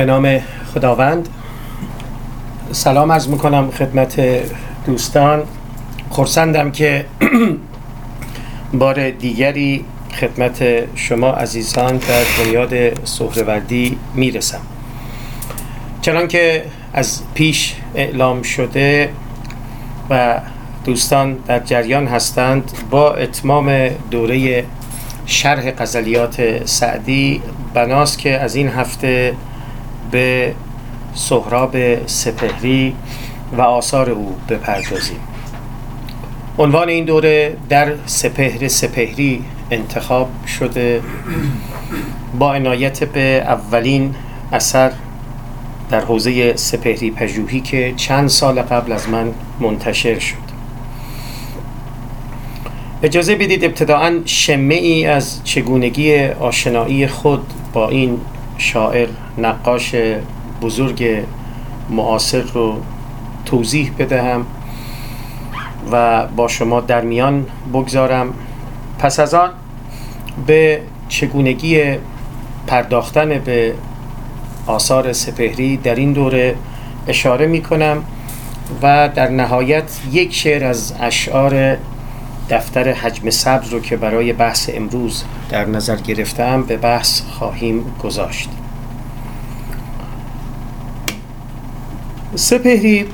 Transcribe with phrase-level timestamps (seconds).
[0.00, 0.40] به نام
[0.74, 1.28] خداوند.
[2.72, 4.20] سلام عرض می‌کنم خدمت
[4.86, 5.42] دوستان.
[6.10, 7.06] خورسندم که
[8.80, 9.84] بار دیگری
[10.20, 10.62] خدمت
[10.94, 14.60] شما عزیزان در بنیاد سهروردی می‌رسم.
[16.02, 19.08] چنان که از پیش اعلام شده
[20.10, 20.40] و
[20.84, 24.64] دوستان در جریان هستند با اتمام دوره
[25.26, 27.42] شرح غزلیات سعدی
[27.74, 29.34] بناست که از این هفته
[30.10, 30.54] به
[31.14, 32.94] سهراب سپهری
[33.56, 35.20] و آثار او بپردازیم.
[36.58, 41.02] عنوان این دوره در سپهر سپهری انتخاب شده
[42.38, 44.14] با عنایت به اولین
[44.52, 44.92] اثر
[45.90, 50.50] در حوزه سپهری پژوهی که چند سال قبل از من منتشر شد.
[53.02, 57.42] اجازه بدید ابتداعا شمه ای از چگونگی آشنایی خود
[57.72, 58.20] با این
[58.60, 59.94] شاعر نقاش
[60.62, 61.24] بزرگ
[61.90, 62.76] معاصر رو
[63.46, 64.46] توضیح بدهم
[65.92, 68.34] و با شما در میان بگذارم.
[68.98, 69.50] پس از آن
[70.46, 71.82] به چگونگی
[72.66, 73.74] پرداختن به
[74.66, 76.54] آثار سپهری در این دوره
[77.08, 78.04] اشاره می کنم
[78.82, 81.76] و در نهایت یک شعر از اشعار
[82.50, 88.48] دفتر حجم سبز رو که برای بحث امروز در نظر گرفتم به بحث خواهیم گذاشت.
[92.34, 93.06] سپهری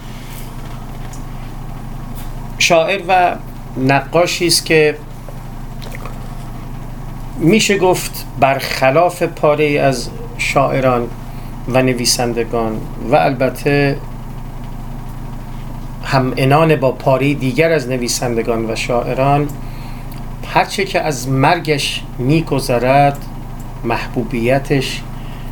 [2.59, 3.37] شاعر و
[3.77, 4.97] نقاشی است که
[7.39, 11.09] میشه گفت برخلاف پاره از شاعران
[11.69, 13.97] و نویسندگان و البته
[16.07, 19.49] هم انان با پاره دیگر از نویسندگان و شاعران
[20.55, 23.19] هرچه که از مرگش میگذرد
[23.85, 25.03] محبوبیتش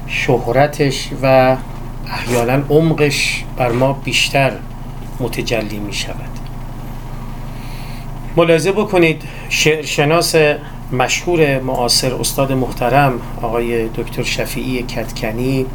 [0.07, 1.57] شهرتش و
[2.09, 4.53] احیانا عمقش بر ما بیشتر
[5.21, 6.39] متجلی می شود
[8.37, 10.35] ملاحظه بکنید شعرشناس
[10.93, 15.67] مشهور معاصر استاد محترم آقای دکتر شفیعی کتکنی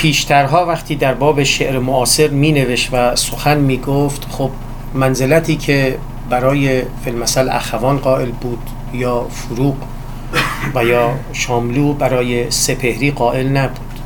[0.00, 4.50] پیشترها وقتی در باب شعر معاصر می نوشت و سخن می گفت خب
[4.94, 5.98] منزلتی که
[6.30, 8.58] برای فیلمسل اخوان قائل بود
[8.94, 9.74] یا فروغ
[10.74, 14.00] و یا شاملو برای سپهری قائل نبود.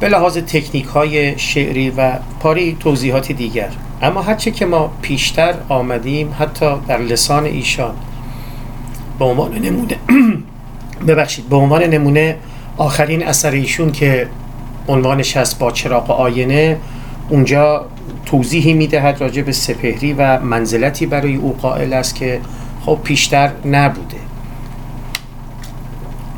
[0.00, 3.70] به لحاظ تکنیک های شعری و پاری توضیحات دیگر.
[4.02, 7.94] اما هرچه که ما پیشتر آمدیم حتی در لسان ایشان
[9.18, 9.96] به عنوان نمونه
[11.08, 12.36] ببخشید به عنوان نمونه
[12.76, 14.28] آخرین اثر ایشون که
[14.88, 16.76] عنوانش هست با چراغ آینه
[17.28, 17.86] اونجا
[18.26, 22.40] توضیحی می‌دهد راجع به سپهری و منزلتی برای او قائل است که
[22.86, 24.16] خب پیشتر نبوده.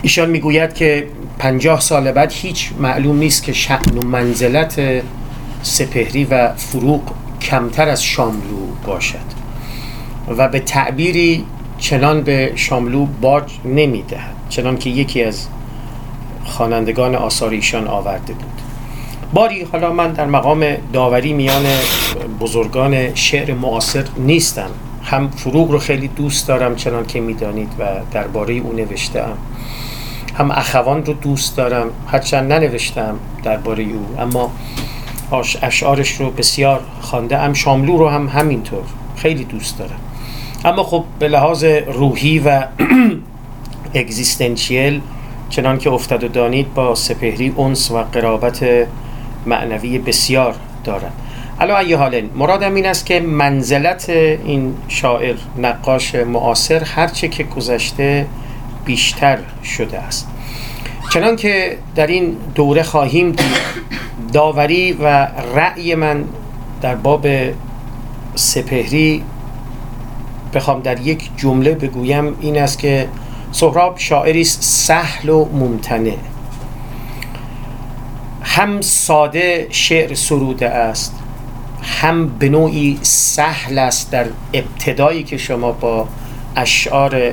[0.03, 1.07] ایشان می‌گوید که
[1.39, 5.03] پنجاه سال بعد هیچ معلوم نیست که شعن و منزلت
[5.63, 7.01] سپهری و فروغ
[7.41, 9.19] کمتر از شاملو باشد
[10.39, 11.45] و به تعبیری
[11.79, 15.47] چنان به شاملو باج نمی‌دهد چنان که یکی از
[16.53, 18.61] خوانندگان آثار ایشان آورده بود.
[19.33, 21.63] باری حالا من در مقام داوری میان
[22.41, 24.71] بزرگان شعر معاصر نیستم.
[25.05, 29.33] هم فروغ رو خیلی دوست دارم چنان که می‌دانید و درباره او نوشتم
[30.39, 34.07] هم اخوان رو دوست دارم هرچند ننوشتم درباره او.
[34.19, 34.51] اما
[35.63, 38.83] اشعارش رو بسیار خانده ام شاملو رو هم همینطور
[39.17, 40.01] خیلی دوست دارم.
[40.65, 42.67] اما خب به لحاظ روحی و
[43.95, 45.01] اگزیستنشیل
[45.53, 48.67] چنان که افتاد و دانید با سپهری انس و قرابت
[49.47, 50.55] معنوی بسیار
[50.85, 51.13] دارد.
[51.61, 58.27] علا ای حال مرادم این است که منزلت این شاعر نقاش معاصر هرچه که گذشته
[58.85, 60.29] بیشتر شده است.
[61.13, 63.57] چنان که در این دوره خواهیم دید
[64.33, 66.25] داوری و رأی من
[66.83, 67.27] در باب
[68.35, 69.23] سپهری
[70.55, 73.09] بخوام در یک جمله بگویم این است که
[73.53, 76.17] سهراب شاعری است سهل و ممتنع.
[78.43, 81.15] هم ساده شعر سروده است
[81.83, 86.09] هم به نوعی سهل است در ابتدایی که شما با
[86.57, 87.33] اشعار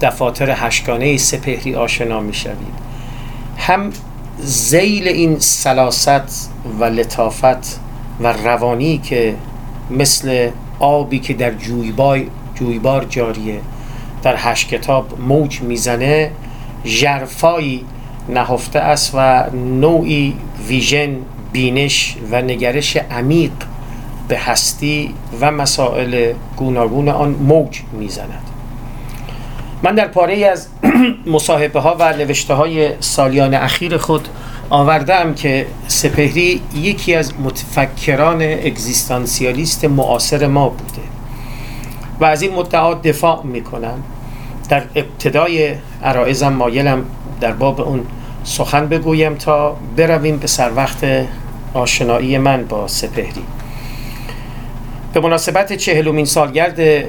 [0.00, 2.82] دفاتر هشگانه سپهری آشنا می شوید
[3.58, 3.90] هم
[4.38, 6.50] زیل این سلاست
[6.80, 7.80] و لطافت
[8.20, 9.34] و روانی که
[9.90, 11.52] مثل آبی که در
[12.54, 13.60] جویبار جاریه.
[14.22, 16.30] در هشت کتاب موج می‌زنه
[16.84, 17.84] جرفایی
[18.28, 20.34] نهفته است و نوعی
[20.68, 21.16] ویژن
[21.52, 23.52] بینش و نگرش عمیق
[24.28, 28.42] به هستی و مسائل گوناگون آن موج می‌زند.
[29.82, 30.68] من در پاره از
[31.34, 34.28] مصاحبه ها و نوشته های سالیان اخیر خود
[34.70, 41.11] آوردم که سپهری یکی از متفکران اگزیستانسیالیست معاصر ما بوده.
[42.22, 44.02] و از این مدعا دفاع می‌کنم.
[44.68, 45.74] در ابتدای
[46.04, 47.04] عرائزم مایلم
[47.40, 48.00] در باب اون
[48.44, 51.06] سخن بگویم تا برویم به سر وقت
[51.74, 53.42] آشنایی من با سپهری.
[55.12, 57.04] به مناسبت چهلومین سالگرد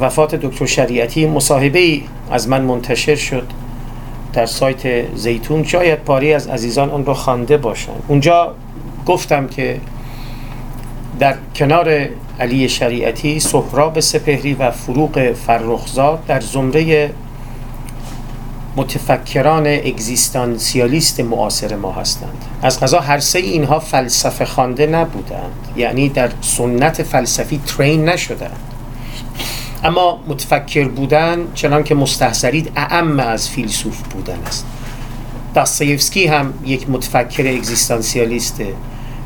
[0.00, 3.46] وفات دکتر شریعتی مصاحبه از من منتشر شد
[4.32, 5.64] در سایت زیتون.
[5.64, 8.54] شاید پاری از عزیزان اون رو خوانده باشند اونجا
[9.06, 9.80] گفتم که
[11.18, 12.08] در کنار
[12.40, 17.10] علی شریعتی سهراب سپهری و فروغ فرخزاد در زمره
[18.76, 22.44] متفکران اگزیستانسیالیست معاصر ما هستند.
[22.62, 25.68] از غذا هر سه اینها فلسفه خوانده نبودند.
[25.76, 28.60] یعنی در سنت فلسفی ترین نشدند.
[29.84, 34.66] اما متفکر بودن چنان که مستحضرید اعم از فیلسوف بودن است.
[35.54, 38.66] داستایفسکی هم یک متفکر اگزیستانسیالیسته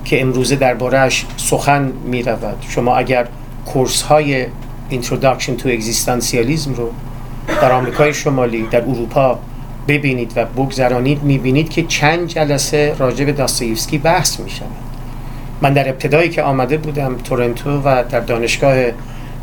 [0.09, 3.27] که امروزه دربارهش سخن می رود شما اگر
[3.67, 4.47] کورس های
[4.91, 6.91] Introduction to Existentialism رو
[7.61, 9.39] در آمریکای شمالی در اروپا
[9.89, 14.69] ببینید و بگذرانید می‌بینید که چند جلسه راجع به داستایفسکی بحث می شود
[15.63, 18.77] من در ابتدایی که آمده بودم تورنتو و در دانشگاه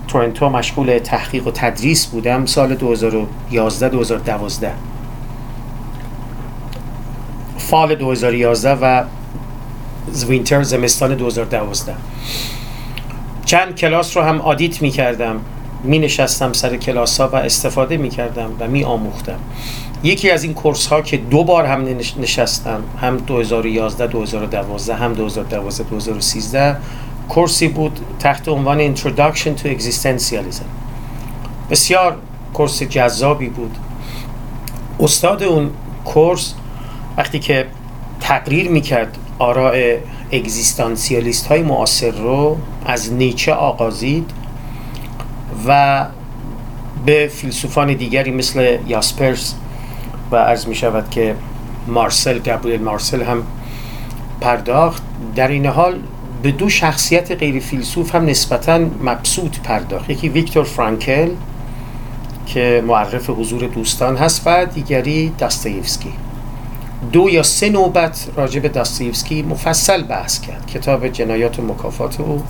[0.08, 4.72] تورنتو مشغول تحقیق و تدریس بودم سال 2011 2012
[7.58, 9.04] fall 2011 و
[10.28, 11.96] winter زمستان 2012
[13.46, 15.42] چند کلاس رو هم audit می کردم
[15.84, 19.40] می نشستم سر کلاس ها و استفاده می کردم و می آموختم
[20.04, 21.86] یکی از این course ها که دو بار هم
[22.20, 26.78] نشستم هم 2011 2012 هم 2012 2013
[27.30, 30.66] کورسی بود تحت عنوان Introduction to Existentialism.
[31.72, 32.18] بسیار
[32.54, 33.78] کورس جذابی بود.
[35.00, 35.70] استاد اون
[36.06, 36.54] کورس
[37.18, 37.68] وقتی که
[38.20, 39.98] تقریر می‌کرد آراء
[40.32, 44.32] اگزیستانسیالیست های معاصر رو از نیچه آغازید
[45.68, 46.06] و
[47.06, 49.56] به فیلسوفان دیگری مثل یاسپرس
[50.32, 51.36] و عرض می شود که
[51.88, 53.44] مارسل گابریل مارسل هم
[54.42, 55.04] پرداخت.
[55.36, 56.00] در این حال
[56.44, 60.10] به دو شخصیت غیر فیلسوف هم نسبتا مبسوط پرداخت.
[60.10, 61.30] یکی ویکتور فرانکل
[62.48, 66.14] که معرف حضور دوستان هست و دیگری داستایفسکی.
[67.12, 68.84] دو یا سه نوبت راجع به
[69.50, 70.68] مفصل بحث کرد.
[70.68, 72.44] کتاب جنایات و مکافات او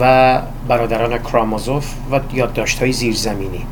[0.00, 0.38] و
[0.68, 3.66] برادران کرامازوف و یادداشت های زیرزمینی.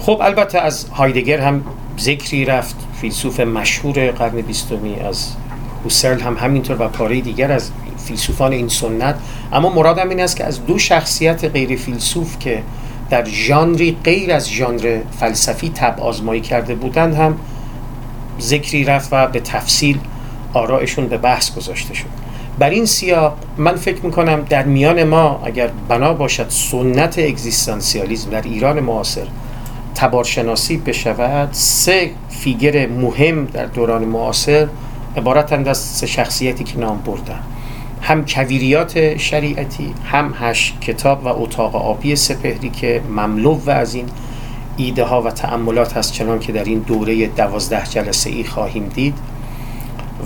[0.00, 1.62] خب البته از هایدگر هم
[2.00, 2.76] ذکری رفت.
[3.00, 5.32] فیلسوف مشهور قرن بیستمی از
[5.84, 9.14] هوسرل هم همینطور و پاره دیگر از فیلسوفان این سنت.
[9.52, 12.62] اما مرادم این است که از دو شخصیت غیر فیلسوف که
[13.10, 17.36] در ژانری غیر از ژانر فلسفی تب آزمایی کرده بودند هم
[18.40, 19.98] ذکری رفت و به تفصیل
[20.52, 22.24] آرائشون به بحث گذاشته شد.
[22.58, 28.42] بر این سیاق من فکر می‌کنم در میان ما اگر بنا باشد سنت اگزیستانسیالیزم در
[28.42, 29.26] ایران معاصر
[29.94, 34.68] تبارشناسی بشود سه فیگر مهم در دوران معاصر
[35.16, 37.40] عبارتند از سه شخصیتی که نام بردم
[38.02, 44.06] هم کویریات شریعتی هم هشت کتاب و اتاق آبی سپهری که مملو و از این
[44.76, 49.14] ایده ها و تأملات هست چنان که در این دوره دوازده جلسه ای خواهیم دید.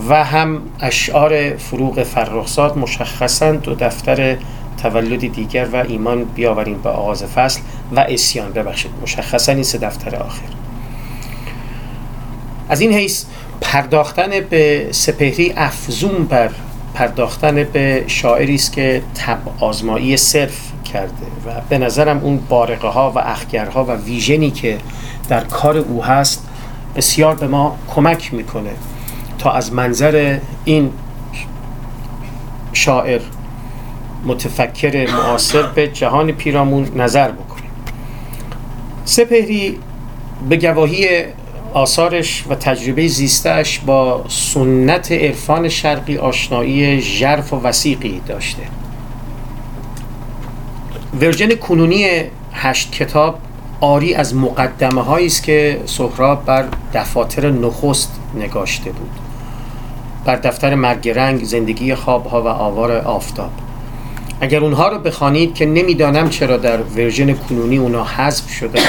[0.09, 4.37] و هم اشعار فروغ فرخزاد مشخصا دو دفتر
[4.83, 7.61] تولد دیگر و ایمان بیاوریم به آغاز فصل
[7.95, 8.51] و اسیان.
[8.51, 10.41] ببخشید مشخصا این سه دفتر آخر.
[12.69, 13.25] از این حیث
[13.61, 16.49] پرداختن به سپهری افزون بر
[16.99, 23.11] پرداختن به شاعری است که تب آزمایی صرف کرده و به نظرم اون بارقه ها
[23.15, 24.77] و اخگرها و ویژنی که
[25.29, 26.47] در کار او هست
[26.95, 28.69] بسیار به ما کمک می‌کنه
[29.37, 30.91] تا از منظر این
[32.73, 33.21] شاعر
[34.25, 37.71] متفکر معاصر به جهان پیرامون نظر بکنیم.
[39.05, 39.79] سپهری
[40.49, 41.25] به گواهی
[41.73, 48.61] آثارش و تجربه زیستش با سنت عرفان شرقی آشنایی ژرف و وسیقی داشته.
[51.21, 52.05] ورژن کنونی
[52.53, 53.39] هشت کتاب
[53.81, 59.11] آری از مقدمه است که سهراب بر دفاتر نخست نگاشته بود.
[60.25, 63.51] بر دفتر مرگ رنگ زندگی خوابها و آوار آفتاب.
[64.41, 68.79] اگر اونها رو بخوانید که نمی‌دانم چرا در ورژن کنونی اونا حذف شده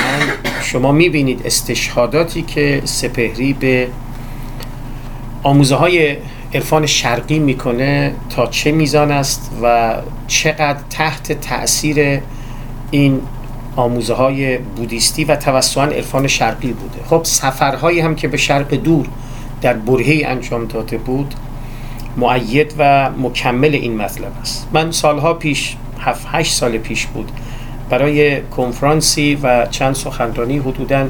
[0.62, 3.88] شما می‌بینید استشهاداتی که سپهری به
[5.42, 6.16] آموزه های
[6.54, 9.95] عرفان شرقی می‌کنه تا چه میزان است و
[10.26, 12.21] چقدر تحت تاثیر
[12.90, 13.21] این
[13.76, 17.04] آموزه های بودیستی و توسعا عرفان شرقی بوده.
[17.09, 19.07] خب سفرهایی هم که به شرق دور
[19.62, 21.35] در برهی انجام داده بود
[22.17, 24.69] معید و مکمل این مطلب است.
[24.73, 27.33] من سالها پیش 7 8 سال پیش بود
[27.90, 31.09] برای کنفرانسی و چند سخنرانی حدودا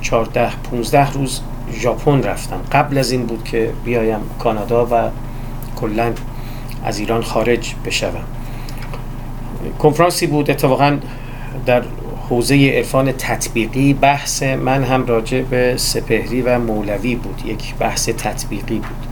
[0.00, 1.40] 14 15 روز
[1.72, 2.60] ژاپن رفتم.
[2.72, 5.10] قبل از این بود که بیایم کانادا و
[5.76, 6.12] کلا
[6.84, 8.24] از ایران خارج بشوم.
[9.78, 10.98] کنفرانسی بود اتفاقا
[11.66, 11.82] در
[12.28, 13.94] حوزه عرفان تطبیقی.
[13.94, 17.42] بحث من هم راجع به سپهری و مولوی بود.
[17.46, 19.09] یک بحث تطبیقی بود.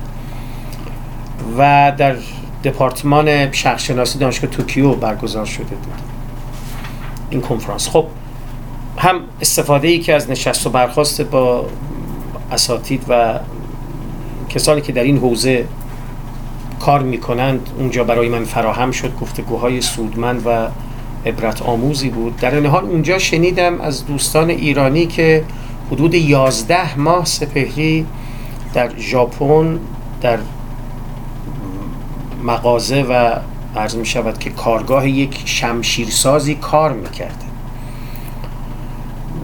[1.58, 2.16] و در
[2.64, 6.00] دپارتمان شخصشناسی دانشگاه توکیو برگزار شده بود.
[7.30, 7.88] این کنفرانس.
[7.88, 8.06] خب
[8.98, 11.66] هم استفاده ای که از نشست و برخواست با
[12.52, 13.38] اساتید و
[14.48, 15.64] کسانی که در این حوزه
[16.80, 19.16] کار می‌کنند اونجا برای من فراهم شد.
[19.20, 20.68] گفتگوهای سودمند و
[21.26, 22.36] عبرت آموزی بود.
[22.36, 25.44] در این حال اونجا شنیدم از دوستان ایرانی که
[25.92, 28.06] حدود یازده ماه سپهری
[28.74, 29.78] در ژاپن
[30.20, 30.38] در
[32.48, 33.34] مغازه و
[33.76, 37.44] عرض می شود که کارگاه یک شمشیرسازی کار می‌کرده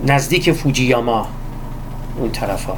[0.06, 1.26] نزدیک فوجیاما
[2.18, 2.76] اون طرف ها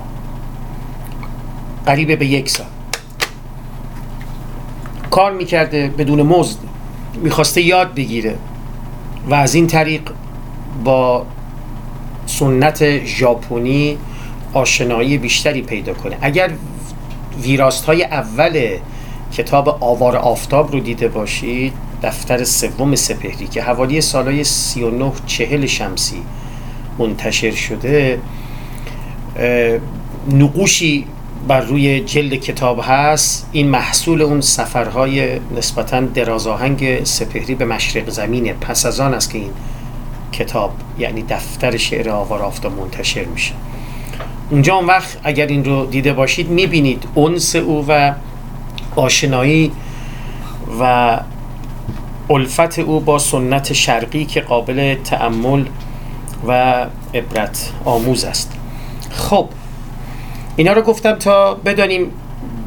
[1.86, 2.66] قریب به یک سال.
[5.10, 6.58] کار می‌کرده بدون مزد.
[7.22, 8.36] می‌خواسته یاد بگیره
[9.30, 10.02] و از این طریق
[10.84, 11.26] با
[12.26, 13.98] سنت ژاپنی
[14.52, 16.18] آشنایی بیشتری پیدا کنه.
[16.20, 16.50] اگر
[17.42, 18.78] ویراست های اول
[19.32, 26.22] کتاب آوار آفتاب رو دیده باشید دفتر سوم سپهری که حوالی سالهای 39 چهل شمسی
[26.98, 28.18] منتشر شده.
[30.32, 31.06] نقوشی
[31.48, 33.48] بر روی جلد کتاب هست.
[33.52, 38.52] این محصول اون سفرهای نسبتا درازاهنگ سپهری به مشرق زمینه.
[38.52, 39.50] پس از آن است که این
[40.32, 43.52] کتاب یعنی دفتر شعر آوار آفتاب منتشر میشه.
[44.50, 48.12] اونجا اون وقت اگر این رو دیده باشید می‌بینید اونس او و
[48.96, 49.72] آشنایی
[50.80, 51.18] و
[52.30, 55.64] الفت او با سنت شرقی که قابل تأمل
[56.48, 58.52] و عبرت آموز است.
[59.10, 59.48] خب
[60.56, 62.10] اینا رو گفتم تا بدانیم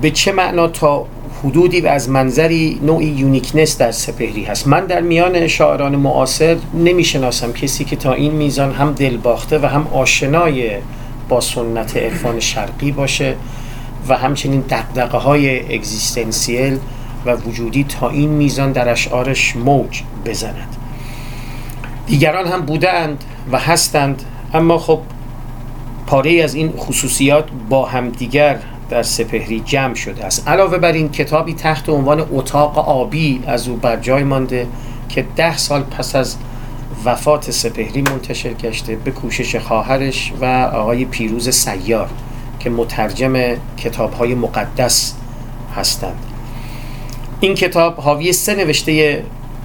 [0.01, 1.05] به چه معنا تا
[1.43, 4.67] حدودی و از منظری نوعی uniqueness در سپهری هست.
[4.67, 9.87] من در میان شاعران معاصر نمی‌شناسم کسی که تا این میزان هم دلباخته و هم
[9.87, 10.71] آشنای
[11.29, 13.35] با سنت عرفان شرقی باشه
[14.07, 16.79] و همچنین دغدغه های existential
[17.25, 20.75] و وجودی تا این میزان در اشعارش موج بزند.
[22.07, 24.99] دیگران هم بودند و هستند اما خب
[26.07, 30.47] پاره از این خصوصیات با همدیگر در سپهری جمع شده است.
[30.47, 34.67] علاوه بر این کتابی تحت عنوان اتاق آبی از او بر جای مانده
[35.09, 36.37] که ده سال پس از
[37.05, 42.09] وفات سپهری منتشر گشته به کوشش خواهرش و آقای پیروز سیار.
[42.59, 43.33] که مترجم
[43.77, 45.13] کتاب های مقدس
[45.75, 46.25] هستند.
[47.39, 49.23] این کتاب حاوی سه نوشته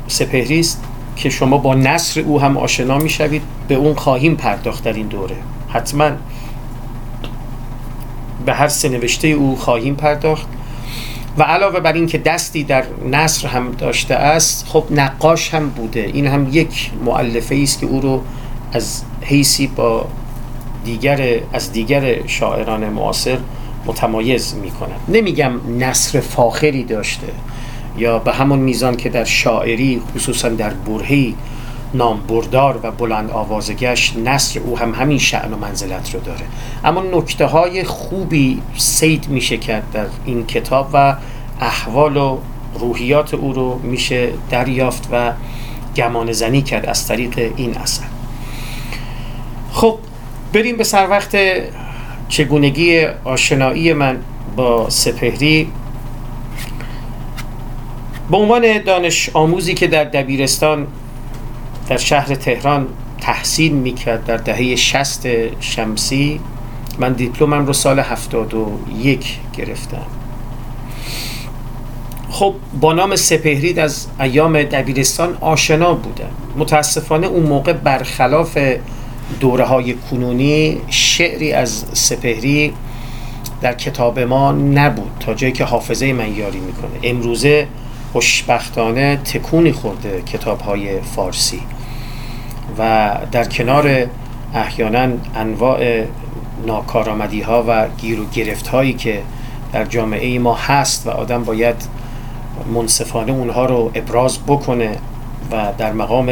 [0.09, 0.85] سپهری است
[1.17, 5.07] که شما با نصر او هم آشنا می شوید به اون خواهیم پرداخت در این
[5.07, 5.37] دوره.
[5.69, 6.11] حتما
[8.47, 10.47] به هر سه نوشته او خواهیم پرداخت.
[11.39, 16.01] و علاوه بر این که دستی در نصر هم داشته است خب نقاش هم بوده.
[16.01, 18.23] این هم یک معلفه است که او رو
[18.73, 20.07] از حیثی با
[20.85, 23.39] دیگر از دیگر شاعران معاصر
[23.87, 27.27] متمایز می کند نمیگم نصر فاخری داشته
[27.99, 31.35] یا به همون میزان که در شاعری خصوصا در برهی
[31.95, 36.45] نام بردار و بلند آوازگش نصر او هم همین شعن و منزلت رو داره.
[36.85, 41.17] اما نکته های خوبی سید میشه کرد در این کتاب و
[41.61, 42.39] احوال و
[42.81, 45.33] روحیات او رو میشه دریافت و
[45.97, 48.05] گمان زنی کرد از طریق این اثر.
[49.73, 49.99] خب
[50.55, 51.37] بریم به سر وقت
[52.29, 54.19] چگونگی آشنایی من
[54.57, 55.69] با سپهری.
[58.31, 60.87] به عنوان دانش آموزی که در دبیرستان
[61.89, 62.87] در شهر تهران
[63.21, 65.27] تحصیل می‌کرد در دهه شست
[65.61, 66.41] شمسی
[66.99, 70.07] من دیپلمم رو سال هفتاد و یک گرفتم.
[72.31, 76.31] خب با نام سپهرید از ایام دبیرستان آشنا بودم.
[76.57, 78.59] متاسفانه اون موقع برخلاف
[79.41, 82.73] دوره های کنونی شعری از سپهری
[83.61, 86.91] در کتاب ما نبود تا جایی که حافظه من یاری می‌کنه.
[87.03, 87.67] امروزه
[88.13, 91.61] خوشبختانه تکونی خورده کتاب های فارسی
[92.79, 94.07] و در کنار
[94.55, 96.05] احیانا انواع
[96.67, 99.23] ناکارآمدی ها و گیر و گرفت هایی که
[99.73, 101.77] در جامعه ما هست و آدم باید
[102.75, 104.97] منصفانه اونها رو ابراز بکنه
[105.53, 106.31] و در مقام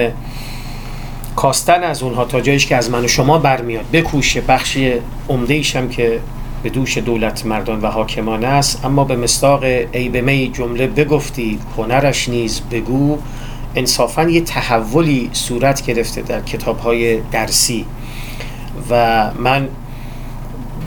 [1.36, 3.84] کاستن از اونها تا جایش که از من و شما برمیاد.
[3.92, 4.92] بکوشه بخشی
[5.28, 6.20] عمده هم که
[6.62, 8.84] به دوش دولت مردان و حاکمان است.
[8.84, 13.18] اما به مستاق ای به می جمله بگفتی هنرش نیز بگو.
[13.76, 17.86] انصافا یه تحولی صورت گرفته در کتاب های درسی.
[18.90, 19.68] و من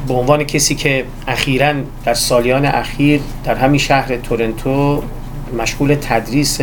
[0.08, 1.74] به عنوان کسی که اخیرا
[2.06, 5.04] در سالیان اخیر در همین شهر تورنتو
[5.58, 6.62] مشغول تدریس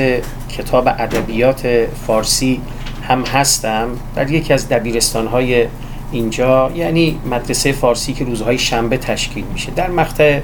[0.49, 2.61] کتاب ادبیات فارسی
[3.03, 5.67] هم هستم در یکی از دبیرستان های
[6.13, 9.71] اینجا یعنی مدرسه فارسی که روزهای شنبه تشکیل میشه.
[9.77, 10.41] در مقطع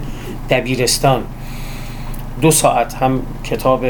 [0.50, 1.22] دبیرستان
[2.40, 3.84] دو ساعت هم کتاب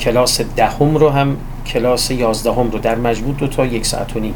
[0.00, 1.36] کلاس دهم رو هم
[1.66, 4.34] کلاس یازدهم رو در مجموع دو تا یک ساعت و نیم.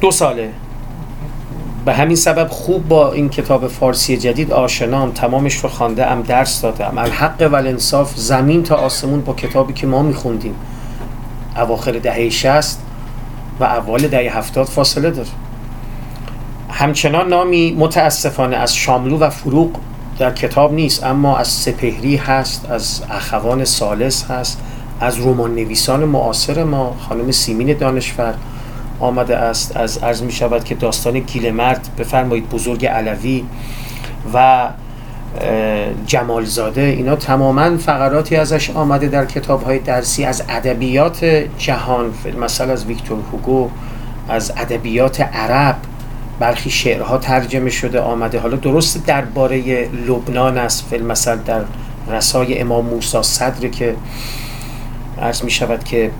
[0.00, 0.50] دو ساله.
[1.84, 6.60] به همین سبب خوب با این کتاب فارسی جدید آشنام تمامش رو خانده ام درس
[6.60, 6.98] دادم.
[6.98, 7.76] الحق و
[8.16, 10.54] زمین تا آسمون با کتابی که ما میخوندیم.
[11.56, 12.82] اواخر دهه شست
[13.60, 15.28] و اول دهه هفتاد فاصله داره.
[16.70, 19.70] همچنان نامی متاسفانه از شاملو و فروغ
[20.18, 24.60] در کتاب نیست اما از سپهری هست از اخوان سالس هست
[25.00, 28.34] از رمان نویسان معاصر ما خانم سیمین دانشور
[29.00, 29.76] آمده است.
[29.76, 33.44] از عرض می شود که داستان گیلمرد بفرمایید بزرگ علوی
[34.34, 34.68] و
[36.06, 41.24] جمالزاده اینا تماما فقراتی ازش آمده در کتاب های درسی از ادبیات
[41.58, 43.70] جهان مثلا از ویکتور هوگو
[44.28, 45.76] از ادبیات عرب
[46.40, 48.40] برخی شعرها ترجمه شده آمده.
[48.40, 51.60] حالا درست درباره لبنان است مثلا در
[52.08, 53.94] رسای امام موسی صدر که
[55.22, 56.10] عرض می شود که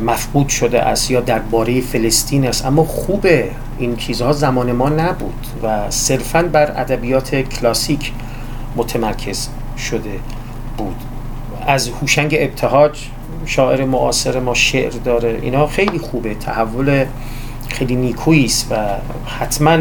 [0.00, 2.66] مفقود شده است یا درباره فلسطین است.
[2.66, 8.12] اما خوبه این چیزها زمان ما نبود و صرفا بر ادبیات کلاسیک
[8.76, 10.20] متمرکز شده
[10.78, 10.96] بود.
[11.66, 12.98] از هوشنگ ابتهاج
[13.46, 15.38] شاعر معاصر ما شعر داره.
[15.42, 16.34] اینا خیلی خوبه.
[16.34, 17.04] تحول
[17.68, 18.76] خیلی نیکویی است و
[19.26, 19.78] حتما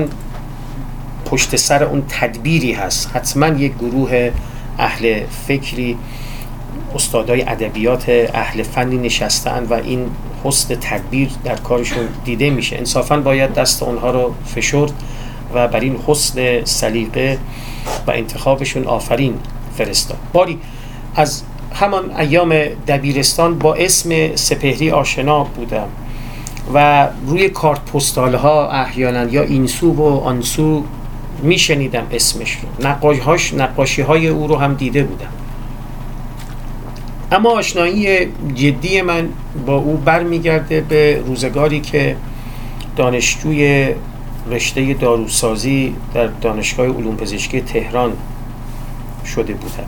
[1.25, 3.11] پشت سر اون تدبیری هست.
[3.13, 4.31] حتما یک گروه
[4.79, 5.97] اهل فکری
[6.95, 10.05] استادای ادبیات اهل فنی نشستن و این
[10.43, 12.77] حسن تدبیر در کارشون دیده میشه.
[12.77, 14.91] انصافا باید دست اونها رو فشرد
[15.53, 17.37] و بر این حسن سلیقه
[18.07, 19.33] و انتخابشون آفرین
[19.77, 20.17] فرستاد.
[20.33, 20.59] باری
[21.15, 22.55] از همان ایام
[22.87, 25.87] دبیرستان با اسم سپهری آشنا بودم
[26.73, 30.83] و روی کارت پستال ها احیانا یا اینسو و آنسو
[31.43, 32.87] میشنیدم اسمش رو.
[32.87, 35.44] نقاشی, نقاشی های او رو هم دیده بودم.
[37.31, 39.29] اما آشنایی جدی من
[39.65, 42.15] با او برمیگرده به روزگاری که
[42.95, 43.89] دانشجوی
[44.51, 48.13] رشته داروسازی در دانشگاه علوم پزشکی تهران
[49.25, 49.87] شده بودم.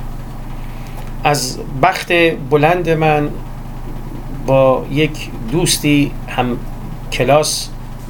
[1.23, 2.11] از بخت
[2.49, 3.29] بلند من
[4.45, 6.57] با یک دوستی هم
[7.11, 7.69] کلاس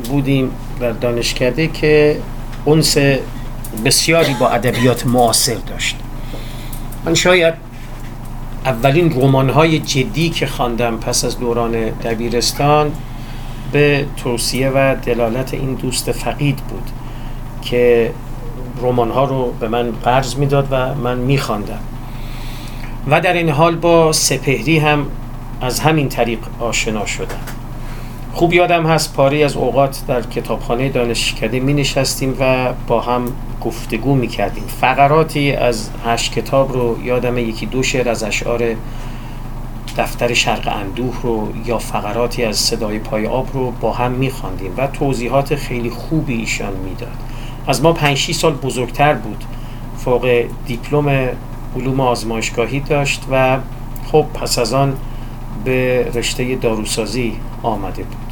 [0.09, 2.19] بودیم در دانشکده که
[2.65, 2.97] اونس
[3.85, 5.95] بسیاری با ادبیات معاصر داشت.
[7.05, 7.66] من شاید
[8.67, 12.91] اولین رمان های جدی که خواندم پس از دوران دبیرستان
[13.71, 16.89] به توصیه و دلالت این دوست فقید بود
[17.61, 18.11] که
[18.81, 21.79] رمان ها رو به من قرض می‌داد و من میخواندم.
[23.07, 25.05] و در این حال با سپهری هم
[25.61, 27.56] از همین طریق آشنا شدم.
[28.37, 33.25] خوب یادم هست پاره از اوقات در کتابخانه دانشکده می نشستیم و با هم
[33.61, 34.63] گفتگو می کردیم.
[34.81, 38.63] فقراتی از هشت کتاب رو یادم یکی دو شعر از اشعار
[39.97, 44.71] دفتر شرق اندوه رو یا فقراتی از صدای پای آب رو با هم می خواندیم
[44.77, 47.17] و توضیحات خیلی خوبی ایشان می‌داد
[47.67, 49.43] از ما 5 سال بزرگتر بود.
[49.97, 51.29] فوق دیپلم
[51.75, 53.57] علوم آزمایشگاهی داشت و
[54.11, 54.97] خب پس از آن
[55.65, 58.26] به رشته داروسازی آمده بود.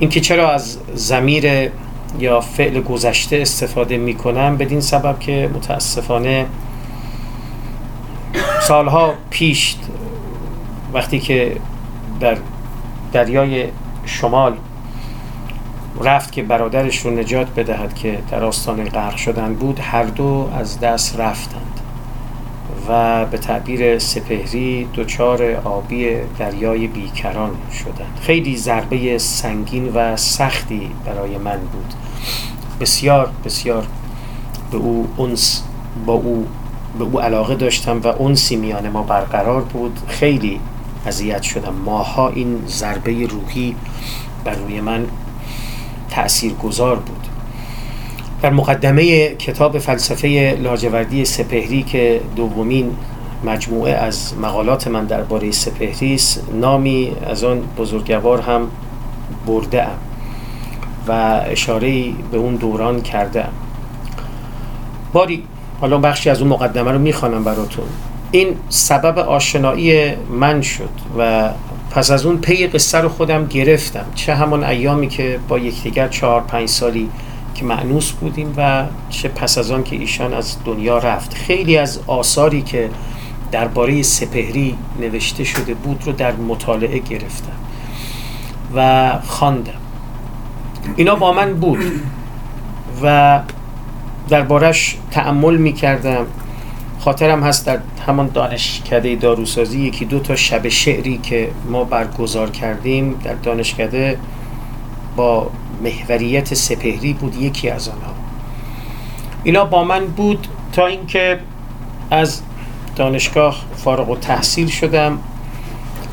[0.00, 1.70] اینکه چرا از زمیر
[2.18, 6.46] یا فعل گذشته استفاده می کنم بدین سبب که متاسفانه
[8.62, 9.76] سالها پیش
[10.92, 11.56] وقتی که
[12.20, 12.36] در
[13.12, 13.66] دریای
[14.04, 14.56] شمال
[16.00, 20.80] رفت که برادرش رو نجات بدهد که در آستانه غرق شدن بود هر دو از
[20.80, 21.69] دست رفتند
[23.24, 28.18] به تعبیر سپهری دچار آبی دریای بیکران شدند.
[28.20, 31.94] خیلی ضربه سنگین و سختی برای من بود.
[32.80, 33.86] بسیار بسیار
[34.70, 35.62] به او اونس
[36.06, 36.46] با او
[36.98, 39.98] به او علاقه داشتم و اونسی میان ما برقرار بود.
[40.08, 40.60] خیلی
[41.06, 41.74] اذیت شدم.
[41.84, 43.74] ماها این ضربه روحی
[44.44, 45.06] بر روی من
[46.10, 47.19] تأثیر گذار بود.
[48.42, 52.96] در مقدمه کتاب فلسفه لاجوردی سپهری که دومین
[53.44, 58.68] مجموعه از مقالات من درباره سپهری است نامی از آن بزرگوار هم
[59.46, 59.98] برده ام
[61.08, 63.52] و اشاره به اون دوران کرده ام
[65.12, 65.42] باری
[65.80, 67.84] حالا بخشی از اون مقدمه رو می‌خوانم براتون.
[68.30, 71.50] این سبب آشنایی من شد و
[71.90, 74.06] پس از اون پی قصه رو خودم گرفتم.
[74.14, 77.08] چه همون ایامی که با یکدیگر چهار پنج سالی
[77.60, 81.34] که معنوس بودیم و چه پس از آن که ایشان از دنیا رفت.
[81.34, 82.90] خیلی از آثاری که
[83.52, 87.52] درباره سپهری نوشته شده بود رو در مطالعه گرفتم
[88.76, 89.72] و خواندم.
[90.96, 91.78] اینا با من بود
[93.02, 93.40] و
[94.28, 96.26] دربارش تعمل می کردم
[97.00, 103.14] خاطرم هست در همان دانشکده داروسازی یکی دو تا شب شعری که ما برگزار کردیم
[103.24, 104.18] در دانشکده
[105.16, 108.14] با محوریت سپهری بود یکی از آنها.
[109.44, 111.40] اینا با من بود تا اینکه
[112.10, 112.40] از
[112.96, 115.18] دانشگاه فارغ و تحصیل شدم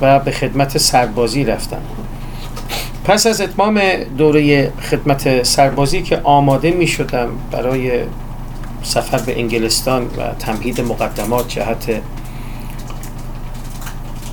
[0.01, 1.81] و به خدمت سربازی رفتم.
[3.05, 3.81] پس از اتمام
[4.17, 8.03] دوره خدمت سربازی که آماده می شدم برای
[8.83, 12.01] سفر به انگلستان و تمهید مقدمات جهت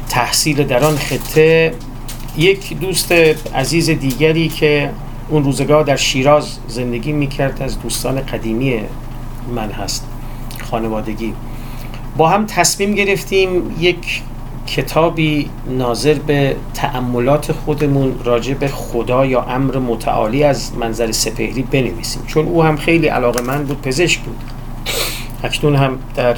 [0.09, 1.75] تحصیل در آن خطه
[2.37, 3.13] یک دوست
[3.55, 4.91] عزیز دیگری که
[5.29, 8.81] اون روزگار در شیراز زندگی می‌کرد از دوستان قدیمی
[9.55, 10.07] من هست
[10.71, 11.35] خانوادگی.
[12.17, 14.23] با هم تصمیم گرفتیم یک
[14.67, 22.23] کتابی ناظر به تأملات خودمون راجع به خدا یا امر متعالی از منظر سپهری بنویسیم.
[22.27, 24.37] چون او هم خیلی علاقه من بود پزشک بود.
[25.43, 26.37] اکنون هم در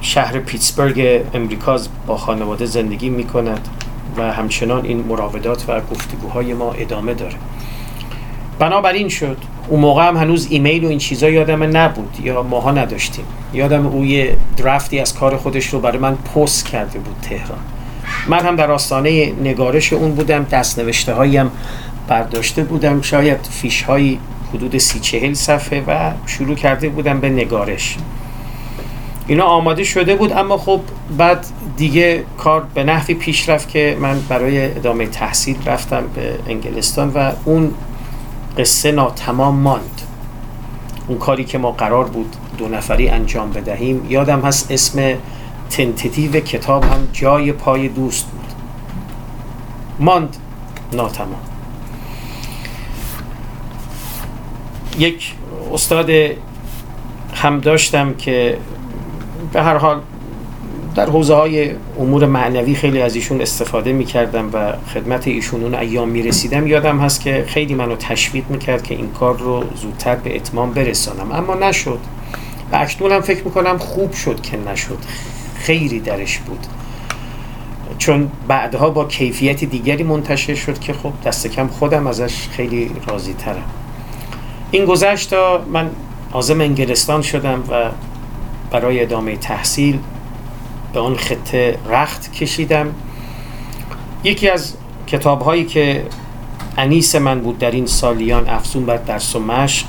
[0.00, 3.68] شهر پیتسبرگ امریکا با خانواده زندگی می کند
[4.16, 7.34] و همچنان این مراودات و گفتگوهای ما ادامه داره.
[8.58, 9.36] بنابراین شد.
[9.68, 13.24] اون موقع هم هنوز ایمیل و این چیزا یادم نبود یا ماها نداشتیم.
[13.52, 17.58] یادم او یه درفتی از کار خودش رو برای من پست کرده بود تهران.
[18.28, 21.50] من هم در آستانه نگارش اون بودم دست نوشته هایم
[22.08, 23.02] برداشته بودم.
[23.02, 24.18] شاید فیش های
[24.54, 27.96] حدود سی چهل صفحه و شروع کرده بودم به نگارش.
[29.26, 30.80] اینا آماده شده بود اما خب
[31.18, 37.12] بعد دیگه کار به نحوی پیش رفت که من برای ادامه تحصیل رفتم به انگلستان
[37.14, 37.74] و اون
[38.58, 40.00] قصه ناتمام ماند.
[41.08, 45.14] اون کاری که ما قرار بود دو نفری انجام بدهیم یادم هست اسم
[45.70, 48.52] تنتیتیو کتاب هم جای پای دوست بود.
[49.98, 50.36] ماند
[50.92, 51.40] ناتمام.
[54.98, 55.34] یک
[55.72, 56.10] استاد
[57.34, 58.58] هم داشتم که
[59.52, 60.00] به هر حال
[60.94, 65.74] در حوزه های امور معنوی خیلی از ایشون استفاده می کردم و خدمت ایشون اون
[65.74, 69.64] ایام می رسیدم یادم هست که خیلی منو تشویق می کرد که این کار رو
[69.76, 71.32] زودتر به اتمام برسانم.
[71.32, 71.98] اما نشد.
[72.72, 74.98] و اکنون هم فکر می کنم خوب شد که نشد.
[75.56, 76.66] خیلی درش بود.
[77.98, 83.32] چون بعدها با کیفیت دیگری منتشر شد که خب دست کم خودم ازش خیلی راضی
[83.32, 83.64] ترم
[84.70, 85.90] این گذشت تا من
[86.32, 87.90] آزم انگلستان شدم و
[88.70, 89.98] برای ادامه تحصیل
[90.94, 92.94] به آن خطه رخت کشیدم.
[94.24, 94.74] یکی از
[95.06, 96.06] کتاب هایی که
[96.78, 99.86] انیس من بود در این سالیان افزون بر درس و مشق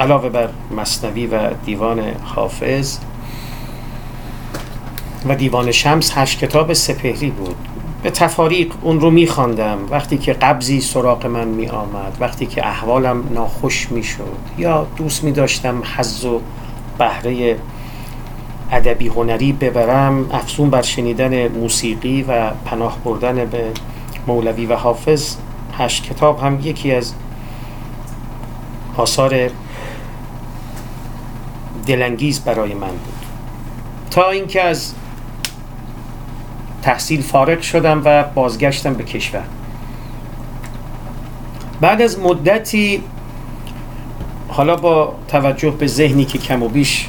[0.00, 2.98] علاوه بر مصنوی و دیوان حافظ
[5.28, 7.56] و دیوان شمس هشت کتاب سپهری بود.
[8.02, 9.78] به تفاریق اون رو میخواندم.
[9.90, 15.24] وقتی که قبضی سراغ من می آمد وقتی که احوالم ناخوش می شد یا دوست
[15.24, 16.40] می داشتم حز و
[16.98, 17.56] بهره
[18.72, 23.64] ادبی هنری ببرم افزون بر شنیدن موسیقی و پناه بردن به
[24.26, 25.36] مولوی و حافظ
[25.78, 27.14] هشت کتاب هم یکی از
[28.96, 29.50] آثار
[31.86, 33.14] دلانگیز برای من بود.
[34.10, 34.92] تا اینکه از
[36.82, 39.44] تحصیل فارغ شدم و بازگشتم به کشور.
[41.80, 43.02] بعد از مدتی
[44.48, 47.08] حالا با توجه به ذهنی که کم و بیش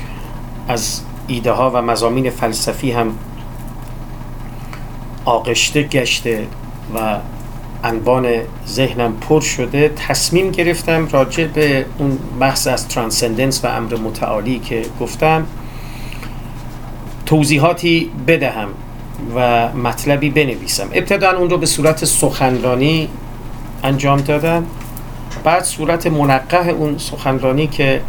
[0.67, 3.17] از ایده ها و مزامین فلسفی هم
[5.25, 6.47] آغشته گشته
[6.95, 7.17] و
[7.83, 8.27] انبان
[8.67, 9.89] ذهنم پر شده.
[9.89, 15.45] تصمیم گرفتم راجع به اون بحث از ترانسندنس و امر متعالی که گفتم
[17.25, 18.67] توضیحاتی بدهم
[19.35, 20.89] و مطلبی بنویسم.
[20.93, 23.09] ابتدا اون رو به صورت سخنرانی
[23.83, 24.65] انجام دادم.
[25.43, 28.01] بعد صورت منقه اون سخنرانی که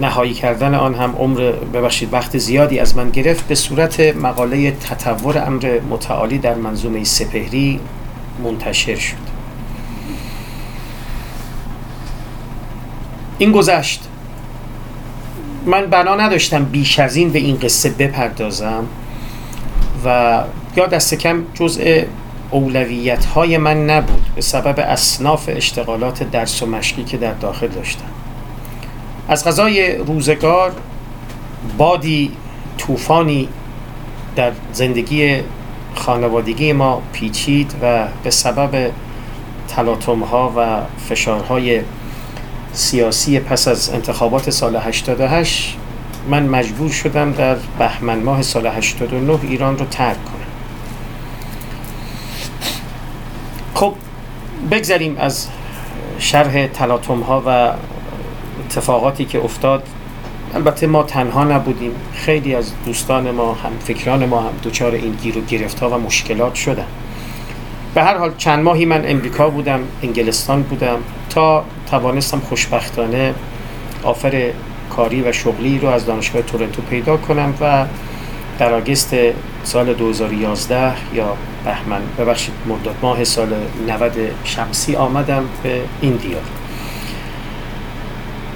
[0.00, 3.48] نهایی کردن آن هم عمر ببخشید وقت زیادی از من گرفت.
[3.48, 7.80] به صورت مقاله تطور امر متعالی در منظومه سپهری
[8.44, 9.30] منتشر شد.
[13.38, 14.00] این گذشت.
[15.66, 18.84] من بنا نداشتم بیش از این به این قصه بپردازم
[20.04, 20.42] و
[20.76, 22.02] یا دست کم جزء
[22.50, 28.19] اولویت های من نبود به سبب اصناف اشتغالات درس و مشقی که در داخل داشتم.
[29.30, 30.72] از غذای روزگار
[31.78, 32.32] بادی
[32.78, 33.48] طوفانی
[34.36, 35.40] در زندگی
[35.94, 38.90] خانوادگی ما پیچید و به سبب
[39.68, 41.80] تلاطم ها و فشارهای
[42.72, 45.76] سیاسی پس از انتخابات سال 88
[46.28, 50.34] من مجبور شدم در بهمن ماه سال 89 ایران رو ترک کنم.
[53.74, 53.94] خب
[54.70, 55.48] بگذریم از
[56.18, 57.72] شرح تلاطم ها و
[58.70, 59.82] اتفاقاتی که افتاد
[60.54, 61.92] البته ما تنها نبودیم.
[62.14, 65.98] خیلی از دوستان ما هم فکران ما هم دچار این گیر و گرفت ها و
[65.98, 66.86] مشکلات شدن.
[67.94, 70.98] به هر حال چند ماهی من امریکا بودم انگلستان بودم
[71.30, 73.34] تا توانستم خوشبختانه
[74.02, 74.50] آفر
[74.90, 77.86] کاری و شغلی رو از دانشگاه تورنتو پیدا کنم و
[78.58, 79.14] در آگست
[79.64, 83.54] سال 2011 یا بهمن ببخشید مرداد ماه سال
[83.88, 84.12] 90
[84.44, 86.59] شمسی آمدم به این دیار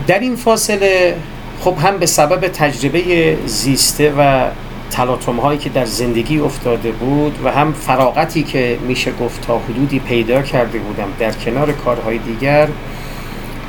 [0.06, 1.16] در این فاصله
[1.60, 4.46] خب هم به سبب تجربه زیسته و
[4.90, 9.98] تلاطم هایی که در زندگی افتاده بود و هم فراغتی که میشه گفت تا حدودی
[9.98, 12.68] پیدا کرده بودم در کنار کارهای دیگر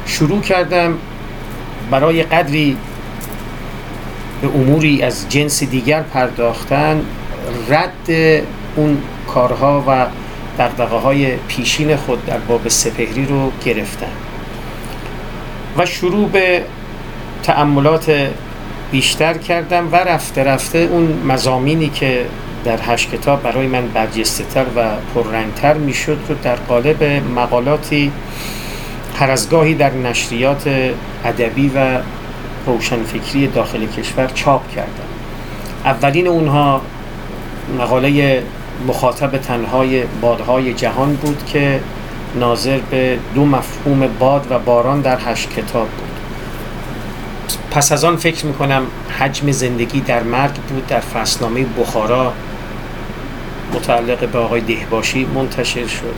[0.06, 0.98] شروع کردم
[1.92, 2.78] برای قدری
[4.42, 7.02] به اموری از جنس دیگر پرداختن
[7.70, 8.10] رد
[8.76, 10.06] اون کارها و
[10.60, 14.25] دقدقه های پیشین خود در باب سپهری رو گرفتن.
[15.78, 16.62] و شروع به
[17.44, 18.30] تأملات
[18.92, 22.26] بیشتر کردم و رفته رفته اون مزامینی که
[22.66, 27.04] در هشت کتاب برای من برجسته تر و پررنگتر می‌شد رو در قالب
[27.36, 28.12] مقالاتی
[29.20, 29.36] هر
[29.74, 30.68] در نشریات
[31.26, 32.00] ادبی و
[32.66, 34.90] روشنفکری داخل کشور چاپ کردم.
[35.86, 36.82] اولین اونها
[37.80, 38.44] مقاله
[38.88, 41.80] مخاطب تنهای بادهای جهان بود که
[42.36, 46.20] ناظر به دو مفهوم باد و باران در هشت کتاب بود.
[47.72, 48.84] پس از آن فکر می‌کنم
[49.20, 52.34] حجم زندگی در مرگ بود در فصلنامه بخارا
[53.74, 56.16] متعلق به آقای دهباشی منتشر شد.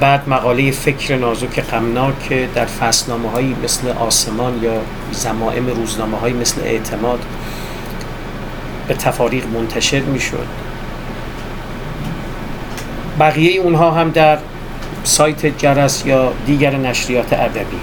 [0.00, 4.72] بعد مقاله فکر نازک غمناک در فصلنامه هایی مثل آسمان یا
[5.12, 7.20] زمائم روزنامه هایی مثل اعتماد
[8.88, 10.46] به تفاریق منتشر می‌شد.
[13.20, 14.38] بقیه اونها هم در
[15.04, 17.80] سایت جرس یا دیگر نشریات ادبی.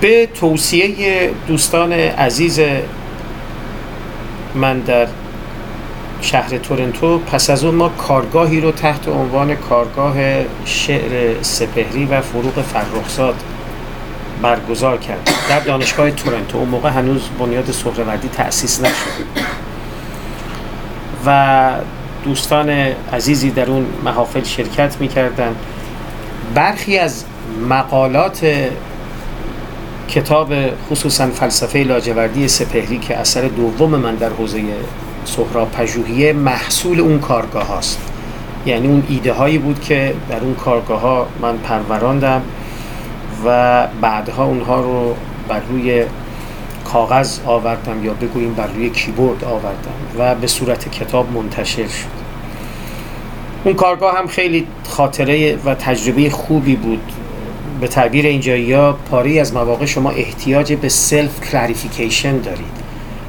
[0.00, 2.60] به توصیه دوستان عزیز
[4.54, 5.06] من در
[6.20, 10.14] شهر تورنتو پس از اون ما کارگاهی رو تحت عنوان کارگاه
[10.64, 13.34] شعر سپهری و فروغ فرخزاد
[14.42, 15.30] برگزار کرد.
[15.48, 16.58] در دانشگاه تورنتو.
[16.58, 18.92] اون موقع هنوز بنیاد سهروردی تأسیس نشد.
[21.26, 21.70] و
[22.24, 22.70] دوستان
[23.12, 25.56] عزیزی در اون محافل شرکت می‌کردن.
[26.54, 27.24] برخی از
[27.68, 28.46] مقالات
[30.08, 30.52] کتاب
[30.90, 34.62] خصوصا فلسفه لاجوردی سپهری که اثر دوم من در حوزه
[35.24, 37.98] سهراب پژوهیه محصول اون کارگاه هاست.
[38.66, 42.42] یعنی اون ایده هایی بود که در اون کارگاه ها من پروراندم
[43.46, 45.14] و بعدها اونها رو
[45.48, 46.04] بر روی
[46.92, 52.22] کاغذ آوردم یا بگوییم بر روی کیبورد آوردم و به صورت کتاب منتشر شد.
[53.64, 57.12] اون کارگاه هم خیلی خاطره و تجربه خوبی بود.
[57.80, 62.82] به تعبیر اینجایی ها پاره‌ای از مواقع شما احتیاج به self clarification دارید.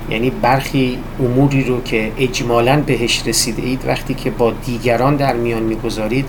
[0.10, 5.64] یعنی برخی اموری رو که اجمالا بهش رسیده اید وقتی که با دیگران در میان
[5.64, 6.26] می‌گذارید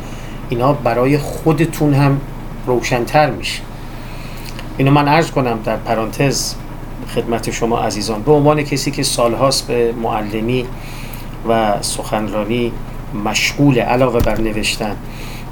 [0.49, 2.20] اینا برای خودتون هم
[2.66, 3.61] روشنتر میشه.
[4.79, 6.55] اینو من عرض کنم در پرانتز.
[7.14, 8.23] خدمت شما عزیزان.
[8.23, 10.67] به عنوان کسی که سالهاست به معلمی
[11.49, 12.73] و سخنرانی
[13.25, 14.97] مشغول علاوه بر نوشتن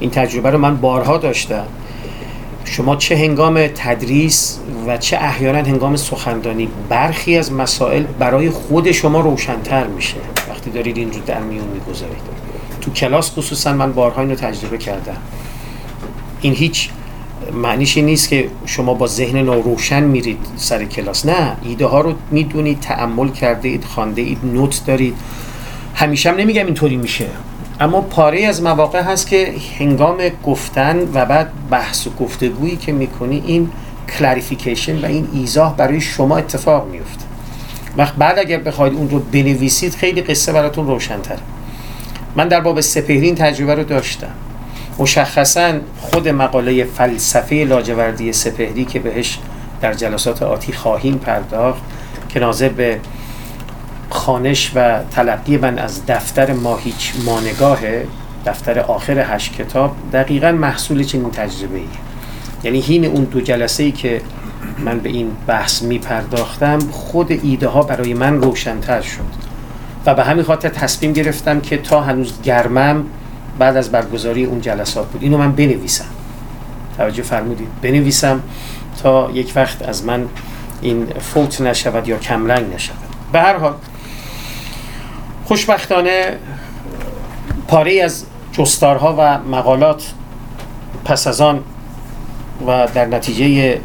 [0.00, 1.64] این تجربه رو من بارها داشتم.
[2.64, 9.20] شما چه هنگام تدریس و چه احیانا هنگام سخندانی برخی از مسائل برای خود شما
[9.20, 10.16] روشنتر میشه.
[10.48, 12.22] وقتی دارید این رو در میون می‌گذارید.
[12.80, 15.16] تو کلاس خصوصا من بارها اینو تجربه کردم.
[16.40, 16.90] این هیچ
[17.54, 21.26] معنیش نیست که شما با ذهن ناروشن میرید سر کلاس.
[21.26, 25.14] نه ایده ها رو می‌دونید تأمل کرده اید خوانده اید note دارید.
[25.94, 27.26] همیشه هم نمیگم اینطوری میشه.
[27.80, 33.42] اما پاره‌ای از مواقع هست که هنگام گفتن و بعد بحث و گفتگویی که می‌کنی
[33.46, 33.70] این
[34.18, 37.24] clarification و این ایضاح برای شما اتفاق میفته
[37.96, 41.38] وقت بعد اگر بخواید اون رو بنویسید خیلی قصه براتون روشنتر
[42.36, 44.32] من در باب سپهری این تجربه رو داشتم.
[44.98, 49.38] مشخصا خود مقاله فلسفه لاجوردی سپهری که بهش
[49.80, 51.82] در جلسات آتی خواهیم پرداخت
[52.28, 53.00] که ناظر به
[54.10, 57.78] خانش و تلقی من از دفتر ما هیچ مانگاه
[58.46, 61.84] دفتر آخر هشت کتاب دقیقا محصول چنین تجربه ای
[62.64, 64.20] یعنی هین اون دو جلسه ای که
[64.78, 69.42] من به این بحث می پرداختم خود ایده ها برای من روشنتر شد.
[70.06, 73.04] و به همین خاطر تصمیم گرفتم که تا هنوز گرمم
[73.58, 75.22] بعد از برگزاری اون جلسات بود.
[75.22, 76.04] اینو من بنویسم.
[76.96, 77.68] توجه فرمودید.
[77.82, 78.40] بنویسم
[79.02, 80.26] تا یک وقت از من
[80.82, 82.96] این فوت نشود یا کمرنگ نشود.
[83.32, 83.74] به هر حال
[85.44, 86.38] خوشبختانه
[87.68, 90.12] پاره از جستارها و مقالات
[91.04, 91.60] پس از آن
[92.66, 93.80] و در نتیجه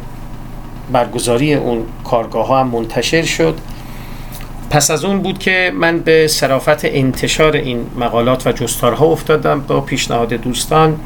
[0.92, 3.58] برگزاری اون کارگاه ها هم منتشر شد.
[4.70, 9.80] پس از اون بود که من به صرافت انتشار این مقالات و جستارها افتادم با
[9.80, 11.00] پیشنهاد دوستان.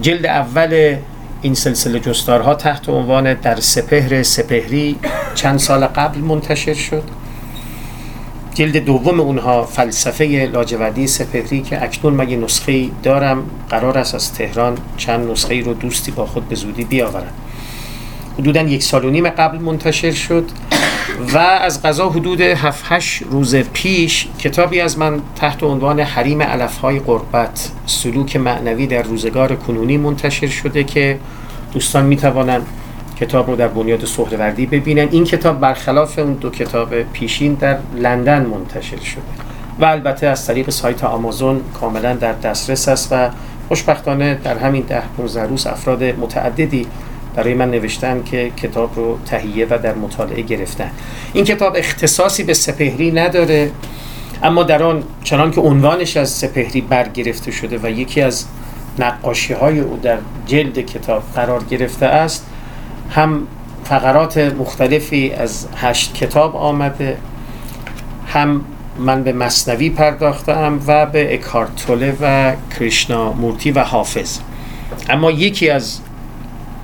[0.00, 0.96] جلد اول
[1.42, 4.96] این سلسله جستارها تحت عنوان در سپهر سپهری
[5.34, 7.02] چند سال قبل منتشر شد.
[8.54, 14.78] جلد دوم اونها فلسفه لاجوردی سپهری که اکنون مگه نسخه دارم قرار است از تهران
[14.96, 17.32] چند نسخه رو دوستی با خود به زودی بیاورد
[18.38, 20.44] حدودا یک سال و نیم قبل منتشر شد.
[21.34, 26.98] و از غذا حدود 7 8 روز پیش کتابی از من تحت عنوان حریم علفهای
[26.98, 31.18] قربت سلوک معنوی در روزگار کنونی منتشر شده که
[31.72, 32.66] دوستان می توانند
[33.20, 35.08] کتاب رو در بنیاد سهروردی ببینن.
[35.10, 39.22] این کتاب برخلاف اون دو کتاب پیشین در لندن منتشر شده
[39.80, 43.30] و البته از طریق سایت آمازون کاملا در دسترس است و
[43.68, 46.86] خوشبختانه در همین ده 15 روز افراد متعددی
[47.34, 50.90] برای من نوشتن که کتاب رو تهیه و در مطالعه گرفتن.
[51.32, 53.70] این کتاب اختصاصی به سپهری نداره
[54.42, 58.44] اما در آن چنان که عنوانش از سپهری برگرفته شده و یکی از
[58.98, 62.46] نقاشی های او در جلد کتاب قرار گرفته است
[63.10, 63.46] هم
[63.84, 67.16] فقرات مختلفی از هشت کتاب آمده
[68.26, 68.64] هم
[68.98, 74.38] من به مصنوی پرداختم و به اکارتوله و کریشنا مورتی و حافظ.
[75.08, 76.00] اما یکی از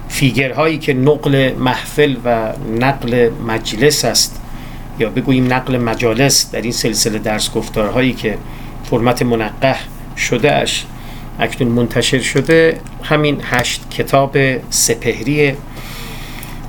[0.09, 4.41] فیگرهایی که نقل محفل و نقل مجلس است
[4.99, 8.39] یا بگوییم نقل مجالس در این سلسله درس گفتارهایی که
[8.91, 9.77] فرمت منقه
[10.17, 10.87] شده اش
[11.39, 14.37] اکنون منتشر شده همین هشت کتاب
[14.71, 15.53] سپهری.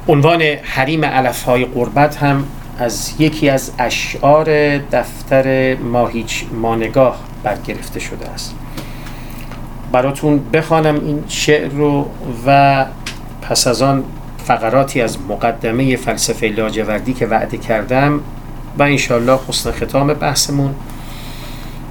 [0.07, 2.43] عنوان حریم علفهای قربت هم
[2.79, 8.55] از یکی از اشعار دفتر ماهیچ مانگاه برگرفته شده است.
[9.91, 12.09] براتون بخوانم این شعر رو
[12.45, 12.85] و
[13.49, 14.03] پس از آن
[14.37, 18.19] فقراتی از مقدمه فلسفه لاجوردی که وعده کردم
[18.77, 20.75] و انشالله حسن ختام بحثمون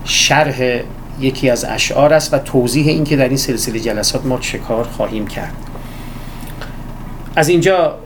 [0.04, 0.80] شرح
[1.20, 4.84] یکی از اشعار است و توضیح این که در این سلسله جلسات ما چه کار
[4.84, 5.52] خواهیم کرد.
[7.36, 7.98] از اینجا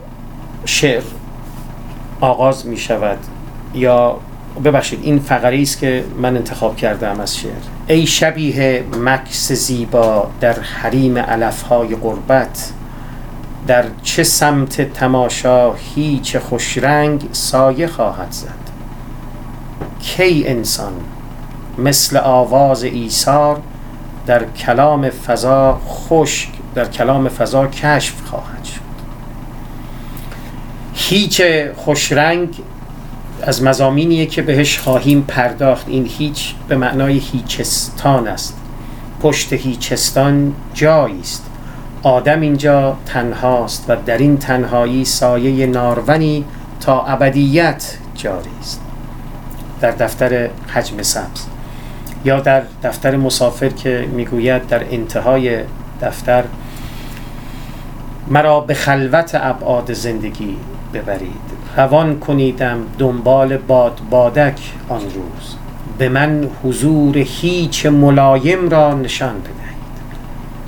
[0.65, 1.03] شعر
[2.21, 3.17] آغاز می شود
[3.75, 4.17] یا
[4.65, 7.51] ببخشید این فقره است که من انتخاب کردم از شعر.
[7.87, 12.73] ای شبیه مکس زیبا در حریم علفهای قربت
[13.67, 18.63] در چه سمت تماشا هیچ خوشرنگ سایه خواهد زد.
[20.01, 20.93] کی انسان
[21.77, 23.61] مثل آواز ایثار
[24.25, 28.81] در کلام فضا خشک در کلام فضا کشف خواهد شد.
[30.93, 31.41] هیچ
[31.75, 32.55] خوشرنگ
[33.41, 35.87] از مزامینیه که بهش خواهیم پرداخت.
[35.87, 38.57] این هیچ به معنای هیچستان است.
[39.21, 41.45] پشت هیچستان جایی است.
[42.03, 46.45] آدم اینجا تنهاست و در این تنهایی سایه نارونی
[46.79, 48.81] تا ابدیت جاری است.
[49.81, 51.45] در دفتر حجم سبز
[52.25, 55.59] یا در دفتر مسافر که می‌گوید در انتهای
[56.01, 56.43] دفتر
[58.27, 60.57] مرا به خلوت ابعاد زندگی
[60.93, 61.53] ببرید.
[61.77, 65.55] روان کنیدم دنبال باد بادک آن روز.
[65.97, 69.62] به من حضور هیچ ملایم را نشان بدهید.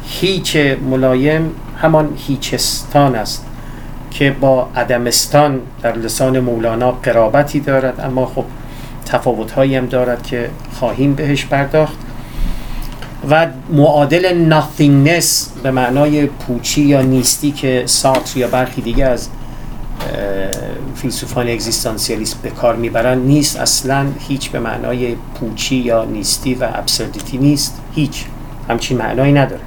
[0.08, 0.58] هیچ
[0.89, 3.46] ملایم همان هیچستان است
[4.12, 8.43] که با عدمستان در لسان مولانا قرابتی دارد اما خب
[9.06, 10.49] تفاوتهایی هم دارد که
[10.80, 11.97] خواهیم بهش پرداخت.
[13.30, 15.26] و معادل nothingness
[15.64, 19.30] به معنای پوچی یا نیستی که ساتر یا برخی دیگه از
[20.95, 23.60] فیلسوفان اگزیستانسیالیست به کار می‌برن نیست.
[23.60, 27.82] اصلا هیچ به معنای پوچی یا نیستی و ابسردیتی نیست.
[27.95, 28.26] هیچ.
[28.70, 29.62] همچین معنایی نداره.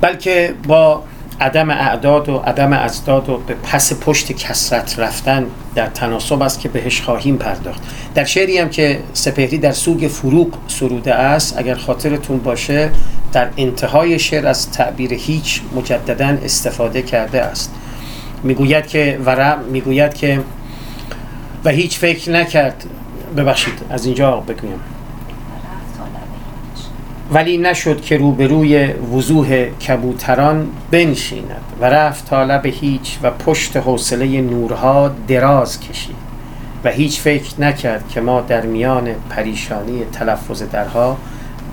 [0.00, 1.02] بلکه با
[1.40, 6.68] عدم اعداد و عدم ازداد و به پس پشت کسرت رفتن در تناسب است که
[6.68, 7.80] بهش خواهیم پرداخت.
[8.14, 12.90] در شعری هم که سپهری در سوگ فروغ سروده است اگر خاطرتون باشه
[13.32, 17.74] در انتهای شعر از تعبیر هیچ مجددا استفاده کرده است.
[18.42, 20.40] می‌گوید که ورع می‌گوید که
[21.64, 22.84] و هیچ فکر نکرد.
[23.36, 24.80] ببخشید از اینجا بگویم.
[27.32, 34.40] ولی نشد که روبروی وضوح کبوتران بنشیند و رفت تا لب هیچ و پشت حوصله
[34.40, 36.16] نورها دراز کشید
[36.84, 41.16] و هیچ فکر نکرد که ما در میان پریشانی تلفظ درها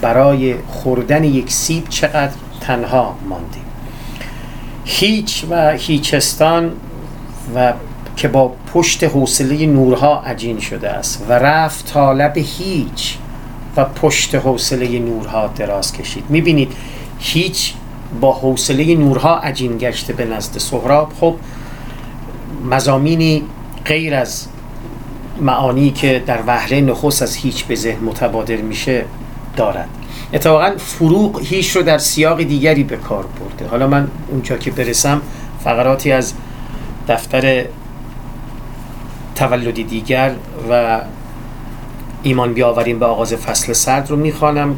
[0.02, 3.66] برای خوردن یک سیب چقدر تنها ماندیم.
[4.86, 6.72] هیچ و هیچستان
[7.56, 7.74] و
[8.16, 13.18] که با پشت حوصله نورها عجین شده است و رفت تا لب هیچ
[13.78, 16.24] و پشت حوصله نورها دراز کشید.
[16.30, 16.74] می‌بینید
[17.20, 17.74] هیچ
[18.22, 21.14] با حوصله نورها عجین گشته به نزد سهراب.
[21.20, 21.36] خب
[22.72, 23.44] مزامینی
[23.86, 24.48] غیر از
[25.42, 29.06] معانی که در وهله نخست از هیچ به ذهن متبادر میشه
[29.56, 29.90] دارد.
[30.34, 33.70] اتفاقا فروغ هیچ رو در سیاق دیگری به کار برده.
[33.72, 35.22] حالا من اونجا که برسم
[35.64, 36.34] فقراتی از
[37.08, 37.66] دفتر
[39.36, 40.34] تولدی دیگر
[40.70, 41.02] و
[42.24, 44.76] ایمان بیاوریم به آغاز فصل سرد رو می‌خوانم.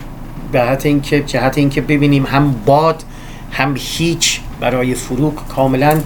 [0.51, 3.03] به جهت اینکه جهت اینکه ببینیم هم باد
[3.51, 6.01] هم هیچ برای فروغ کاملا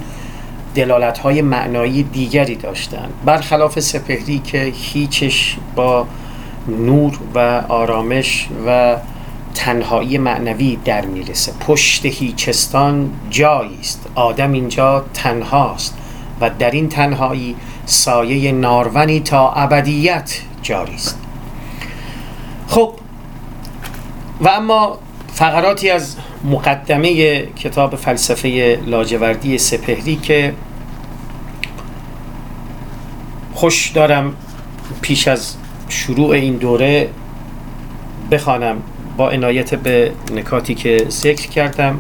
[0.76, 3.10] دلالت های معنایی دیگری داشتن.
[3.26, 6.08] برخلاف سپهری که هیچش با
[6.68, 8.98] نور و آرامش و
[9.56, 11.52] تنهایی معنوی در می‌رسه.
[11.68, 14.06] پشت هیچستان جایی است.
[14.16, 15.98] آدم اینجا تنهاست
[16.42, 17.56] و در این تنهایی
[17.86, 21.23] سایه نارونی تا ابدیت جاری است.
[22.74, 22.94] خب
[24.42, 24.98] و اما
[25.34, 30.54] فقراتی از مقدمه کتاب فلسفه لاجوردی سپهری که
[33.54, 34.34] خوش دارم
[35.02, 35.56] پیش از
[35.90, 37.10] شروع این دوره
[38.32, 38.78] بخوانم
[39.18, 42.00] با عنایت به نکاتی که ذکر کردم.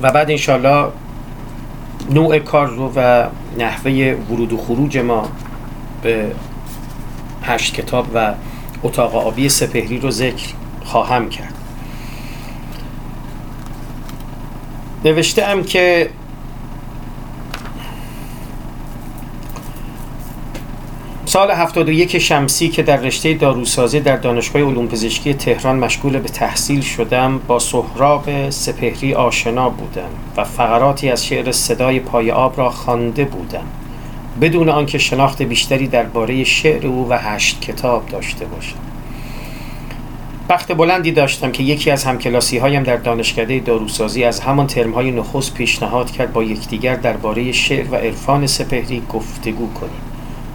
[0.00, 0.88] و بعد انشالله
[2.10, 3.26] نوع کار رو و
[3.58, 5.28] نحوه ورود و خروج ما
[6.02, 6.32] به
[7.42, 8.34] هشت کتاب و
[8.82, 10.48] اتاق آبی سپهری رو ذکر
[10.84, 11.54] خواهم کرد.
[15.04, 16.10] نوشته ام که
[21.32, 26.80] سال 71 شمسی که در رشته داروسازی در دانشگاه علوم پزشکی تهران مشغول به تحصیل
[26.80, 33.24] شدم با سهراب سپهری آشنا بودم و فقراتی از شعر صدای پای آب را خوانده
[33.24, 33.64] بودم.
[34.40, 38.76] بدون آنکه شناخت بیشتری درباره شعر او و هشت کتاب داشته باشم
[40.48, 45.10] بخت بلندی داشتم که یکی از همکلاسی هایم در دانشکده داروسازی از همان ترم های
[45.10, 50.00] نخست پیشنهاد کرد با یکدیگر درباره شعر و عرفان سپهری گفتگو کنیم.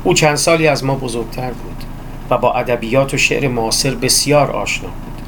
[0.04, 1.84] او چند سالی از ما بزرگتر بود
[2.30, 5.22] و با ادبیات و شعر معاصر بسیار آشنا بود.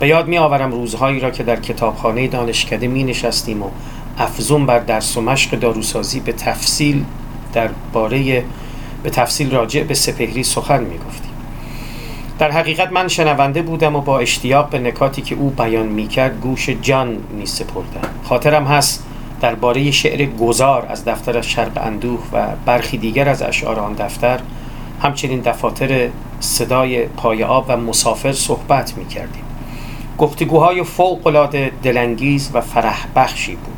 [0.00, 3.70] به یاد می آورم روزهایی را که در کتابخانه دانشکده می نشستیم و
[4.18, 7.04] افزون بر درس و مشق داروسازی به تفصیل
[7.52, 8.44] درباره
[9.02, 11.32] به تفصیل راجع به سپهری سخن می گفتیم
[12.38, 16.40] در حقیقت من شنونده بودم و با اشتیاق به نکاتی که او بیان می کرد
[16.40, 18.08] گوش جان می سپردم.
[18.24, 19.04] خاطرم هست
[19.40, 24.40] درباره شعر گذار از دفتر شرق اندوه و برخی دیگر از اشعار آن دفتر
[25.02, 26.08] همچنین دفاتر
[26.40, 29.42] صدای پای آب و مسافر صحبت می کردیم
[30.18, 33.77] گفتگوهای فوق العاده دلانگیز و فرح بخشی بود.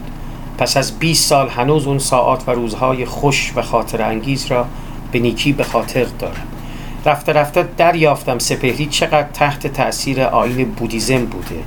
[0.61, 4.67] پس از 20 سال هنوز اون ساعات و روزهای خوش و خاطر انگیز را
[5.13, 6.47] به نیکی به خاطر دارم.
[7.07, 11.63] رفته رفته دریافتم سپهری چقدر تحت تأثیر آین بودیزم بوده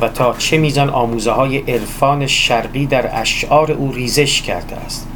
[0.00, 5.06] و تا چه میزان آموزه های عرفان شرقی در اشعار او ریزش کرده است.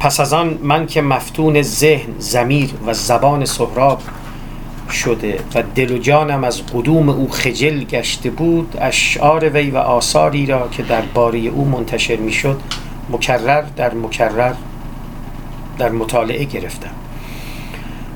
[0.00, 4.02] پس از آن من که مفتون ذهن زمیر و زبان سهراب
[4.90, 10.46] شده و دل و جانم از قدوم او خجل گشته بود اشعار وی و آثاری
[10.46, 12.60] را که در باره او منتشر می‌شد
[13.10, 14.52] مکرر در مکرر
[15.78, 16.90] در مطالعه گرفتم.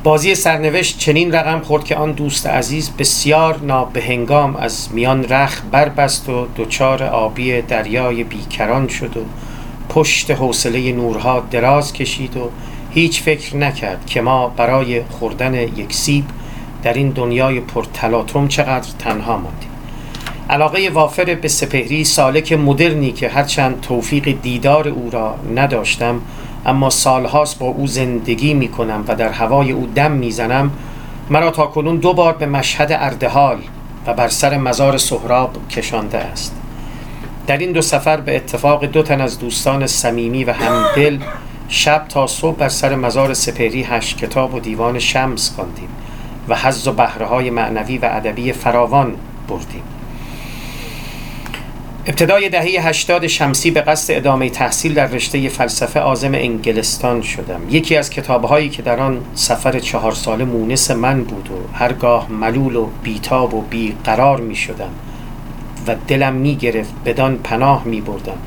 [0.05, 6.29] بازی سرنوشت چنین رقم خورد که آن دوست عزیز بسیار نابهنگام از میان رخ بربست
[6.29, 9.21] و دچار آبی دریای بیکران شد و
[9.89, 12.51] پشت حوصله نورها دراز کشید و
[12.91, 16.25] هیچ فکر نکرد که ما برای خوردن یک سیب
[16.85, 19.71] در این دنیای پرتلاطم چقدر تنها ماندیم
[20.51, 26.21] علاقه وافر به سپهری سالک مدرنی که هرچند توفیق دیدار او را نداشتم
[26.67, 30.71] اما سالهاست با او زندگی می کنم و در هوای او دم می‌زنم
[31.31, 33.59] مرا تا کنون دو بار به مشهد اردهال
[34.07, 36.55] و بر سر مزار سهراب کشانده است.
[37.47, 41.19] در این دو سفر به اتفاق دو تن از دوستان صمیمی و همدل
[41.69, 45.89] شب تا صبح بر سر مزار سپهری هشت کتاب و دیوان شمس خواندیم.
[46.49, 49.17] و حز و بهره های معنوی و ادبی فراوان
[49.49, 49.83] بردیم.
[52.07, 57.61] ابتدای دهه 80 شمسی به قصد ادامه تحصیل در رشته فلسفه آزم انگلستان شدم.
[57.71, 62.77] یکی از کتابهایی که در آن سفر چهار ساله مونس من بود و هرگاه ملول
[62.77, 64.91] و بیتاب و بیقرار می شدم
[65.87, 68.39] و دلم می گرفت بدان پناه می بردم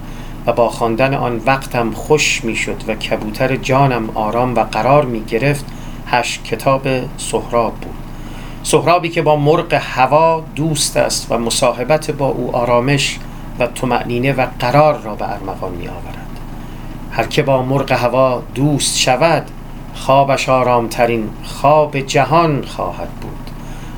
[0.45, 5.24] و با خواندن آن وقتم خوش می شد و کبوتر جانم آرام و قرار می
[5.24, 5.66] گرفت
[6.08, 6.88] هشت کتاب
[7.18, 7.95] سهراب بود.
[8.64, 13.20] سهرابی که با مرغ هوا دوست است و مصاحبت با او آرامش
[13.60, 16.39] و تمعنینه و قرار را به ارمغان می آورد
[17.12, 19.45] هر که با مرغ هوا دوست شود
[19.95, 23.51] خوابش آرامترین خواب جهان خواهد بود.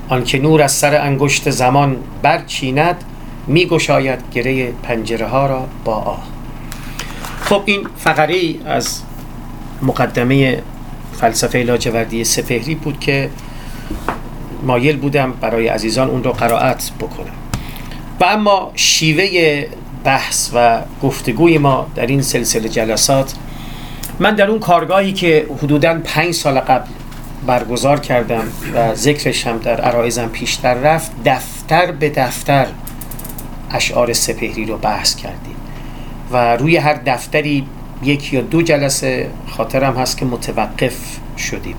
[0.09, 3.03] آنکه نور از سر انگشت زمان برچیند
[3.47, 6.23] می گشاید گره پنجره ها را با آه.
[7.41, 9.01] خب این فقره از
[9.81, 10.61] مقدمه
[11.21, 13.29] فلسفه لاجوردی سپهری بود که
[14.63, 17.33] مایل بودم برای عزیزان اون رو قرائت بکنم.
[18.19, 19.65] و اما شیوه
[20.03, 23.33] بحث و گفتگوی ما در این سلسله جلسات
[24.19, 26.89] من در اون کارگاهی که حدودا پنج سال قبل
[27.47, 28.43] برگزار کردم
[28.73, 32.67] و ذکرش هم در عرایزم پیشتر رفت دفتر به دفتر
[33.71, 35.55] اشعار سپهری رو بحث کردیم.
[36.31, 37.65] و روی هر دفتری
[38.03, 41.75] یک یا دو جلسه خاطرم هست که متوقف شدیم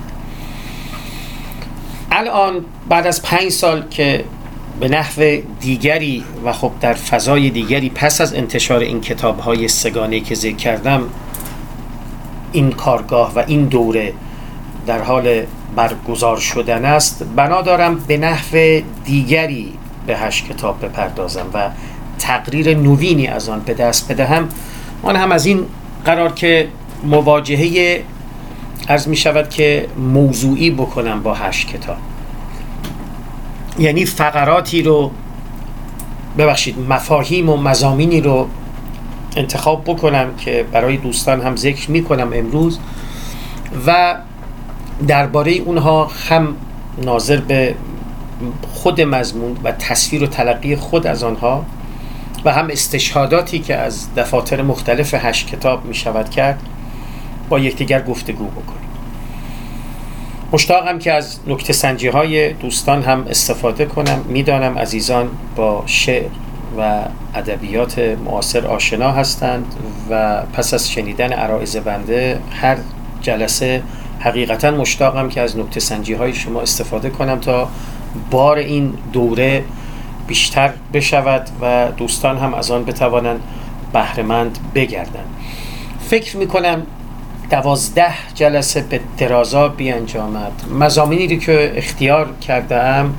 [2.12, 4.24] الان بعد از پنج سال که
[4.80, 10.20] به نحو دیگری و خب در فضای دیگری پس از انتشار این کتاب های سگانه
[10.20, 11.02] که ذکر کردم
[12.52, 14.12] این کارگاه و این دوره
[14.86, 15.42] در حال
[15.76, 17.24] برگزار شدن است.
[17.36, 19.72] بنا دارم به نحو دیگری
[20.06, 21.68] به هشت کتاب بپردازم و
[22.18, 24.48] تقریر نوینی از آن به دست بدهم.
[25.02, 25.66] آن هم از این
[26.04, 26.68] قرار که
[27.04, 28.02] مواجهه
[28.88, 31.96] از می شود که موضوعی بکنم با هشت کتاب.
[33.78, 35.10] یعنی فقراتی رو
[36.38, 38.48] ببخشید مفاهیم و مزامینی رو
[39.36, 42.78] انتخاب بکنم که برای دوستان هم ذکر می کنم امروز
[43.86, 44.16] و
[45.08, 46.56] درباره اونها هم
[47.04, 47.74] ناظر به
[48.72, 51.64] خود مضمون و تصویر و تلقی خود از آنها
[52.44, 56.62] و هم استشهاداتی که از دفاتر مختلف هشت کتاب می شود کرد
[57.48, 58.90] با یکدیگر گفتگو بکنیم.
[60.52, 64.24] مشتاقم که از نکته سنجی های دوستان هم استفاده کنم.
[64.28, 66.28] می‌دانم عزیزان با شعر
[66.78, 67.02] و
[67.34, 69.74] ادبیات معاصر آشنا هستند
[70.10, 72.76] و پس از شنیدن عرائز بنده هر
[73.22, 73.82] جلسه
[74.20, 77.68] حقیقتا مشتاقم که از نکته سنجی های شما استفاده کنم تا
[78.30, 79.64] بار این دوره
[80.30, 83.40] بیشتر بشود و دوستان هم از آن بتوانند
[83.92, 85.28] بهرهمند بگردند.
[86.08, 86.82] فکر می‌کنم
[87.50, 90.52] دوازده جلسه به درازا بیانجامد.
[90.80, 93.14] مزامینی که اختیار کردم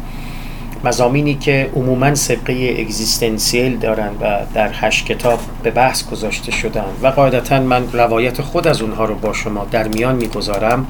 [0.83, 7.07] مزامینی که عموما سبقه اگزیستنسیل دارند و در هشت کتاب به بحث گذاشته شدن و
[7.07, 10.87] قاعدتا من روایت خود از اونها رو با شما در میان می‌گذارم.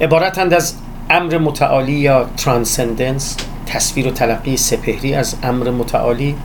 [0.00, 0.74] عبارتند از
[1.10, 3.36] امر متعالی یا ترانسندنس
[3.66, 6.36] تصویر و تلقی سپهری از امر متعالی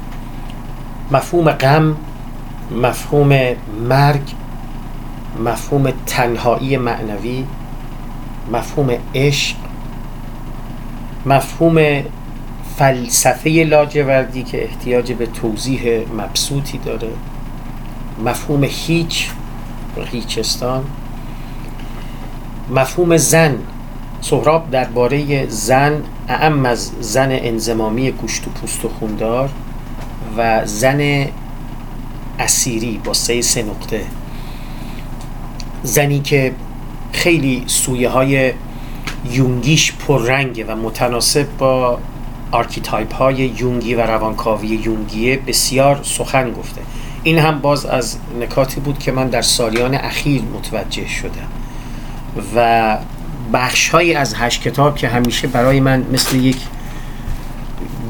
[1.11, 1.95] مفهوم غم
[2.71, 3.39] مفهوم
[3.89, 4.21] مرگ
[5.45, 7.45] مفهوم تنهایی معنوی
[8.51, 9.55] مفهوم عشق
[11.25, 12.03] مفهوم
[12.77, 17.09] فلسفه لاجوردی که احتیاج به توضیح مبسوطی داره
[18.25, 19.29] مفهوم هیچ
[20.11, 20.83] هیچستان
[22.69, 23.55] مفهوم زن
[24.23, 29.49] سهراب درباره زن اعم از زن انزمامی گوشت و پوست و خوندار
[30.37, 31.25] و زن
[32.39, 34.01] اثیری با سه سه نقطه.
[35.83, 36.53] زنی که
[37.11, 38.53] خیلی سویه های
[39.31, 41.99] یونگیش پررنگه و متناسب با
[42.51, 46.81] archetype های یونگی و روانکاوی یونگیه بسیار سخن گفته.
[47.23, 51.47] این هم باز از نکاتی بود که من در سالیان اخیر متوجه شدم
[52.55, 52.97] و
[53.53, 56.57] بخش از هشت کتاب که همیشه برای من مثل یک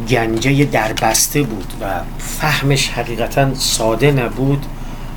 [0.09, 1.85] گنجه دربسته بود و
[2.17, 4.65] فهمش حقیقتا ساده نبود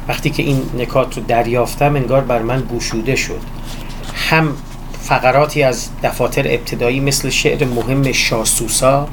[0.09, 3.41] وقتی که این نکات رو دریافتم انگار بر من گشوده شد.
[4.31, 4.57] هم
[5.01, 9.09] فقراتی از دفاتر ابتدایی مثل شعر مهم شاسوسا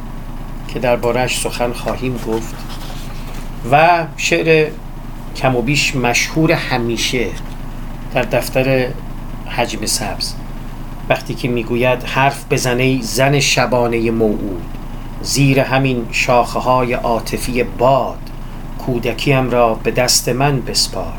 [0.68, 2.56] که دربارهش سخن خواهیم گفت
[3.72, 4.70] و شعر
[5.36, 7.28] کم و بیش مشهور همیشه
[8.14, 8.88] در دفتر
[9.48, 10.34] حجم سبز.
[11.10, 14.64] وقتی که می‌گوید حرف بزنه زن شبانه موعود
[15.22, 18.18] زیر همین شاخه های عاطفی باد
[18.86, 21.14] کودکیم را به دست من بسپار.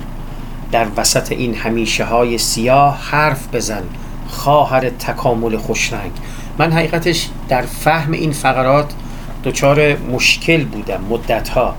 [0.72, 3.82] در وسط این همیشه های سیاه حرف بزن
[4.28, 6.10] خواهر تکامل خوشرنگ
[6.58, 8.92] من حقیقتش در فهم این فقرات
[9.44, 11.74] دچار مشکل بودم مدتها.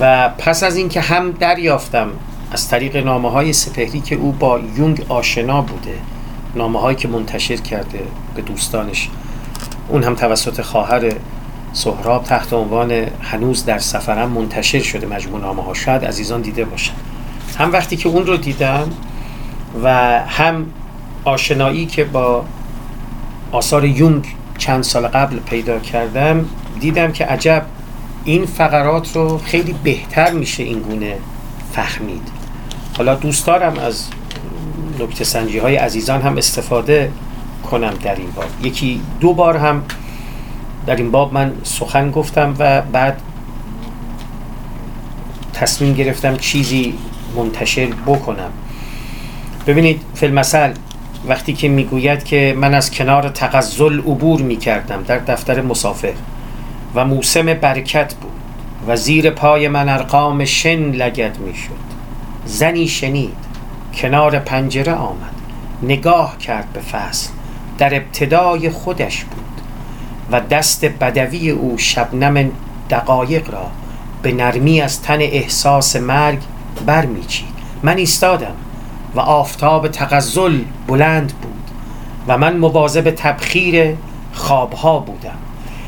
[0.00, 2.08] و پس از اینکه هم دریافتم
[2.52, 5.94] از طریق نامه های سپهری که او با یونگ آشنا بوده
[6.56, 8.00] نامه هایی که منتشر کرده
[8.34, 9.08] به دوستانش.
[9.88, 11.12] اون هم توسط خواهر
[11.72, 16.92] سهراب تحت عنوان هنوز در سفرم منتشر شده مجموع نامه ها شاید عزیزان دیده باشن.
[17.58, 18.90] هم وقتی که اون رو دیدم
[19.84, 19.90] و
[20.26, 20.66] هم
[21.24, 22.44] آشنایی که با
[23.52, 24.24] آثار یونگ
[24.58, 26.44] چند سال قبل پیدا کردم
[26.80, 27.66] دیدم که عجب
[28.24, 31.16] این فقرات رو خیلی بهتر میشه این گونه
[31.72, 32.28] فهمید.
[32.96, 34.08] حالا دوست دارم از
[35.00, 37.12] نکته سنجی های عزیزان هم استفاده
[37.70, 38.44] کنم در این باب.
[38.62, 39.82] یکی دو بار هم
[40.86, 43.20] در این باب من سخن گفتم و بعد
[45.54, 46.94] تصمیم گرفتم چیزی
[47.36, 48.50] منتشر بکنم.
[49.66, 50.72] ببینید فیلمسل
[51.28, 56.12] وقتی که می‌گوید که من از کنار تغزل عبور می‌کردم در دفتر مسافر
[56.94, 58.32] و موسم برکت بود
[58.88, 61.86] و زیر پای من ارقام شن لگد می‌شد.
[62.46, 63.45] زنی شنید.
[63.96, 65.32] کنار پنجره آمد.
[65.82, 67.30] نگاه کرد به فصل.
[67.78, 69.60] در ابتدای خودش بود
[70.30, 72.50] و دست بدوی او شبنم
[72.90, 73.66] دقایق را
[74.22, 76.38] به نرمی از تن احساس مرگ
[76.86, 77.56] برمیچید.
[77.82, 78.54] من ایستادم
[79.14, 81.70] و آفتاب تغزل بلند بود
[82.28, 83.96] و من مواظب تبخیر
[84.32, 85.38] خوابها بودم.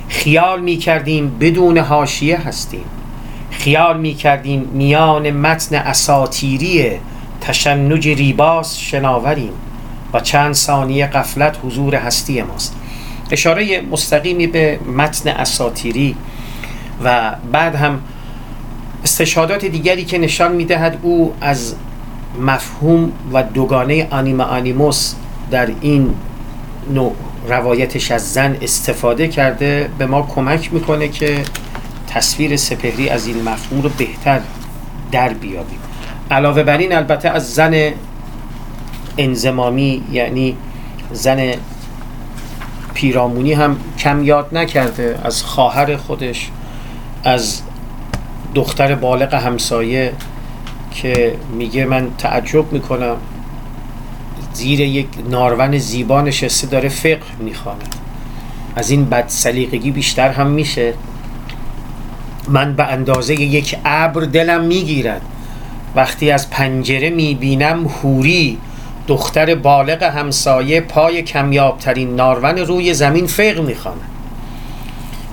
[0.09, 2.85] خیال می کردیم بدون حاشیه هستیم.
[3.51, 6.91] خیال می کردیم میان متن اساتیری
[7.41, 9.53] تشنج ریباس شناوریم
[10.13, 12.77] و چند ثانیه قفلت حضور هستی ماست.
[13.31, 16.17] اشاره مستقیمی به متن اساتیری
[17.05, 18.01] و بعد هم
[19.05, 21.75] استشهادات دیگری که نشان می‌دهد او از
[22.41, 25.15] مفهوم و دوگانه آنیما آنیموس
[25.51, 26.15] در این
[26.95, 27.15] نوع
[27.49, 31.43] روایتش از زن استفاده کرده به ما کمک می‌کنه که
[32.09, 34.41] تصویر سپهری از این مفهوم رو بهتر
[35.13, 35.79] در بیابیم.
[36.31, 37.93] علاوه بر این البته از زن
[39.19, 40.57] انزمامی یعنی
[41.13, 41.53] زن
[42.95, 46.51] پیرامونی هم کم یاد نکرده از خواهر خودش
[47.25, 47.63] از
[48.55, 50.13] دختر بالغ همسایه
[50.91, 53.17] که میگه من تعجب می‌کنم
[54.53, 57.95] زیر یک نارون زیبا نشسته داره فقه می‌خواند
[58.77, 60.95] از این بد سلیقگی بیشتر هم میشه.
[62.49, 65.23] من به اندازه یک ابر دلم می‌گیرد.
[65.99, 68.59] وقتی از پنجره می‌بینم هوری
[69.09, 74.01] دختر بالغ همسایه پای کمیابترین نارون روی زمین فقه می‌خوانه.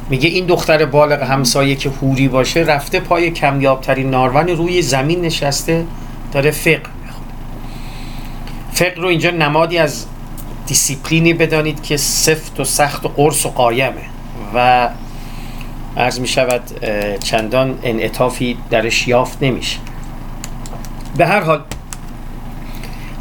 [0.10, 5.86] میگه این دختر بالغ همسایه که هوری باشه رفته پای کمیابترین نارون روی زمین نشسته
[6.32, 7.32] داره فقه می‌خونه.
[8.74, 10.06] فقه رو اینجا نمادی از
[10.68, 14.02] دیسیپلینی بدانید که سفت و سخت و قرص و قایمه
[14.54, 14.90] و
[15.98, 16.62] عرض می شود
[17.24, 19.78] چندان انعطافی درش یافت نمیشه.
[21.18, 21.62] به هر حال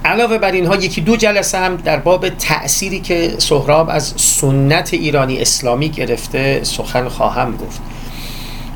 [0.04, 5.40] علاوه بر اینها یکی دو جلسه هم در باب تأثیری که سهراب از سنت ایرانی
[5.40, 7.80] اسلامی گرفته سخن خواهم گفت.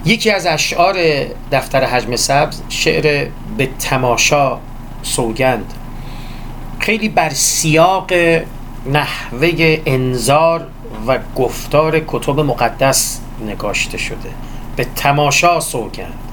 [0.05, 0.97] یکی از اشعار
[1.53, 4.59] دفتر حجم سبز شعر به تماشا
[5.03, 5.75] سوگند.
[6.79, 8.13] خیلی بر سیاق
[8.93, 10.67] نحوه انظار
[11.07, 14.31] و گفتار کتب مقدس نگاشته شده.
[14.77, 16.28] به تماشا سوگند.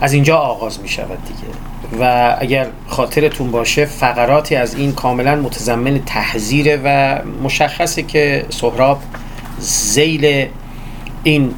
[0.00, 1.48] از اینجا آغاز می شود دیگه.
[2.00, 9.00] و اگر خاطرتون باشه فقراتی از این کاملا متضمن تحذیره و مشخصه که سهراب
[9.58, 10.48] زیل
[11.22, 11.54] این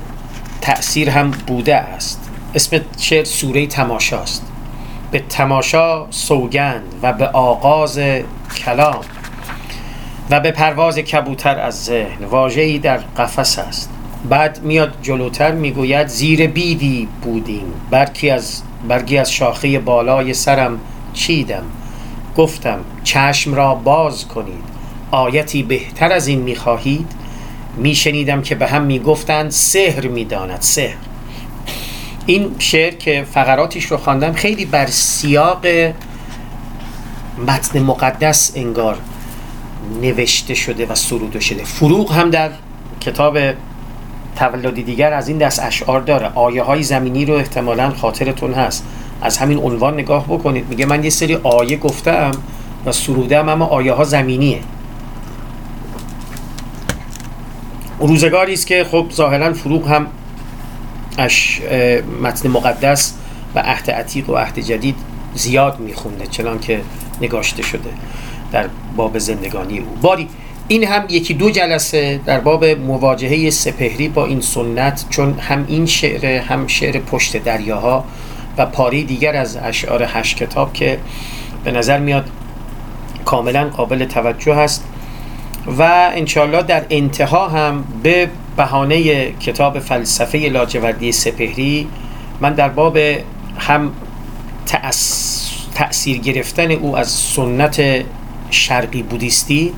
[0.61, 2.31] تأثیر هم بوده است.
[2.55, 4.43] اسم شعر سوره تماشاست؟
[5.11, 8.01] به تماشا سوگند و به آغاز
[8.57, 9.01] کلام
[10.31, 12.25] و به پرواز کبوتر از ذهن.
[12.25, 13.91] واژه‌ای در قفس است.
[14.25, 17.73] بعد میاد جلوتر می‌گوید زیر بیدی بودیم.
[17.91, 20.81] برکی از برگی از شاخه بالای سرم
[21.15, 21.65] چیدم.
[22.37, 24.65] گفتم چشم را باز کنید.
[25.11, 27.13] آیتی بهتر از این می‌خواهید؟
[27.77, 30.97] میشنیدم که به هم می‌گفتند سحر می‌داند سحر.
[32.27, 35.67] این شعر که فقراتش رو خواندم خیلی بر سیاق
[37.47, 38.99] متن مقدس انگار
[40.03, 41.65] نوشته شده و سروده شده.
[41.65, 42.51] فروغ هم در
[43.01, 43.39] کتاب
[44.39, 46.31] تولدی دیگر از این دست اشعار داره.
[46.35, 48.85] آیه های زمینی رو احتمالا خاطرتون هست.
[49.23, 50.69] از همین عنوان نگاه بکنید.
[50.69, 52.31] میگه من یه سری آیه گفتم
[52.87, 54.61] و سرودم اما آیه ها زمینیه.
[58.01, 60.07] روزگاری است که خب ظاهرا فروغ هم
[61.19, 61.61] اش
[62.23, 63.15] متن مقدس
[63.55, 64.97] و عهد عتیق و عهد جدید
[65.35, 66.81] زیاد میخونده چنان که
[67.21, 67.91] نگاشته شده
[68.53, 69.87] در باب زندگانی او.
[70.03, 70.29] باری
[70.69, 75.87] این هم یکی دو جلسه در باب مواجهه سپهری با این سنت چون هم این
[75.87, 78.05] شعر هم شعر پشت دریاها
[78.59, 80.99] و پاره‌ای دیگر از اشعار هشت کتاب که
[81.65, 82.25] به نظر میاد
[83.25, 84.85] کاملا قابل توجه هست
[85.79, 85.83] و
[86.15, 91.89] انشالله در انتها هم به بهانه کتاب فلسفه لاجوردی سپهری
[92.41, 92.99] من در باب
[93.59, 93.93] هم
[95.75, 98.05] تأثیر گرفتن او از سنت
[98.51, 99.73] شرقی بودیستی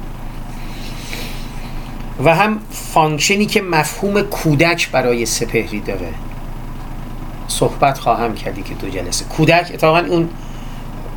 [2.25, 6.09] و هم function ی که مفهوم کودک برای سپهری داره.
[7.49, 9.25] صحبت خواهم کردی که دو جلسه.
[9.25, 10.29] کودک اتفاقا اون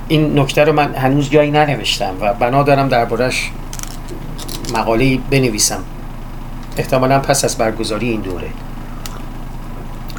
[0.08, 3.52] این نکته رو من هنوز جایی ننوشتم و بنا دارم دربارش
[4.74, 5.84] مقاله بنویسم.
[6.78, 8.48] احتمالا پس از برگزاری این دوره.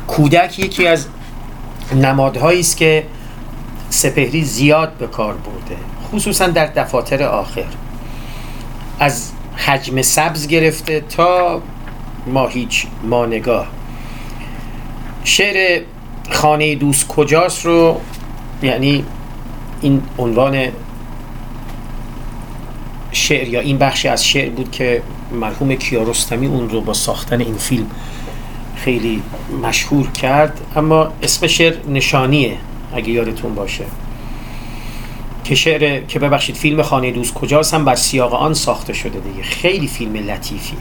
[0.07, 1.07] کودک یکی از
[1.95, 3.07] نمادهایی است که
[3.91, 5.81] سپهری زیاد به کار برده
[6.13, 7.65] خصوصا در دفاتر آخر.
[8.99, 11.63] از حجم سبز گرفته تا
[12.27, 13.67] ماهیچ مانگاه
[15.25, 15.83] شعر
[16.31, 18.01] خانه دوست کجاست رو
[18.63, 19.05] یعنی
[19.81, 20.69] این عنوان
[23.13, 25.03] شعر یا این بخشی از شعر بود که
[25.33, 27.87] مرحوم کیارستمی اون رو با ساختن این فیلم
[28.77, 29.23] خیلی
[29.63, 32.57] مشهور کرد اما اسم شعر نشانیه
[32.95, 33.85] اگه یادتون باشه.
[35.45, 39.43] که شعر که ببخشید فیلم خانه دوست کجاست هم بر سیاق آن ساخته شده دیگه.
[39.43, 40.79] خیلی فیلم لطیفیه.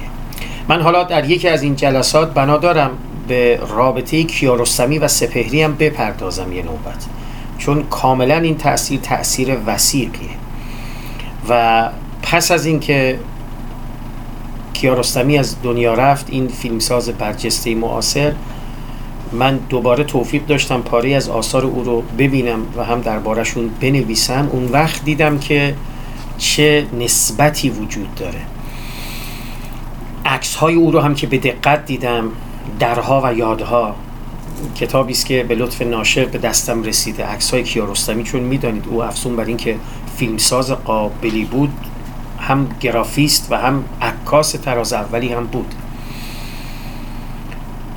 [0.68, 2.92] من حالا در یکی از این جلسات بنا دارم
[3.28, 7.06] به رابطه کیارستمی و سپهری هم بپردازم یه نوبت.
[7.58, 10.30] چون کاملا این تاثیر تاثیر وسیقیه
[11.50, 11.90] و
[12.22, 13.20] پس از اینکه
[14.74, 18.34] کیارستمی از دنیا رفت این فیلمساز برجسته معاصر
[19.34, 24.50] من دوباره توفیق داشتم پاره از آثار او رو ببینم و هم دربارشون بنویسم.
[24.52, 25.76] اون وقت دیدم که
[26.38, 28.40] چه نسبتی وجود داره.
[30.26, 32.30] عکس های او رو هم که به دقت دیدم
[32.80, 33.96] درها و یادها.
[34.76, 37.26] کتابی است که به لطف ناشر به دستم رسیده.
[37.26, 39.76] عکس های کیارستمی چون می‌دانید او افزون بر اینکه
[40.18, 41.74] فیلمساز قابلی بود
[42.40, 45.76] هم گرافیست و هم عکاس تراز اولی هم بود.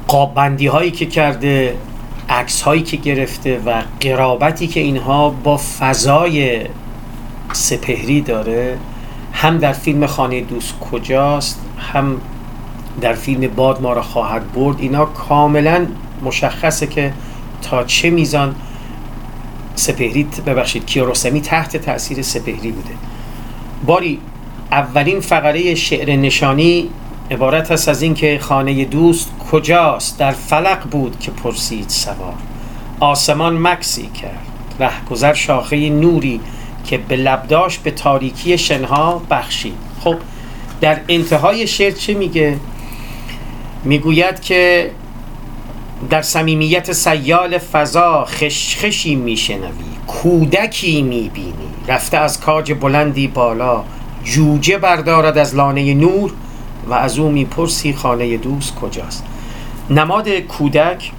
[0.09, 1.77] قابندی هایی که کرده
[2.29, 6.67] عکس هایی که گرفته و قرابتی که اینها با فضای
[7.53, 8.79] سپهری داره
[9.33, 12.21] هم در فیلم خانه دوست کجاست هم
[13.01, 15.87] در فیلم باد ما را خواهد برد اینا کاملا
[16.25, 17.13] مشخصه که
[17.63, 18.55] تا چه میزان
[19.75, 22.95] سپهری ببخشید کیارستمی تحت تاثیر سپهری بوده.
[23.87, 24.19] باری
[24.73, 26.89] اولین فقره شعر نشانی
[27.31, 32.35] عبارت است از اینکه خانه دوست کجاست؟ در فلق بود که پرسید سوار.
[33.01, 34.47] آسمان مکسی کرد.
[34.81, 36.41] رهگذر شاخه نوری
[36.85, 39.77] که به لبداش به تاریکی شنها بخشید.
[40.01, 40.17] خب
[40.81, 42.57] در انتهای شعر چه میگه؟
[43.85, 44.91] می‌گوید که
[46.11, 51.53] در صمیمیت سیال فضا خشخشی میشنوی کودکی می‌بینی.
[51.89, 53.83] رفته از کاج بلندی بالا
[54.25, 56.33] جوجه بردارد از لانه نور
[56.89, 59.25] و از او می‌پرسی خانه دوست کجاست.
[59.91, 61.13] نماد کودک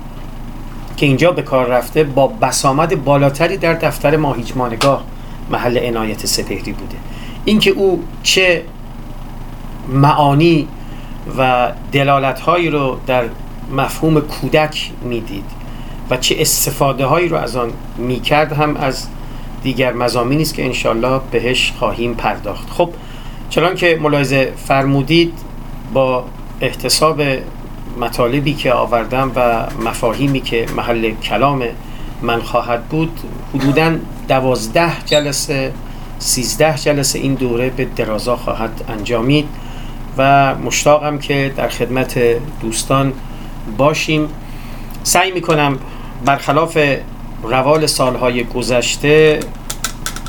[0.97, 5.03] که اینجا به کار رفته با بسامد بالاتری در دفتر ماهیچ مانگاه
[5.49, 6.97] محل عنایت سپهری بوده.
[7.45, 8.63] اینکه او چه
[9.89, 10.67] معانی
[11.37, 13.23] و دلالت هایی رو در
[13.71, 15.45] مفهوم کودک می‌دید
[16.09, 19.07] و چه استفاده هایی رو از آن می‌کرد هم از
[19.63, 22.69] دیگر مزامینی است که انشالله بهش خواهیم پرداخت.
[22.69, 22.89] خب
[23.49, 25.33] چنان که ملاحظه فرمودید
[25.93, 26.25] با
[26.61, 27.21] احتساب
[27.99, 31.63] مطالبی که آوردم و مفاهیمی که محل کلام
[32.21, 33.19] من خواهد بود
[33.53, 33.95] حدودا
[34.27, 35.71] دوازده جلسه
[36.19, 39.47] سیزده جلسه این دوره به درازا خواهد انجامید
[40.17, 42.19] و مشتاقم که در خدمت
[42.61, 43.13] دوستان
[43.77, 44.29] باشیم.
[45.03, 45.79] سعی می‌کنم
[46.25, 46.77] برخلاف
[47.43, 49.39] روال سالهای گذشته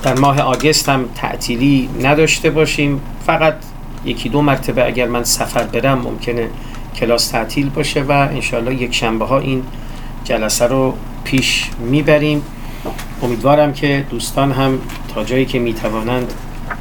[0.02, 3.00] در ماه آگست هم تعطیلی نداشته باشیم.
[3.26, 3.54] فقط
[4.04, 6.48] یکی دو مرتبه اگر من سفر برم ممکنه
[6.96, 9.62] کلاس تعطیل باشه و انشالله یک شنبه ها این
[10.24, 10.94] جلسه رو
[11.24, 12.42] پیش می‌بریم.
[13.22, 14.78] امیدوارم که دوستان هم
[15.14, 16.32] تا جایی که می‌توانند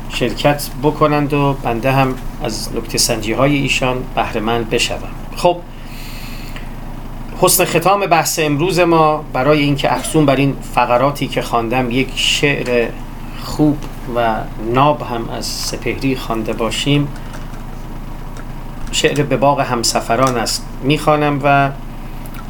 [0.10, 5.58] شرکت بکنند و بنده هم از نکته سنجی های ایشان بهرهمند بشوم خب
[7.42, 12.90] حسن ختام بحث امروز ما برای اینکه افزون بر این فقراتی که خواندم یک شعر
[13.44, 13.78] خوب
[14.16, 14.36] و
[14.74, 17.08] ناب هم از سپهری خوانده باشیم.
[18.92, 20.66] شعر به باغ همسفران است.
[20.84, 21.70] می‌خوانم و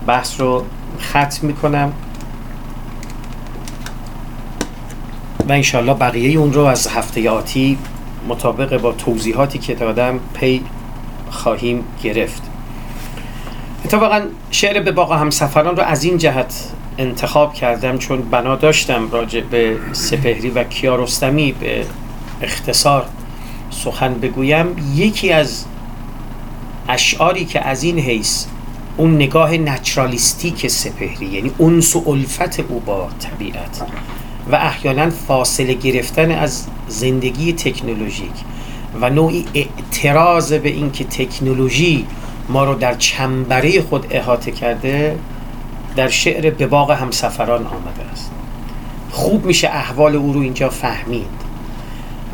[0.08, 0.66] بحث رو
[1.02, 1.94] ختم می‌کنم.
[5.50, 7.78] و انشالله بقیه اون رو از هفته آتی
[8.28, 10.64] مطابق با توضیحاتی که دادم پی
[11.30, 12.42] خواهیم گرفت.
[13.86, 19.42] اتفاقا شعر به باقا همسفران رو از این جهت انتخاب کردم چون بنا داشتم راجع
[19.42, 21.86] به سپهری و کیارستمی به
[22.42, 23.06] اختصار
[23.70, 24.68] سخن بگویم.
[24.96, 25.66] یکی از
[26.90, 28.46] اشعاری که از این حیث
[28.98, 33.82] اون نگاه نچرالیستیک سپهری یعنی اونس و الفت او با طبیعت
[34.52, 38.32] و احیانا فاصله گرفتن از زندگی تکنولوژیک
[39.02, 42.06] و نوعی اعتراض به اینکه تکنولوژی
[42.50, 45.18] ما رو در چنبره خود احاطه کرده
[45.98, 48.32] در شعر به باغ همسفران آمده است.
[49.12, 51.28] خوب میشه احوال او رو اینجا فهمید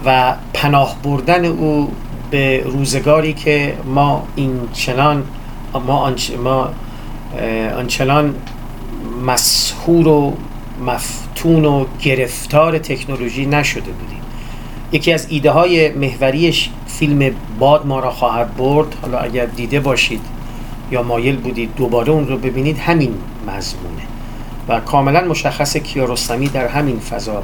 [0.06, 1.92] و پناه بردن او
[2.32, 5.24] به روزگاری که ما این چنان
[5.74, 6.12] ما,
[6.44, 6.70] ما
[7.78, 8.36] آنچنان
[9.26, 10.34] مسهور و
[10.86, 14.22] مفتون و گرفتار تکنولوژی نشده بودیم.
[14.92, 18.96] یکی از ایده های محوریش فیلم باد ما را خواهد برد.
[19.02, 20.22] حالا اگر دیده باشید
[20.92, 23.14] یا مایل بودید دوباره اون رو ببینید همین
[23.48, 24.04] مضمونه.
[24.68, 27.44] و کاملا مشخص کیارستمی در همین فضا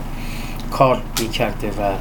[0.71, 1.91] کار می‌کرده و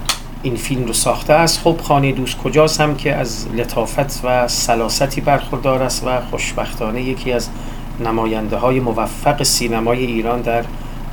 [0.42, 1.60] این فیلم رو ساخته است.
[1.60, 7.32] خب خانه دوست کجاست هم که از لطافت و سلاستی برخوردار است و خوشبختانه یکی
[7.32, 7.48] از
[8.04, 10.64] نماینده های موفق سینمای ایران در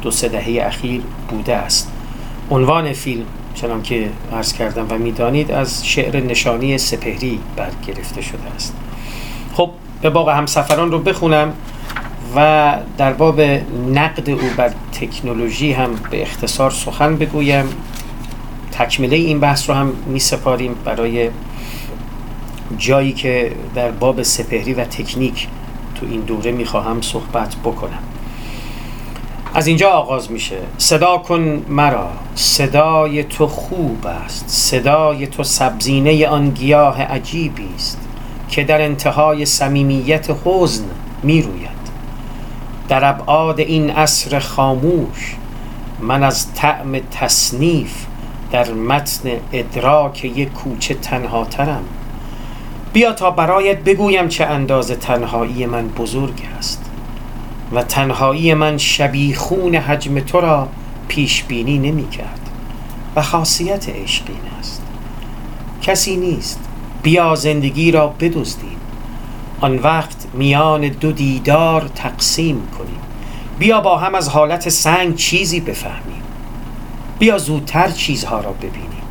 [0.01, 1.91] دو سه دهه اخیر بوده است.
[2.51, 3.25] عنوان فیلم
[3.55, 8.73] چنان که عرض کردم و می‌دانید از شعر نشانی سپهری برگرفته شده است.
[9.53, 9.69] خب
[10.01, 11.53] به باقی همسفران رو بخونم.
[12.35, 13.41] و در باب
[13.93, 17.65] نقد او بر تکنولوژی هم به اختصار سخن بگویم.
[18.71, 21.29] تکمله این بحث رو هم می سپاریم برای
[22.77, 25.47] جایی که در باب سپهری و تکنیک
[25.95, 27.99] تو این دوره می خواهم صحبت بکنم.
[29.53, 30.57] از اینجا آغاز میشه.
[30.77, 32.09] صدا کن مرا.
[32.35, 34.49] صدای تو خوب است.
[34.49, 37.99] صدای تو سبزینه آن گیاه عجیبی است
[38.49, 40.83] که در انتهای صمیمیت حزن
[41.23, 41.74] می‌روید.
[42.89, 45.35] در ابعاد این عصر خاموش
[45.99, 48.05] من از طعم تصنیف
[48.51, 51.83] در متن ادراک یک کوچه تنها ترم.
[52.93, 56.91] بیا تا برایت بگویم چه اندازه تنهایی من بزرگ است
[57.73, 60.67] و تنهایی من شبیخون حجم تو را
[61.07, 62.49] پیش بینی نمی کرد
[63.15, 64.23] و خاصیت عشق
[64.59, 64.81] است.
[65.81, 66.59] کسی نیست
[67.03, 68.77] بیا زندگی را بدزدیم
[69.61, 72.99] آن وقت میان دو دیدار تقسیم کنیم.
[73.59, 76.23] بیا با هم از حالت سنگ چیزی بفهمیم.
[77.19, 79.01] بیا زودتر چیزها را ببینیم.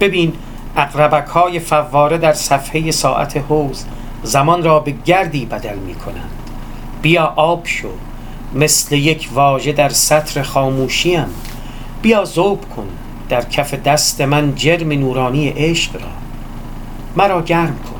[0.00, 0.32] ببین
[0.76, 3.84] اقربک های فواره در صفحه ساعت حوز
[4.22, 6.30] زمان را به گردی بدل می کنند
[7.02, 7.88] بیا آب شو.
[8.54, 11.26] مثل یک واژه در سطر خاموشیم.
[12.02, 12.88] بیا زوب کن.
[13.28, 16.08] در کف دست من جرم نورانی عشق را.
[17.16, 17.99] مرا گرم کن.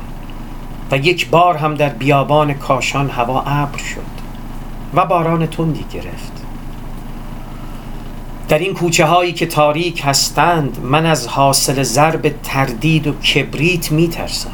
[0.91, 4.21] و یک بار هم در بیابان کاشان هوا ابر شد
[4.93, 6.31] و باران تندی گرفت.
[8.49, 14.07] در این کوچه هایی که تاریک هستند من از حاصل ضرب تردید و کبریت می
[14.07, 14.51] ترسم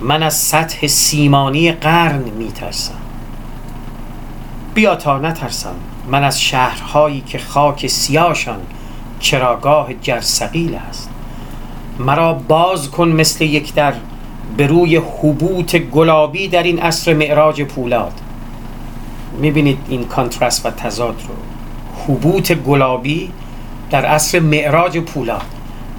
[0.00, 2.94] من از سطح سیمانی قرن می ترسم
[4.74, 5.74] بیا تا نترسم
[6.08, 8.60] من از شهرهایی که خاک سیاشان
[9.20, 11.10] چراگاه جرسقیل است.
[11.98, 13.94] مرا باز کن مثل یک در
[14.58, 18.12] به روی حبوط گلابی در این عصر معراج پولاد.
[19.40, 21.34] می‌بینید این کانترست و تضاد رو.
[22.04, 23.30] حبوط گلابی
[23.90, 25.44] در عصر معراج پولاد.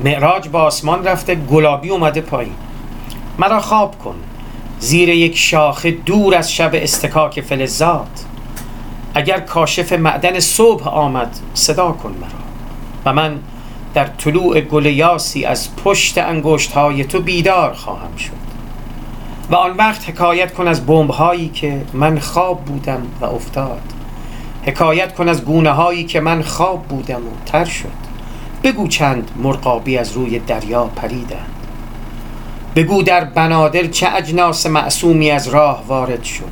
[0.04, 2.54] معراج با آسمان رفته گلابی اومده پایین.
[3.40, 4.16] مرا خواب کن.
[4.80, 8.26] زیر یک شاخه دور از شب استکاک فلزات
[9.14, 12.30] اگر کاشف معدن صبح آمد صدا کن مرا.
[13.06, 13.40] و من
[13.94, 18.39] در طلوع گل یاسی از پشت انگشت های تو بیدار خواهم شد.
[19.52, 23.82] و آن وقت حکایت کن از بمب هایی که من خواب بودم و افتاد.
[24.64, 28.10] حکایت کن از گونه هایی که من خواب بودم و تر شد.
[28.64, 31.56] بگو چند مرقابی از روی دریا پریدند.
[32.76, 36.52] بگو در بنادر چه اجناس معصومی از راه وارد شد.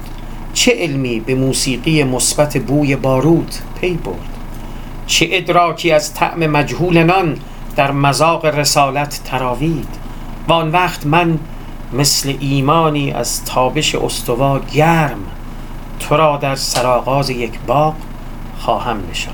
[0.54, 4.38] چه علمی به موسیقی مثبت بوی بارود پی برد.
[5.08, 7.38] چه ادراکی از طعم مجهول نان
[7.76, 9.88] در مذاق رسالت تراوید.
[10.48, 11.40] و آن وقت من
[11.94, 15.20] مثل ایمانی از تابش استوا گرم
[16.00, 17.96] تو را در سراغاز یک باغ
[18.60, 19.34] خواهم نشان.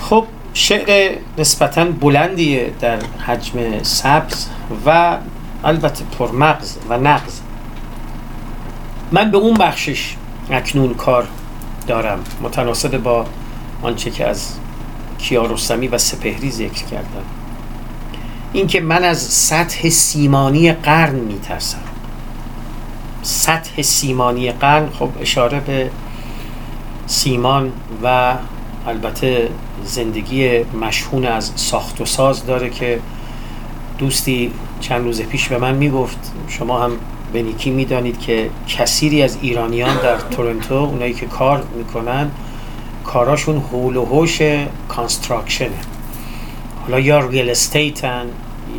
[0.00, 0.24] خب
[0.54, 4.46] شعر نسبتا بلندیه در حجم سبز
[4.86, 5.18] و
[5.64, 7.40] البته پرمغز و نغز.
[9.12, 10.16] من به اون بخشش
[10.50, 11.28] اکنون کار
[11.86, 13.26] دارم متناسب با
[13.82, 14.52] آنچه که از
[15.18, 17.39] کیارستمی و سپهری ذکر کردم.
[18.52, 21.82] اینکه من از سطح سیمانی قرن میترسم.
[23.22, 25.90] سطح سیمانی قرن خب اشاره به
[27.06, 27.72] سیمان
[28.04, 28.34] و
[28.86, 29.48] البته
[29.84, 33.00] زندگی مشحون از ساخت و ساز داره که
[33.98, 36.90] دوستی چند روز پیش به من می‌گفت شما هم
[37.32, 42.30] به نیکی می‌دانید که کثیری از ایرانیان در تورنتو اونایی که کار می‌کنن
[43.04, 44.42] کاراشون حول و حوش
[44.88, 45.99] construction ه
[46.82, 48.26] حالا یا real estate ن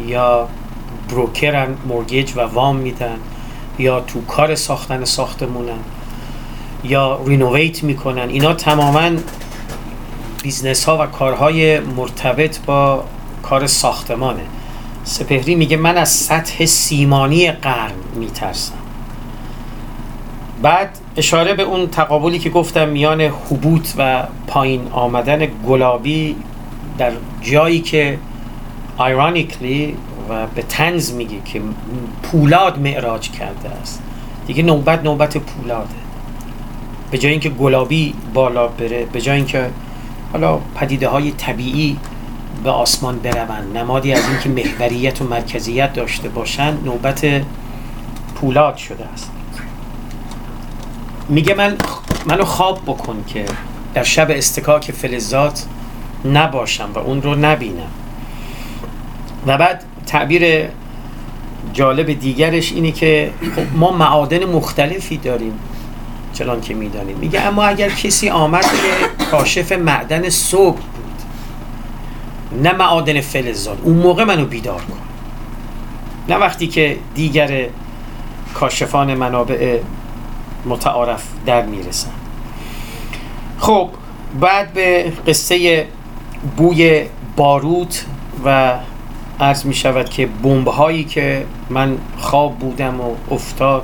[0.08, 0.47] یا
[1.10, 3.18] broker ن mortgage و وام میدن
[3.80, 5.80] یا تو کار ساختن ساختمونن
[6.84, 8.30] یا renovate می‌کنن.
[8.30, 9.10] اینا تماما
[10.44, 13.04] business ها و کارهای مرتبط با
[13.43, 14.41] کار ساختمانه.
[15.04, 18.74] سپهری میگه من از سطح سیمانی قرن میترسم.
[20.62, 26.36] بعد اشاره به اون تقابلی که گفتم میان هبوط و پایین آمدن گلابی
[26.98, 27.12] در
[27.42, 28.18] جایی که
[29.00, 29.98] ایرانیکلی
[30.30, 31.62] و به تنز میگه که
[32.24, 34.02] پولاد معراج کرده است.
[34.48, 35.89] دیگه نوبت نوبت پولاده.
[37.12, 39.70] به جای اینکه گلابی بالا بره به جای اینکه
[40.34, 41.98] حالا پدیده های طبیعی
[42.64, 47.26] به آسمان بروند نمادی از اینکه محوریت و مرکزیت داشته باشند نوبت
[48.36, 49.32] پولاد شده است.
[51.30, 51.78] میگه من
[52.26, 53.46] منو خواب بکن که
[53.94, 55.66] در شب استکاک فلزات
[56.26, 57.92] نباشم و اون رو نبینم.
[59.48, 60.68] و بعد تعبیر
[61.74, 65.54] جالب دیگرش اینه که خب ما معادن مختلفی داریم
[66.34, 67.18] چنان که می‌دانیم.
[67.18, 71.22] میگه اما اگر کسی آمد که کاشف معدن صبح بود
[72.64, 74.98] نه معادن فلزات اون موقع منو بیدار کن.
[76.30, 77.68] نه وقتی که دیگر
[78.54, 79.80] کاشفان منابع
[80.66, 82.12] متعارف در می‌رسن.
[83.60, 83.90] خب
[84.40, 85.88] بعد به قصه
[86.58, 88.06] بوی باروت
[88.46, 88.74] و
[89.39, 93.84] عرض می شود که بمب هایی که من خواب بودم و افتاد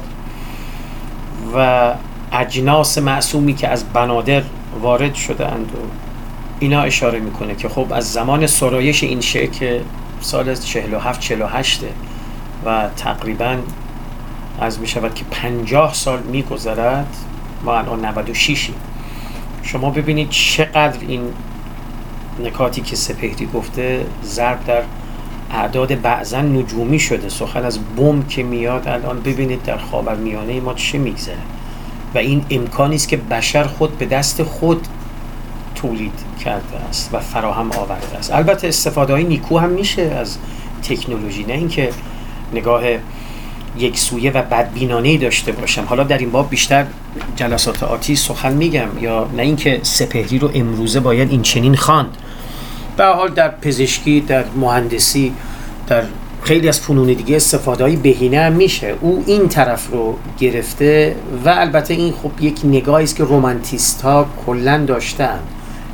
[1.55, 1.93] و
[2.31, 4.43] اجناس معصومی که از بنادر
[4.81, 5.77] وارد شده اند و
[6.59, 9.81] اینا اشاره می‌کنه که خب از زمان سرایش این شعه که
[10.21, 11.81] سال 47 48
[12.65, 13.57] و تقریبا
[14.59, 17.15] از می شود که 50 سال میگذرد
[17.63, 18.69] ما الان 96
[19.63, 21.21] شما ببینید چقدر این
[22.43, 24.81] نکاتی که سپهری گفته ضرب در
[25.51, 27.29] اعداد بعضا نجومی شده.
[27.29, 29.79] سخن از بم که میاد الان ببینید در
[30.15, 31.37] میانه ما چه میگذره.
[32.15, 34.87] و این امکانی است که بشر خود به دست خود
[35.75, 36.13] تولید
[36.43, 38.33] کرده است و فراهم آورده است.
[38.33, 40.37] البته استفاده های نیکو هم میشه از
[40.83, 41.89] تکنولوژی نه اینکه
[42.53, 42.83] نگاه
[43.77, 45.83] یک سویه و بدبینانه داشته باشم.
[45.83, 46.85] حالا در این باب بیشتر
[47.35, 52.17] جلسات آتی سخن میگم یا نه اینکه سپهری رو امروزه باید این چنین خواند.
[52.97, 55.33] به حال در پزشکی در مهندسی
[55.87, 56.03] در
[56.43, 58.95] خیلی از فنون دیگه استفاده های بهینه هم میشه.
[59.01, 64.25] او این طرف رو گرفته و البته این خب یک نگاهی است که رومانتیست ها
[64.45, 65.39] کلا داشتن.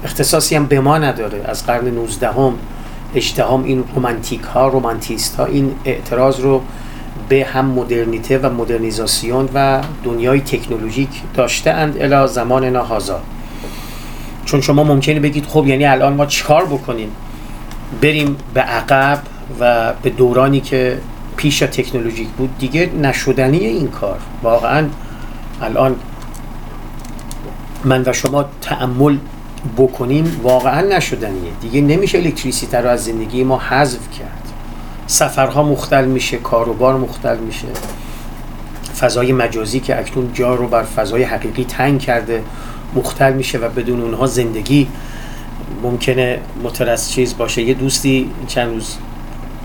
[0.04, 1.42] اختصاصی هم به ما نداره.
[1.46, 2.54] از قرن 19 هم
[3.16, 6.62] اجتهام این رومانتیک ها رومانتیست ها این اعتراض رو
[7.30, 13.22] به هم مدرنیته و مدرنیزاسیون و دنیای تکنولوژیک داشته اند الا زمان نهازا
[14.46, 17.10] چون شما ممکنه بگید خب یعنی الان ما چیکار بکنیم؟
[18.02, 19.20] بریم به عقب
[19.60, 21.00] و به دورانی که
[21.38, 24.20] پیش تکنولوژیک بود دیگه نشدنی این کار.
[24.44, 24.88] واقعا
[25.62, 25.96] الان
[27.84, 29.18] من و شما تعمل
[29.78, 31.52] بکنیم واقعا نشدنیه.
[31.62, 34.44] دیگه نمیشه الکتریسیته رو از زندگی ما حذف کرد.
[35.08, 37.68] سفرها مختل میشه کاروبار مختل میشه.
[39.00, 42.44] فضای مجازی که اکنون جا رو بر فضای حقیقی تنگ کرده.
[42.96, 44.88] مختل میشه و بدون اونها زندگی
[45.84, 47.62] ممکنه مترس چیز باشه.
[47.62, 48.96] یه دوستی چند روز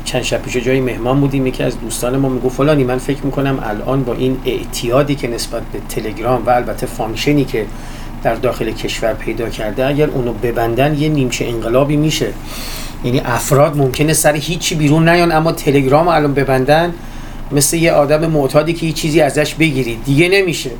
[0.05, 3.59] چند شب پیش جای مهمان بودیم یکی از دوستان ما میگفت فلانی من فکر می‌کنم
[3.62, 7.66] الان با این اعتیادی که نسبت به تلگرام و البته function ی که
[8.22, 12.33] در داخل کشور پیدا کرده اگر اونو ببندن یه نیمچه انقلابی میشه.
[13.05, 16.95] یعنی افراد ممکنه سر هیچی بیرون نیان اما تلگرام الان ببندن
[17.53, 20.70] مثل یه آدم معتادی که یه چیزی ازش بگیرید دیگه نمیشه.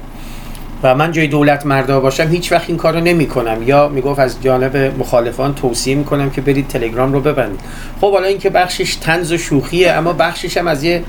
[0.83, 4.43] و من جای دولت مردا باشم هیچ وقت این کارو نمی کنم یا می‌گفت از
[4.43, 7.61] جانب مخالفان توصیه می‌کنم که برید تلگرام رو ببندید.
[8.01, 11.03] خب حالا اینکه بخشش تنز و شوخیه اما بخشش هم از یه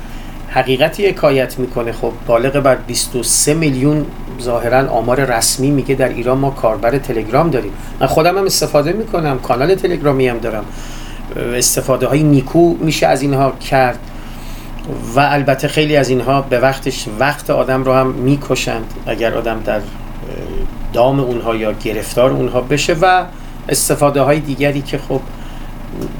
[0.49, 1.91] حقیقتی حکایت می‌کنه.
[1.91, 4.05] خب بالغ بر 23 میلیون
[4.41, 7.71] ظاهرا آمار رسمی میگه در ایران ما کاربر تلگرام داریم.
[7.99, 10.65] من خودم هم استفاده می‌کنم کانال تلگرامی هم دارم.
[11.55, 13.99] استفاده های نیکو میشه از اینها کرد.
[15.15, 19.81] و البته خیلی از اینها به وقتش وقت آدم رو هم می‌کشند اگر آدم در
[20.93, 23.25] دام اونها یا گرفتار اونها بشه و
[23.69, 25.21] استفاده های دیگری که خب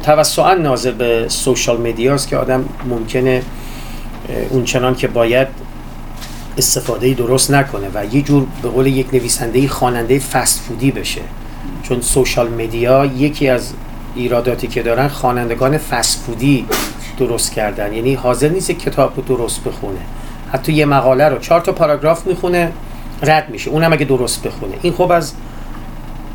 [0.04, 3.42] توسعا ناظر به سوشال مدیاست که آدم ممکنه
[4.50, 5.48] اون چنان که باید
[6.58, 11.22] استفاده درست نکنه و یه جور به قول یک نویسنده خواننده فست فودی بشه.
[11.84, 13.74] چون سوشال مدیا یکی از
[14.16, 16.66] ایراداتی که دارن خوانندگان فست فودی
[17.20, 17.94] درست کردن.
[17.94, 20.00] یعنی حاضر نیست کتاب رو درست بخونه.
[20.54, 22.72] حتی یه مقاله رو چهار تا پاراگراف می‌خونه
[23.24, 23.70] رد میشه.
[23.70, 24.74] اونم اگه درست بخونه.
[24.82, 25.34] این خب از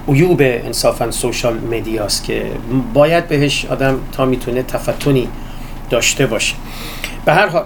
[0.08, 2.46] عیوب انصافا سوشال مدیاست که
[2.94, 5.28] باید بهش آدم تا می‌تونه تفتونی
[5.90, 6.54] داشته باشه.
[7.24, 7.64] به هر حال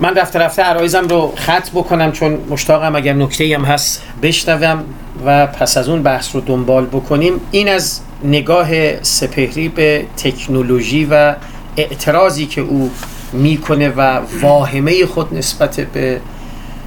[0.00, 4.84] من رفته رفته عرایزم رو خط بکنم چون مشتاقم اگر نکته هم هست بشنوم
[5.26, 7.32] و پس از اون بحث رو دنبال بکنیم.
[7.50, 11.34] این از نگاه سپهری به تکنولوژی و
[11.78, 12.90] اعتراضی که او
[13.32, 16.20] می‌کنه و واهمه خود نسبت به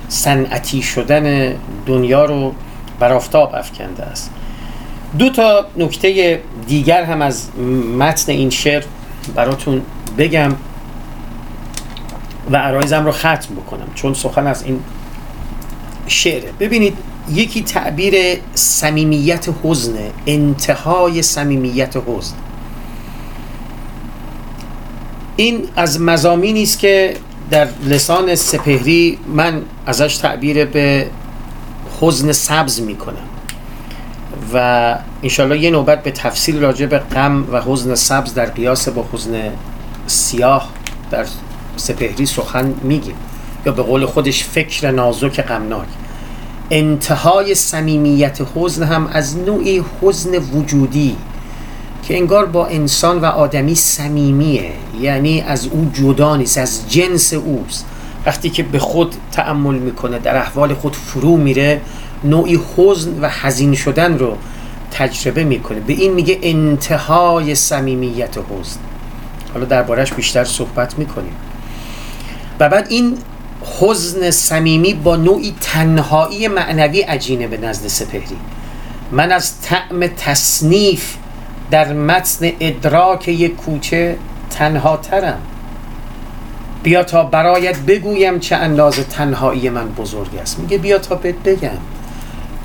[0.10, 2.54] صنعتی شدن دنیا رو
[3.00, 4.32] بر آفتاب افکنده است.
[5.20, 7.50] دو تا نکته دیگر هم از
[8.00, 8.84] متن این شعر
[9.36, 9.82] براتون
[10.18, 10.56] بگم
[12.52, 14.80] و عرایزم رو ختم بکنم چون سخن از این
[16.08, 16.50] شعره.
[16.60, 16.98] ببینید
[17.30, 18.16] یکی تعبیر
[18.54, 19.94] صمیمیت حزن
[20.28, 22.36] انتهای صمیمیت حزن.
[25.42, 27.14] این از مزامینی است که
[27.52, 31.08] در لسان سپهری من ازش تعبیر به
[32.02, 33.28] حزن سبز می‌کنم.
[34.54, 39.06] و انشالله یه نوبت به تفصیل راجع به غم و حزن سبز در قیاس با
[39.14, 39.50] حزن
[40.08, 40.70] سیاه
[41.12, 41.26] در
[41.78, 43.16] سپهری سخن میگیم.
[43.66, 45.88] یا به قول خودش فکر نازک غمناک.
[46.72, 51.16] انتهای صمیمیت حزن هم از نوعی حزن وجودی.
[52.04, 54.72] که انگار با انسان و آدمی صمیمیه.
[55.02, 57.86] یعنی از او جدا نیست از جنس اوست.
[58.26, 61.82] وقتی که به خود تأمل می‌کنه در احوال خود فرو میره
[62.24, 64.38] نوعی حزن و حزین شدن رو
[64.92, 65.80] تجربه می‌کنه.
[65.80, 68.80] به این میگه انتهای صمیمیت حزن.
[69.54, 71.34] حالا دربارش بیشتر صحبت می‌کنیم.
[72.60, 73.18] و بعد این
[73.80, 78.38] حزن صمیمی با نوعی تنهایی معنوی عجینه به نزد سپهری.
[79.12, 81.16] من از طعم تصنیف
[81.72, 84.18] در متن ادراک یک کوچه
[84.50, 85.42] تنها ترم.
[86.84, 90.60] بیا تا برایت بگویم چه اندازه تنهایی من بزرگ است.
[90.60, 91.78] میگه بیا تا بهت بگم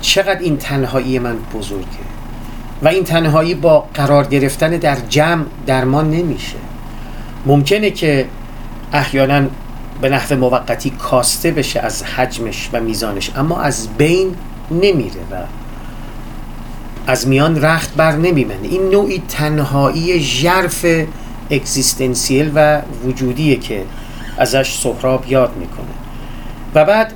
[0.01, 2.07] چقدر این تنهایی من بزرگه.
[2.81, 6.57] و این تنهایی با قرار گرفتن در جمع درمان نمیشه.
[7.45, 8.25] ممکنه که
[8.93, 9.47] احیانا
[10.01, 14.35] به نحو موقتی کاسته بشه از حجمش و میزانش اما از بین
[14.71, 15.35] نمیره و
[17.07, 20.85] از میان رخت بر نمیمنه این نوعی تنهایی ژرف
[21.51, 23.83] اگزیستنسیل و وجودیه که
[24.37, 25.85] ازش سهراب یاد می‌کنه.
[26.75, 27.13] و بعد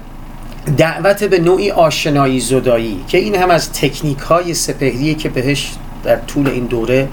[0.77, 5.71] دعوت به نوعی آشنایی زدایی که این هم از تکنیک های سپهریه که بهش
[6.03, 7.07] در طول این دوره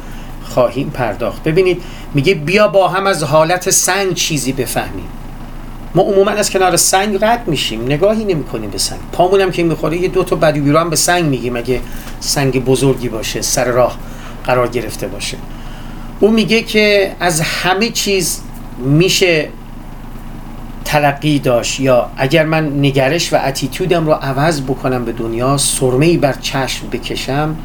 [0.44, 1.42] خواهیم پرداخت.
[1.42, 1.82] ببینید
[2.14, 5.08] میگه بیا با هم از حالت سنگ چیزی بفهمیم.
[5.94, 7.84] ما عموما از کنار سنگ رد میشیم.
[7.84, 8.98] نگاهی نمی‌کنیم به سنگ.
[9.12, 11.56] پامونم که می‌خوره یه دو تا بدوی رو هم به سنگ میگیم.
[11.56, 11.80] اگه
[12.20, 13.98] سنگ بزرگی باشه سر راه
[14.44, 15.36] قرار گرفته باشه.
[16.20, 18.40] او میگه که از همه چیز
[18.78, 19.48] میشه
[20.84, 21.80] تلقی داشت.
[21.80, 27.56] یا اگر من نگرش و اتیتودم رو عوض بکنم به دنیا سرمهی بر چشم بکشم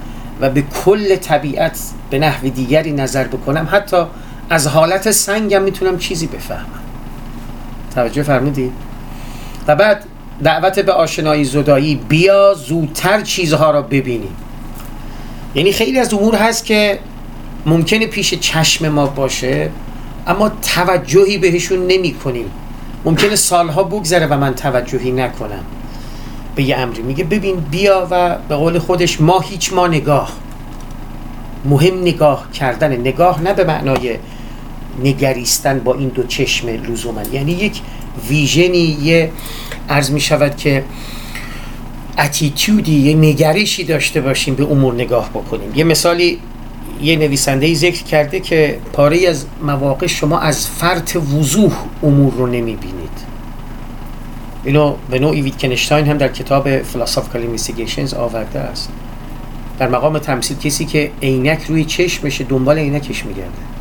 [0.41, 4.03] و به کل طبیعت به نحو دیگری نظر بکنم حتی
[4.49, 6.82] از حالت سنگم می‌تونم چیزی بفهمم.
[7.95, 8.71] توجه فرمودید
[9.67, 10.05] و بعد
[10.43, 14.35] دعوت به آشنایی زدایی بیا زودتر چیزها را ببینیم
[15.55, 16.99] یعنی خیلی از امور هست که
[17.65, 19.69] ممکنه پیش چشم ما باشه
[20.27, 22.51] اما توجهی بهشون نمی کنیم.
[23.05, 25.63] ممکنه سالها بگذره و من توجهی نکنم.
[26.55, 30.31] به یه امری میگه ببین بیا و به قول خودش ما هیچ ما نگاه.
[31.65, 32.91] مهم نگاه کردن.
[32.91, 34.17] نگاه نه به معنای
[35.03, 37.81] نگریستن با این دو چشم لزوما یعنی یک
[38.29, 39.31] ویژنی یه
[39.89, 40.83] عرض می شود که
[42.19, 45.71] اتیتودی یه نگرشی داشته باشیم به امور نگاه بکنیم.
[45.75, 46.39] یه مثالی
[47.01, 52.75] یه نویسنده ذکر کرده که پاره از مواقع شما از فرط وضوح امور رو نمی
[52.75, 53.33] بینید
[54.63, 58.89] اینو به نوعی ویتکنشتاین هم در کتاب Philosophical Investigations آورده است.
[59.79, 63.72] در مقام تمثیل کسی که عینک روی چشمشه دنبال عینکش میگرده.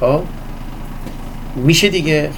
[0.00, 0.20] خب.
[1.56, 2.30] میشه دیگه.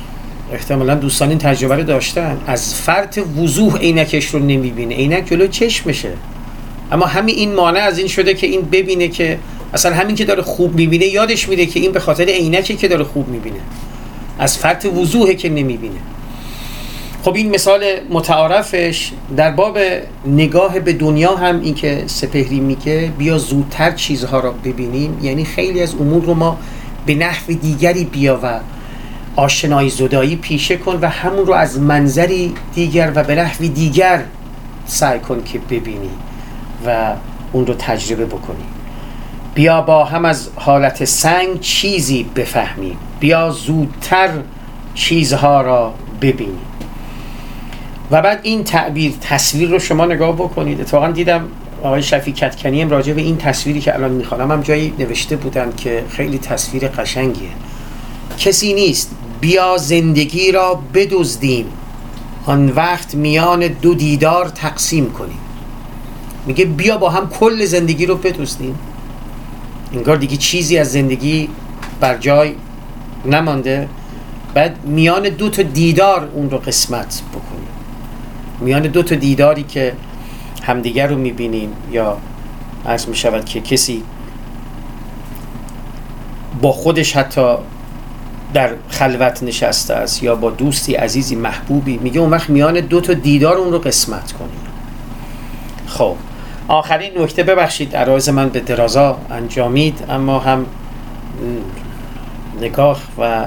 [0.52, 2.38] احتمالا دوستان این تجربه رو داشتن.
[2.46, 4.94] از فرط وضوح عینکش رو نمی‌بینه.
[4.94, 6.12] عینک جلو چشمشه
[6.92, 9.38] اما همین این مانع از این شده که این ببینه که
[9.74, 13.04] اصلا همین که داره خوب می‌بینه یادش میره که این به خاطر عینکی که داره
[13.04, 13.60] خوب می‌بینه.
[14.38, 15.98] از فرط وضوحه که نمی‌بینه.
[17.22, 19.78] خب این مثال متعارفش در باب
[20.26, 25.18] نگاه به دنیا هم این که سپهری میگه بیا زودتر چیزها را ببینیم.
[25.22, 26.58] یعنی خیلی از امور رو ما
[27.08, 28.60] به نحو دیگری بیا و
[29.36, 34.24] آشنایی زدایی پیشه کن و همون رو از منظری دیگر و به نحوی دیگر
[34.86, 36.10] سعی کن که ببینی
[36.86, 37.12] و
[37.52, 38.64] اون رو تجربه بکنی.
[39.54, 44.30] بیا با هم از حالت سنگ چیزی بفهمیم بیا زودتر
[44.94, 46.66] چیزها را ببینیم
[48.10, 50.80] و بعد این تعبیر تصویر رو شما نگاه بکنید.
[50.80, 51.48] اتفاقا دیدم
[51.82, 55.72] آقای شفی کتکنی هم راجع به این تصویری که الان می‌خوانم هم جایی نوشته بودن
[55.76, 57.48] که خیلی تصویر قشنگیه.
[58.38, 59.10] کسی نیست.
[59.40, 61.66] بیا زندگی را بدزدیم.
[62.46, 65.38] آن وقت میان دو دیدار تقسیم کنیم.
[66.46, 68.78] میگه بیا با هم کل زندگی رو بدزدیم.
[69.94, 71.48] انگار دیگه چیزی از زندگی
[72.00, 72.54] بر جای
[73.24, 73.88] نمانده.
[74.54, 77.68] بعد میان دو تا دیدار اون رو قسمت بکنیم.
[78.60, 79.92] میان دو تا دیداری که
[80.62, 82.18] همدیگر رو می‌بینیم یا
[82.86, 84.02] عرض می‌شود که کسی
[86.62, 87.54] با خودش حتی
[88.54, 93.12] در خلوت نشسته است یا با دوستی عزیزی محبوبی میگه اون وقت میان دو تا
[93.12, 94.60] دیدار اون رو قسمت کنیم
[95.86, 96.14] خب
[96.68, 100.66] آخرین نکته ببخشید عرایز من به درازا انجامید اما هم
[102.60, 103.44] نگاه و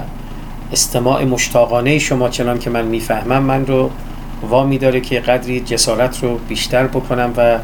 [0.71, 3.89] استماع مشتاقانه شما چنان که من می‌فهمم من رو
[4.49, 7.59] وامی داره که قدری جسارت رو بیشتر بکنم و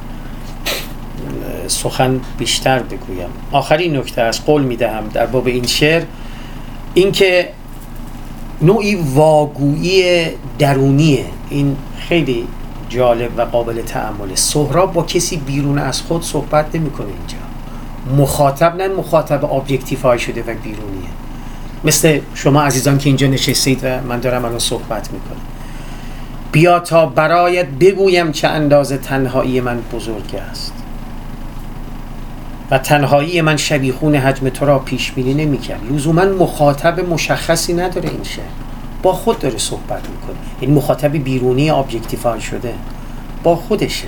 [1.67, 3.29] سخن بیشتر بگویم.
[3.51, 6.03] آخرین نکته از قول می‌دهم در باب این شعر
[6.93, 7.49] اینکه
[8.61, 10.25] نوعی واگویی
[10.59, 11.25] درونیه.
[11.49, 12.47] این خیلی
[12.89, 18.23] جالب و قابل تعمله سهراب با کسی بیرون از خود صحبت نمی‌کنه اینجا.
[18.23, 21.09] مخاطب نه مخاطب ابجکتیف شده و بیرونیه.
[21.83, 25.56] مثل شما عزیزان که اینجا نشستید و من دارم الان صحبت می‌کنم.
[26.51, 30.73] بیا تا برایت بگویم چه اندازه تنهایی من بزرگ است.
[32.71, 35.79] و تنهایی من شبیخون حجم تو را پیش بینی نمی‌کرد.
[35.91, 38.45] لزوما مخاطب مشخصی نداره این شعر.
[39.03, 40.35] با خود داره صحبت می‌کنه.
[40.59, 42.73] این مخاطب بیرونی objectify شده.
[43.43, 44.07] با خودشه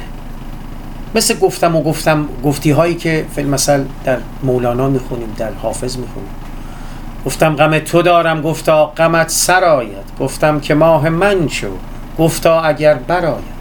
[1.16, 6.30] مثل گفتم و گفتم گفتی هایی که فی‌المثل در مولانا می‌خونیم در حافظ می‌خونیم.
[7.26, 10.18] گفتم غم تو دارم گفتا غمت سر آید.
[10.20, 11.68] گفتم که ماه من شو.
[12.20, 13.60] گفتا اگر برآید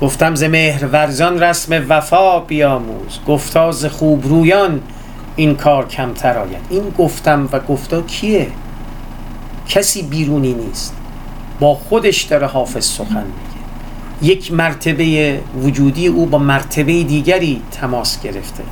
[0.00, 3.18] گفتم ز مهر ورزان رسم وفا بیاموز.
[3.26, 4.80] گفتا ز خوب رویان
[5.36, 6.66] این کار کمتر آید.
[6.70, 8.46] این گفتم و گفتا کیه؟
[9.68, 10.96] کسی بیرونی نیست.
[11.60, 14.32] با خودش داره حافظ سخن میگه.
[14.34, 18.64] یک مرتبه وجودی او با مرتبه دیگری تماس گرفته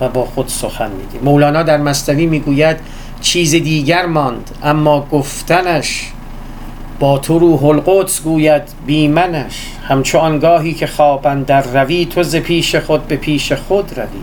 [0.00, 1.24] و با خود سخن میگه.
[1.24, 2.76] مولانا در مستوی می‌گوید
[3.20, 6.12] چیز دیگر ماند اما گفتنش
[7.00, 12.76] با تو روح القدس گوید بیمنش همچو آنگاهی که خوابن در روی تو ز پیش
[12.76, 14.20] خود به پیش خود روی.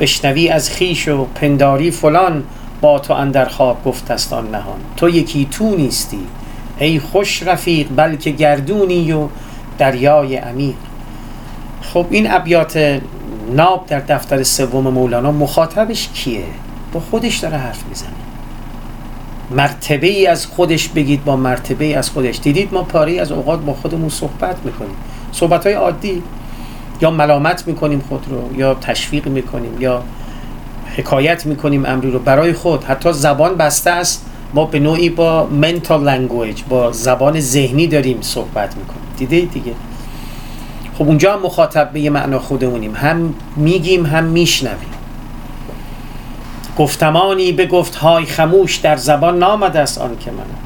[0.00, 2.44] بشنوی از خیش و پنداری فلان
[2.80, 4.78] با تو اندر خواب گفت آن نهان.
[4.96, 6.18] تو یکی تو نیستی
[6.78, 9.28] ای خوش رفیق بلکه گردونی و
[9.78, 10.74] دریای عمیق.
[11.82, 13.00] خب این ابیات
[13.52, 16.44] ناب در دفتر سوم مولانا مخاطبش کیه؟
[16.92, 18.19] با خودش داره حرف می‌زنه.
[19.50, 22.38] مرتبه ای از خودش بگید با مرتبه ای از خودش.
[22.42, 24.96] دیدید ما پاره از اوقات با خودمون صحبت می‌کنیم.
[25.32, 26.22] صحبت های عادی.
[27.00, 30.02] یا ملامت می‌کنیم خود رو یا تشویق می‌کنیم یا
[30.96, 32.84] حکایت می‌کنیم امری رو برای خود.
[32.84, 34.26] حتی زبان بسته است.
[34.54, 39.00] ما به نوعی با mental language با زبان ذهنی داریم صحبت می‌کنیم.
[39.18, 39.72] دیده دیگه؟
[40.98, 42.94] خب اونجا هم مخاطب به یه معنا خودمونیم.
[42.94, 44.99] هم میگیم هم میشنویم.
[46.80, 50.58] گفتمانی گفت های خموش در زبان نامد است آن که منم.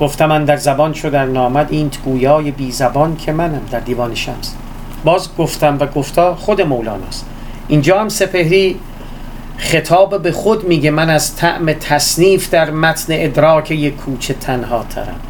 [0.00, 3.60] گفتم در زبان شو در نامد این گویای بی زبان که منم.
[3.70, 4.54] در دیوان شمس.
[5.04, 7.26] باز گفتم و گفتا خود مولاناست
[7.68, 8.80] اینجا هم سپهری
[9.56, 15.20] خطاب به خود میگه من از طعم تصنیف در متن ادراک یک کوچه تنها ترم.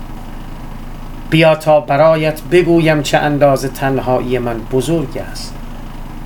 [1.31, 5.55] بیا تا برایت بگویم چه اندازه تنهایی من بزرگ است.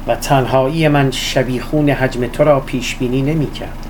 [0.07, 3.87] و تنهایی من شبیخون حجم تو را پیش بینی نمی کرد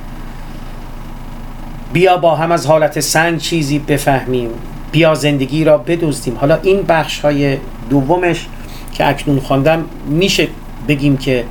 [1.94, 4.50] بیا با هم از حالت سنگ چیزی بفهمیم.
[4.92, 6.36] بیا زندگی را بدزدیم.
[6.36, 7.58] حالا این بخش های
[7.90, 8.46] دومش
[8.92, 10.48] که اکنون خواندم میشه
[10.88, 11.44] بگیم که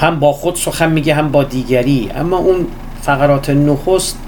[0.00, 2.10] هم با خود سخن میگه هم با دیگری.
[2.16, 2.66] اما اون
[3.02, 4.18] فقرات نخست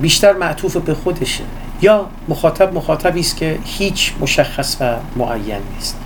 [0.00, 1.44] بیشتر معطوف به خودشه.
[1.82, 5.99] یا مخاطب مخاطبی است که هیچ مشخص و معین نیست.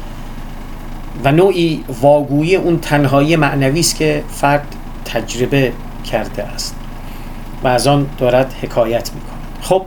[1.24, 4.66] و نوعی واگویی اون تنهایی معنوی است که فرد
[5.05, 5.72] تجربه
[6.10, 6.74] کرده است
[7.64, 9.86] و از آن دارد حکایت می‌کنه خب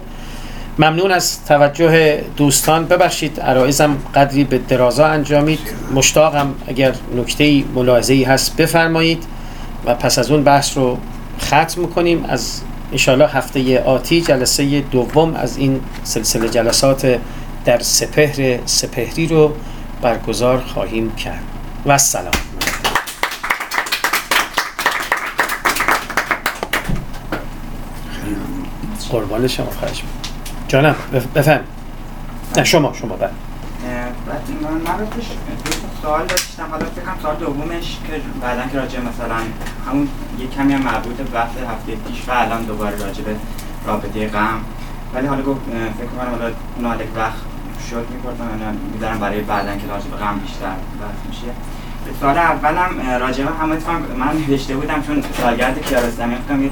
[0.80, 2.86] ممنون از توجه دوستان.
[2.86, 5.60] ببخشید عرایزم قدری به درازا انجامید.
[5.96, 9.24] مشتاقم اگر نکته ملاحظه ای هست بفرمایید
[9.86, 10.98] و پس از اون بحث رو
[11.42, 12.26] ختم کنیم.
[12.30, 12.62] از
[12.92, 17.20] انشاءالله هفته آتی جلسه دوم از این سلسله جلسات
[17.66, 19.52] در سپهر سپهری رو
[20.02, 21.44] برگزار خواهیم کرد.
[21.86, 22.32] و سلام.
[29.10, 30.04] قربان شما خواهش
[30.68, 30.96] جانم
[31.36, 31.60] بفهم.
[32.58, 33.32] نه شما شما بعد
[34.62, 35.08] من من رو
[36.02, 36.68] سوال داشتم.
[36.72, 39.36] حالا فکرم سوال دومش که بعدا که راجع مثلا
[39.88, 40.10] همون
[40.40, 43.36] یه کمی هم مربوط بحث هفته پیش و الان دوباره راجع به
[43.86, 44.60] رابطه غم.
[45.14, 45.62] ولی حالا گفت
[45.98, 47.36] فکر کنم حالا اون وقت
[47.90, 51.52] شد می‌پرسم می‌ذارم برای بعدا که راجع به غم بیشتر بحث میشه.
[52.22, 53.76] سال اولم راجع به همه
[54.20, 56.70] من نوشته بودم چون سالگرد کیارستمی فکرم یه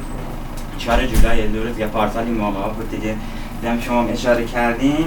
[0.77, 3.15] 4 جولای دو روز یا پارسال این موقع بود دیگه.
[3.61, 5.05] دیدم شما اشاره کردین.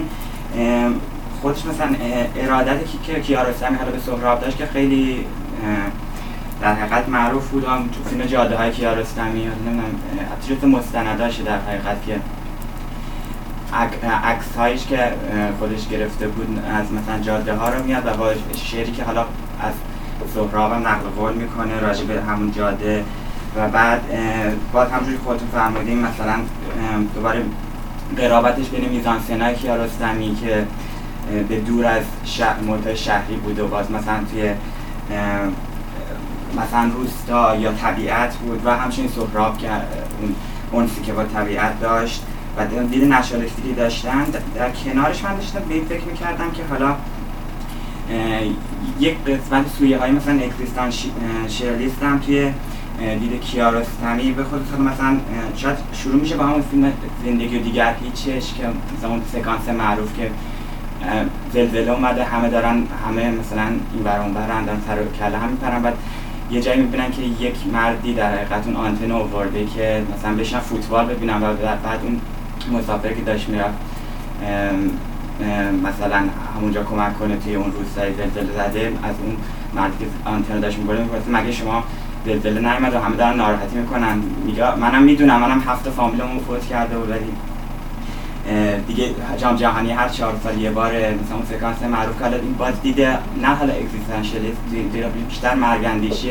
[1.42, 1.94] خودش مثلا
[2.36, 5.26] ارادتی که کیارستمی حالا به سهراب داشت که خیلی
[6.62, 7.64] در حقیقت معروف بود.
[7.64, 9.90] هم تو فیلم جاده های کیارستمی نمی‌دونم
[10.32, 12.20] حتی مستنداشه در حقیقت که
[14.24, 15.12] عکس هایش که
[15.58, 19.20] خودش گرفته بود از مثلا جاده ها رو میاد و با شعری که حالا
[19.60, 19.72] از
[20.34, 23.04] سهراب نقل قول می‌کنه راجع به همون جاده
[23.56, 24.00] و بعد
[24.72, 26.34] باز همجوری خودتون فرمودیم مثلا
[27.14, 27.42] دوباره
[28.16, 30.66] قرابتش بین میزانسنای کیارستمی که
[31.48, 34.50] به دور از شهر شهری بود و باز مثلا توی
[36.56, 39.68] مثلا روستا یا طبیعت بود و همچنین سهراب که
[40.20, 40.34] اون
[40.72, 42.22] اونسی که با طبیعت داشت.
[42.58, 44.24] و دید نشالکتیکی داشتن
[44.54, 46.94] در کنارش من داشتم به فکر می‌کردم که حالا
[49.00, 50.90] یک قسمت سویه های مثلا اکزیستان
[51.48, 52.52] شیرلیست هم توی
[53.20, 55.16] دید کیارستمی به خود مثلا
[55.56, 56.92] شاید شروع میشه با همون فیلم
[57.24, 58.68] زندگی و دیگر هیچش که
[58.98, 60.30] مثلا اون سکانس معروف که
[61.52, 65.82] زلزله اومده همه دارن همه مثلا این بر اون برن دارن سر کله هم میپرن.
[65.82, 65.94] بعد
[66.50, 71.06] یه جایی می‌بینن که یک مردی در حقیقت اون آنتن آورده که مثلا بشن فوتبال
[71.06, 71.54] ببینن و
[71.84, 72.20] بعد اون
[72.72, 73.78] مسافر که داشت می‌رفت
[75.84, 76.22] مثلا
[76.56, 79.36] همونجا کمک کنه توی اون روستای زلزله زده از اون
[79.74, 81.84] مردی که آنتن داشت میبرده می‌پرسه مگه شما
[82.26, 86.96] زلزله نیومد و همه دارن ناراحتی می‌کنن؟ میگه منم می‌دونم منم هفت فامیلمو فوت کرده
[86.96, 87.32] و ولی
[88.86, 89.04] دیگه
[89.36, 93.18] جام جهانی هر چهار سال یه بار مثلا اون سکانس معروف کرد این باز دیده
[93.42, 96.30] نه حالا اگزیستانشالیست دیده بیشتر مرگندیشی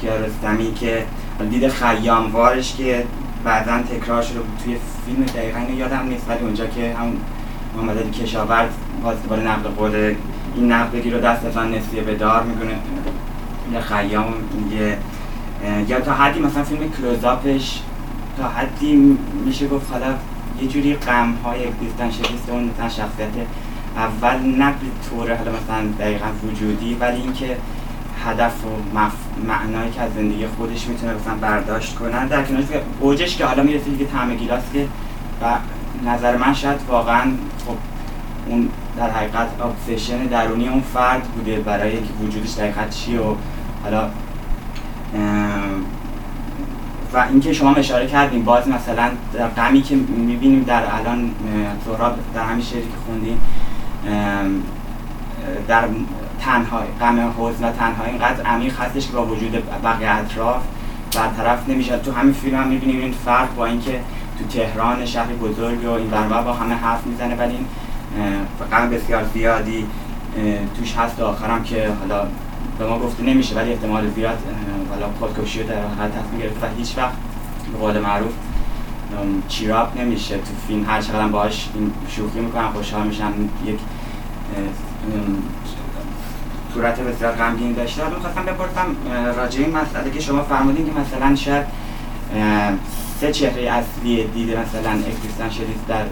[0.00, 1.04] کیارستمی که
[1.50, 3.04] دیده خیاموارش که
[3.44, 4.76] بعدا تکرار شده توی
[5.06, 7.12] فیلم دقیقا یادم نیست ولی اونجا که هم
[7.76, 8.70] محمد علی کشاورز
[9.02, 10.14] باز دوباره نقل قول
[10.54, 12.78] این نقل رو دست مثلا نسیه به دار می‌کنه
[13.72, 14.98] یه خیام میگه
[15.88, 17.80] یا تا حدی مثلا فیلم کلوزاپش
[18.36, 20.14] تا حدی میشه گفت حالا
[20.62, 23.28] یه جوری غم های اگزیستانشالیست اون مثلا شخصیت
[23.96, 24.74] اول نه
[25.10, 27.56] طور حالا مثلا دقیقا وجودی ولی اینکه
[28.24, 29.12] هدف و مف...
[29.46, 32.64] معنایی که از زندگی خودش می‌تونه مثلا برداشت کنن در کنارش
[33.00, 34.86] اوجش که حالا می‌رسه دیگه طعم گیلاس که
[35.42, 35.54] و
[36.10, 37.22] نظر من شاید واقعا
[37.66, 37.76] خب
[38.46, 43.34] اون در حقیقت ابسشن درونی اون فرد بوده برای اینکه وجودش دقیقا چیه و
[43.84, 44.10] حالا
[47.12, 51.30] و اینکه شما اشاره کردیم باز مثلا در غمی که می‌بینیم در الان
[51.84, 53.40] سهراب در همین شعری که خوندیم
[55.68, 55.84] در
[56.40, 58.10] تنهای غم حزن و تنهایی.
[58.10, 60.62] اینقدر عمیق هستش که با وجود بقیه اطراف
[61.14, 61.98] برطرف نمیشه.
[61.98, 64.00] تو همین فیلم هم می‌بینیم این فرق با اینکه
[64.38, 67.66] تو تهران شهر بزرگ و این برمه با همه حرف می‌زنه ولی این
[68.72, 69.86] غم بسیار زیادی
[70.78, 71.20] توش هست.
[71.20, 72.26] و آخرم که حالا
[72.78, 74.38] به ما گفته نمیشه ولی احتمال زیاد
[74.90, 77.12] حالا خودکشی رو در حالت تصمیم گرفت و هیچ وقت
[77.72, 78.32] به قول معروف
[79.48, 80.36] چیراب نمیشه.
[80.36, 81.68] تو فیلم هر چقدر باهاش
[82.08, 83.32] شوخی می‌کنن خوشحال میشن
[83.66, 83.78] یک
[86.74, 88.96] صورت بسیار غمگین داشته حالا می‌خواستم بپرسم
[89.36, 91.66] راجع این مسئله که شما فرمودین که مثلا شاید
[93.20, 96.04] سه چهره اصلی دیده مثلا اکزیستانشالیسم در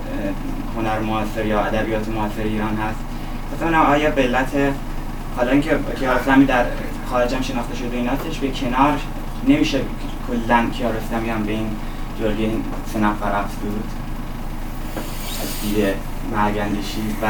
[0.76, 2.98] هنر معاصر یا ادبیات معاصر ایران هست.
[3.56, 4.51] مثلا آیا به علت
[5.36, 6.64] حالا اینکه کیارستمی در
[7.10, 8.98] خارج هم شناخته شده ایناتش به کنار
[9.48, 9.80] نمیشه
[10.28, 11.70] کلا کیارستمی هم به این
[12.20, 13.85] جلگه این سه نفر افزود؟
[15.43, 15.94] از دیده
[16.32, 17.26] مرگندشی و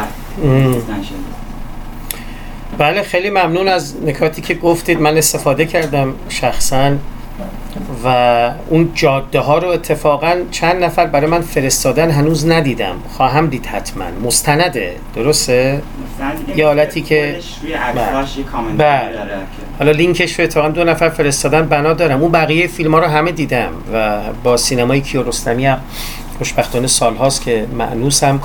[2.78, 5.00] بله خیلی ممنون از نکاتی که گفتید.
[5.00, 6.92] من استفاده کردم شخصا
[8.04, 8.08] و
[8.68, 12.94] اون جاده ها رو اتفاقا چند نفر برای من فرستادن هنوز ندیدم.
[13.16, 14.04] خواهم دید حتما.
[14.24, 14.96] مستنده.
[15.14, 15.82] درسته؟
[16.56, 17.38] یه حالتی که
[18.78, 19.08] بله.
[19.78, 22.22] حالا لینکش رو اتفاقا دو نفر فرستادن بنا دارم.
[22.22, 25.80] اون بقیه فیلم ها رو همه دیدم و با سینمای کیارستمی هم
[26.38, 28.40] خوشبختانه سالهاست که معنوسم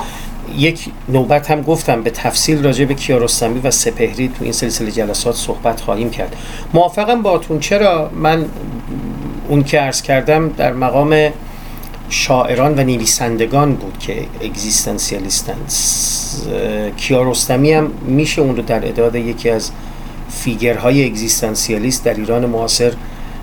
[0.58, 5.34] یک نوبت هم گفتم به تفصیل راجع به کیارستمی و سپهری تو این سلسله جلسات
[5.34, 6.36] صحبت خواهیم کرد.
[6.74, 8.44] موافقم باتون چرا؟ من
[9.48, 11.30] اون که ارز کردم در مقام
[12.08, 15.56] شاعران و نویسندگان بود که اگزیستانسیالیستن
[16.96, 19.70] کیارستمی هم میشه اون رو در اداد یکی از
[20.30, 22.92] فیگرهای اگزیستانسیالیست در ایران معاصر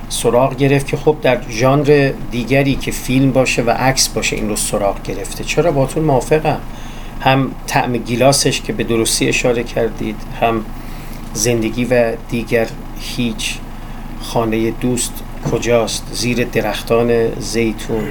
[0.10, 4.56] سراغ گرفت که خب در ژانر دیگری که فیلم باشه و عکس باشه این رو
[4.56, 5.44] سراغ گرفته.
[5.44, 6.60] چرا باتون موافقم؟
[7.22, 10.66] هم طعم گیلاسش که به درستی اشاره کردید هم
[11.34, 12.68] زندگی و دیگر
[13.00, 13.58] هیچ
[14.22, 15.14] خانه دوست
[15.52, 18.04] کجاست؟ زیر درختان زیتون.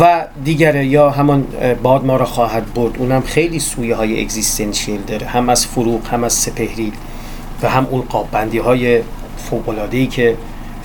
[0.00, 1.46] و دیگره یا همان
[1.82, 2.98] باد ما را خواهد برد.
[2.98, 5.26] اونم خیلی سویه های اگزیستنشیل داره.
[5.26, 6.92] هم از فروغ هم از سپهری
[7.62, 9.02] و هم اون قابندی های
[9.92, 10.36] ای که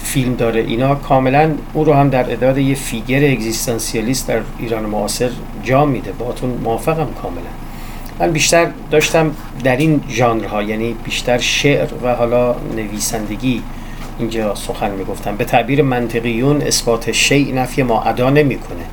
[0.03, 0.61] فیلم داره.
[0.61, 5.29] اینا کاملا او رو هم در اداره یه فیگر اگزیستانسیالیست در ایران معاصر
[5.63, 6.13] جا میده.
[6.19, 7.49] اتون موافقم کاملا.
[8.19, 9.31] من بیشتر داشتم
[9.63, 13.61] در این ژانرها یعنی بیشتر شعر و حالا نویسندگی
[14.19, 15.35] اینجا سخن می‌گفتم.
[15.35, 18.83] به تعبیر منطقیون اثبات شیء نفی ما ادا نمی‌کنه.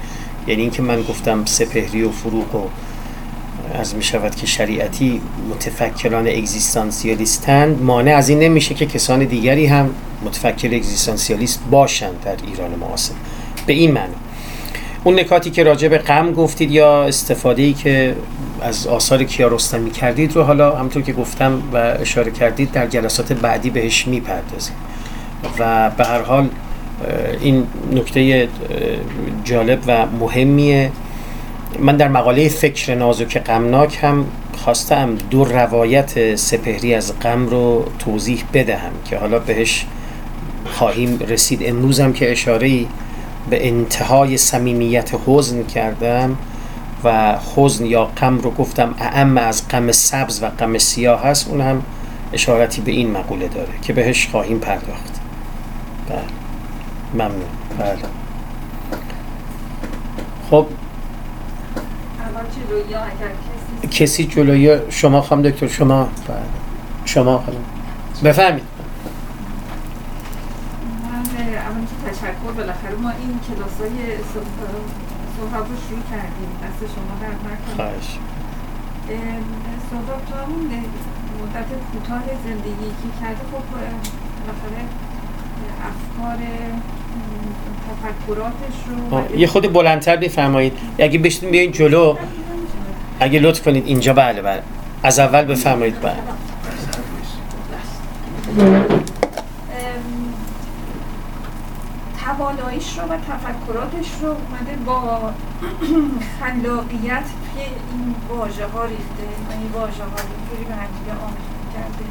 [0.47, 2.69] یعنی اینکه من گفتم سپهری و فروغ و
[3.77, 5.21] از می شود که شریعتی
[5.51, 9.91] متفکران اگزیستانسیالیستند مانع از این نمیشه که کسان دیگری هم
[10.25, 13.15] متفکر اگزیستانسیالیست باشند در ایران معاصر.
[13.67, 14.15] به این معنی.
[15.05, 18.17] اون نکاتی که راجع به غم گفتید یا استفاده ای که
[18.61, 23.71] از آثار کیارستمی کردید رو حالا همطور که گفتم و اشاره کردید در جلسات بعدی
[23.71, 24.77] بهش می‌پردازیم.
[25.59, 26.49] و به هر حال
[27.41, 28.49] این نکته
[29.45, 30.91] جالب و مهمیه.
[31.81, 34.27] من در مقاله فکر نازک غمناک هم
[34.57, 39.87] خواستم دو روایت سپهری از غم رو توضیح بدهم که حالا بهش
[40.67, 41.61] خواهیم رسید.
[41.65, 42.87] امروز هم که اشاره
[43.51, 46.37] به انتهای صمیمیت حزن کردم
[47.05, 51.61] و حزن یا غم رو گفتم اعم از غم سبز و غم سیاه هست اون
[51.61, 51.83] هم
[52.33, 55.21] اشارتی به این مقوله داره که بهش خواهیم پرداخت.
[56.09, 56.19] بله.
[57.15, 57.49] ممنون.
[57.79, 57.97] بله.
[60.51, 60.67] خب
[63.91, 66.09] کسی جلوی شما خواهم دکتر شما.
[67.05, 67.65] شما خواهم.
[68.25, 68.63] بفهمید
[71.67, 74.17] اول که تشکر بالاخره ما این کلاس های
[75.37, 76.51] صحبت رو شروع کردیم.
[76.63, 78.09] دست شما در نکنم خواهش.
[79.91, 80.65] صحبت تو همون
[81.43, 83.43] مدت کوتاه زندگی که کرده.
[83.53, 84.83] خب بالاخره
[85.89, 86.39] افکار
[88.03, 90.73] تفکراتش رو یه خود بلندتر بفرمایید.
[90.99, 92.17] اگه بشتیم بیاین جلو.
[93.21, 94.63] اگه لطف کنید اینجا بله بله.
[95.03, 96.17] از اول بفرمایید بله.
[102.25, 105.33] تواناییش رو و تفکراتش رو اومده با
[106.41, 112.05] خلاقیت توی این واژه ها ریخته و این واژه ها اینجوری به همدیگه آمیخته کرده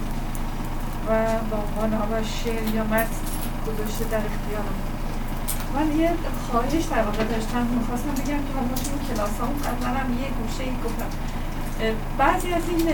[1.07, 4.67] و با عنوان شعر یا متن گذاشته در اختیار
[5.75, 6.11] من یه
[6.51, 7.63] خواهش در واقع داشتم.
[7.79, 9.47] می‌خواستم بگم که حالا تو کلاس ها
[9.99, 11.11] هم یه گوشه ای گفتم.
[12.17, 12.87] بعضی از این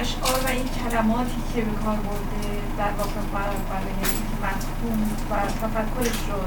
[0.00, 2.42] اشعار و این کلماتی که به کار برده
[2.78, 3.60] در واقع برای
[4.42, 5.00] مفهوم
[5.30, 6.38] و تفکرش رو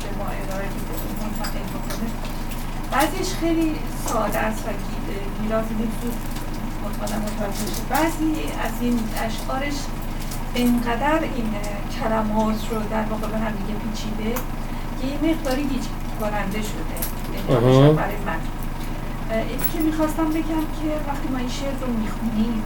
[0.00, 2.10] به ما ارائه میده منتقل بکنه
[2.92, 4.70] بعضیش خیلی ساده است و
[5.42, 5.64] گیلاس
[6.02, 6.14] زود
[6.84, 8.32] مطمئنم متوجه بعضی
[8.64, 9.74] از این اشعارش
[10.54, 11.50] اینقدر این
[12.00, 14.34] کلمات رو در واقع به هم دیگه پیچیده
[15.00, 15.84] که یه مقداری گیج
[16.20, 16.98] کننده شده.
[17.50, 18.40] یعنی برای من.
[19.30, 22.62] این که می‌خواستم بگم که وقتی ما این شعر رو می‌خونیم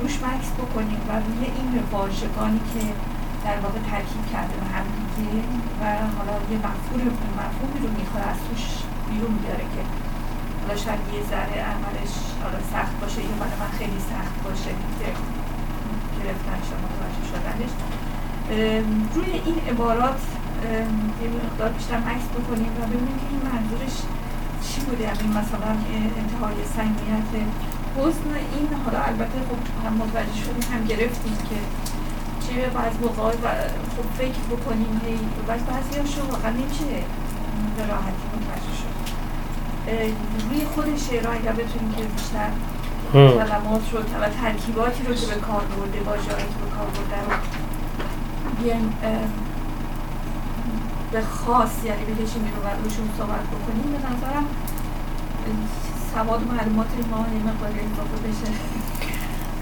[0.00, 2.82] روش مکس بکنیم و روی این واژگانی که
[3.44, 4.86] در واقع ترکیب کرده به هم
[5.16, 5.42] دیگه
[5.80, 5.82] و
[6.16, 7.02] حالا یه مفهوم
[7.40, 8.64] مفهومی رو می‌خواد از توش
[9.08, 9.82] بیرون بیاره که
[10.60, 12.12] حالا شاید یه ذره عملش
[12.42, 14.70] حالا سخت باشه یا برای من خیلی سخت باشه.
[14.98, 15.08] که
[16.24, 17.72] گرفتن شما متوجه شدنش.
[19.14, 20.20] روی این عبارات
[21.22, 23.96] یه مقدار بیشتر مکس بکنیم و ببینیم که این منظورش
[24.66, 25.04] چی بوده.
[25.04, 25.70] یعنی مثلا
[26.20, 27.30] انتهای سنگیت
[27.98, 31.58] حسن این حالا البته خب هم متوجه شدیم هم گرفتیم که
[32.44, 33.30] چه بعض موقع
[33.94, 35.18] خب فکر بکنیم هی
[35.48, 36.84] بعض بعضی هاشو واقعا نمیشه
[37.76, 38.94] به راحتی متوجه شد.
[40.50, 42.50] روی خود شعرها اگر بتونیم که بیشتر
[43.14, 47.32] کلمات رو و ترکیباتی رو که به کار برده واژه‌ای که به کار برده رو
[48.62, 48.86] بیایم
[51.12, 53.92] به خاص یعنی بکشیم رو و روشون صحبت بکنیم.
[53.92, 54.46] به نظرم
[56.14, 58.52] سواد و معلومات ما یه مقداری اضافه بشه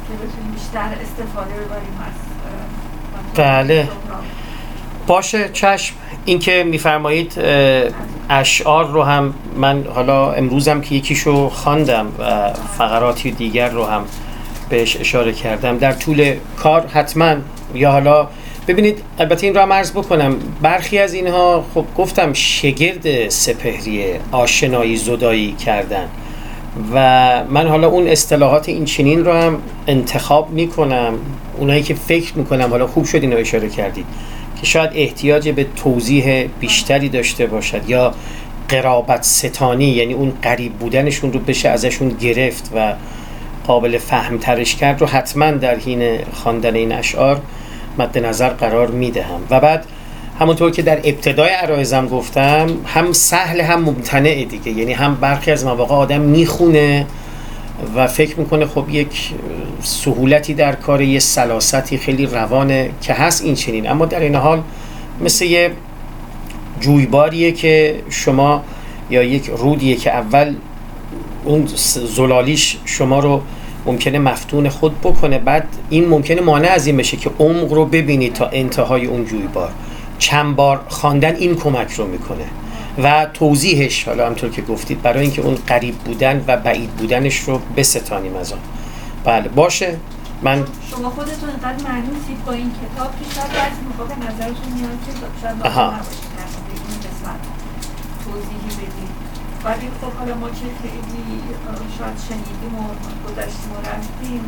[0.09, 2.17] که بتونیم بیشتر استفاده ببریم از
[3.35, 3.89] بله.
[5.07, 5.95] باشه چشم.
[6.25, 7.41] اینکه میفرمایید
[8.31, 14.05] اشعار رو هم من حالا امروزم که یکیشو خواندم و فقراتی دیگر رو هم
[14.69, 15.79] بهش اشاره کردم.
[15.79, 17.35] در طول کار حتما
[17.75, 18.29] یا حالا
[18.69, 25.53] ببینید البته این را مرز بکنم برخی از اینها خب گفتم شگرد سپهریه آشنایی زدایی
[25.53, 26.09] کردن
[26.95, 31.15] و من حالا اون اصطلاحات این چنین رو هم انتخاب می‌کنم.
[31.59, 34.07] اونایی که فکر می‌کنم حالا خوب شد اینو اشاره کردید.
[34.63, 38.15] که شاید احتیاج به توضیح بیشتری داشته باشد یا
[38.69, 42.95] قرابت ستانی یعنی اون قریب بودنشون رو بشه ازشون گرفت و
[43.67, 47.41] قابل فهم ترش کرد رو حتما در حین خواندن این اشعار
[47.99, 49.41] مد نظر قرار می‌دهم.
[49.51, 49.85] و بعد
[50.41, 54.73] همونطور که در ابتدای عرایزم گفتم هم سهل هم ممتنع دیگه.
[54.73, 57.07] یعنی هم برخی از مواقع آدم می‌خونه
[57.97, 59.31] و فکر می‌کنه خب یک
[59.83, 63.91] سهولتی در کار یه سلاستی خیلی روانه که هست این چنین.
[63.91, 64.63] اما در این حال
[65.21, 65.71] مثل یه
[66.81, 68.63] جویباریه که شما
[69.11, 70.55] یا یک رودیه که اول
[71.45, 71.69] اون
[72.17, 73.43] زلالیش شما رو
[73.87, 78.33] ممکنه مفتون خود بکنه بعد این ممکنه مانع از این بشه که عمق رو ببینید
[78.33, 79.71] تا انتهای اون جویبار.
[80.19, 82.45] چند بار خواندن این کمک رو می‌کنه.
[82.99, 87.61] و توضیحش حالا همطور که گفتید برای اینکه اون قریب بودن و بعید بودنش رو
[87.77, 88.59] بستانیم از آن.
[89.25, 89.97] بله باشه.
[90.43, 94.99] من شما خودتون اینقدر معنوسید با این کتاب که شاید بعضی موقع به نظرتون میاد
[95.07, 95.13] که
[95.43, 95.57] شاید
[98.25, 99.13] توضیحی بدید
[99.65, 101.23] ولی خب حالا ما که خیلی
[101.99, 102.85] شاید شنیدیم و
[103.25, 104.45] گذشتیم و رفتیم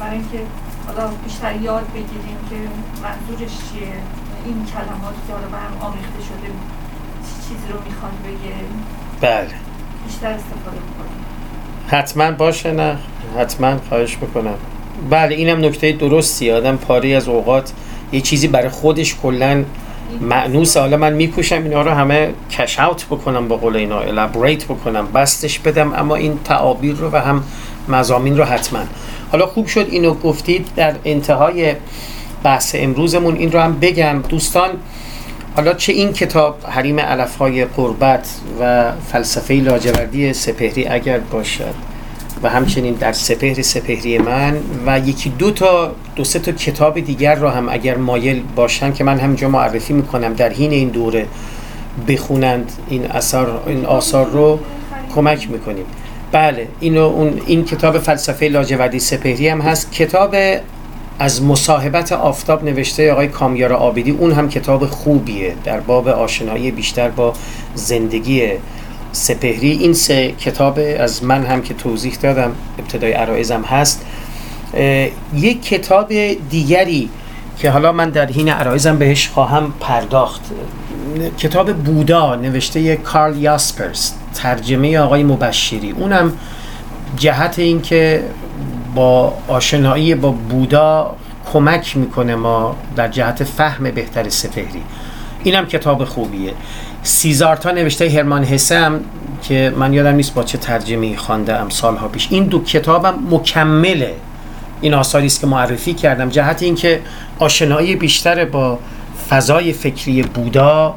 [0.00, 0.40] برای اینکه
[0.86, 2.58] حالا بیشتر یاد بگیریم که
[3.04, 3.92] منظورش چیه.
[4.44, 6.48] این کلمات که حالا به هم آمیخته شده
[7.48, 8.54] چیزی رو می‌خوان بگه
[9.20, 9.50] بله.
[10.06, 11.18] بیشتر استفاده بکنیم
[11.88, 12.96] حتما باشه نه؟
[13.38, 14.54] حتما خواهش می‌کنم.
[15.10, 16.50] بله اینم نکته درستی.
[16.50, 17.72] آدم پاری از اوقات
[18.12, 19.64] یه چیزی برای خودش کلا
[20.20, 25.06] معنوس حالا من میکوشم اینا رو همه کش اوت بکنم با قول اینا الابریت بکنم
[25.12, 27.44] بستش بدم اما این تعابیر رو و هم
[27.88, 28.80] مزامین رو حتما.
[29.32, 31.74] حالا خوب شد اینو گفتید در انتهای
[32.42, 33.36] بحث امروزمون.
[33.36, 34.22] این رو هم بگم.
[34.28, 34.70] دوستان
[35.58, 38.28] حالا چه این کتاب حریم علفهای قربت
[38.60, 41.74] و فلسفه لاجوردی سپهری اگر باشد
[42.42, 44.56] و همچنین در سپهر سپهری من
[44.86, 49.04] و یکی دو تا دو سه تا کتاب دیگر رو هم اگر مایل باشن که
[49.04, 51.26] من همینجا معرفی می‌کنم در حین این دوره
[52.08, 54.58] بخونند این اثر این آثار رو
[55.14, 55.84] کمک می‌کنیم.
[56.32, 59.92] بله اینو اون این کتاب فلسفه لاجوردی سپهری هم هست.
[59.92, 60.34] کتاب
[61.18, 67.08] از مصاحبت آفتاب نوشته آقای کامیار آبیدی اون هم کتاب خوبیه در باب آشنایی بیشتر
[67.08, 67.32] با
[67.74, 68.48] زندگی
[69.12, 69.70] سپهری.
[69.70, 74.06] این سه کتاب از من هم که توضیح دادم ابتدای عرائزم هست.
[75.34, 76.12] یک کتاب
[76.50, 77.08] دیگری
[77.58, 80.40] که حالا من در حین عرائزم بهش خواهم پرداخت.
[81.38, 85.90] کتاب بودا نوشته کارل یاسپرس ترجمه آقای مبشری.
[85.90, 86.32] اونم
[87.16, 88.22] جهت اینکه
[88.94, 91.16] با آشنایی با بودا
[91.52, 94.82] کمک می‌کنه ما در جهت فهم بهتر سپهری.
[95.44, 96.52] اینم کتاب خوبیه.
[97.02, 99.00] سیزارتا نوشته هرمان حسم
[99.42, 102.28] که من یادم نیست با چه ترجمه خوانده ام سالها پیش.
[102.30, 104.14] این دو کتابم مکمله.
[104.80, 106.28] این آثاری است که معرفی کردم.
[106.28, 107.00] جهت اینکه
[107.38, 108.78] آشنایی بیشتر با
[109.30, 110.94] فضای فکری بودا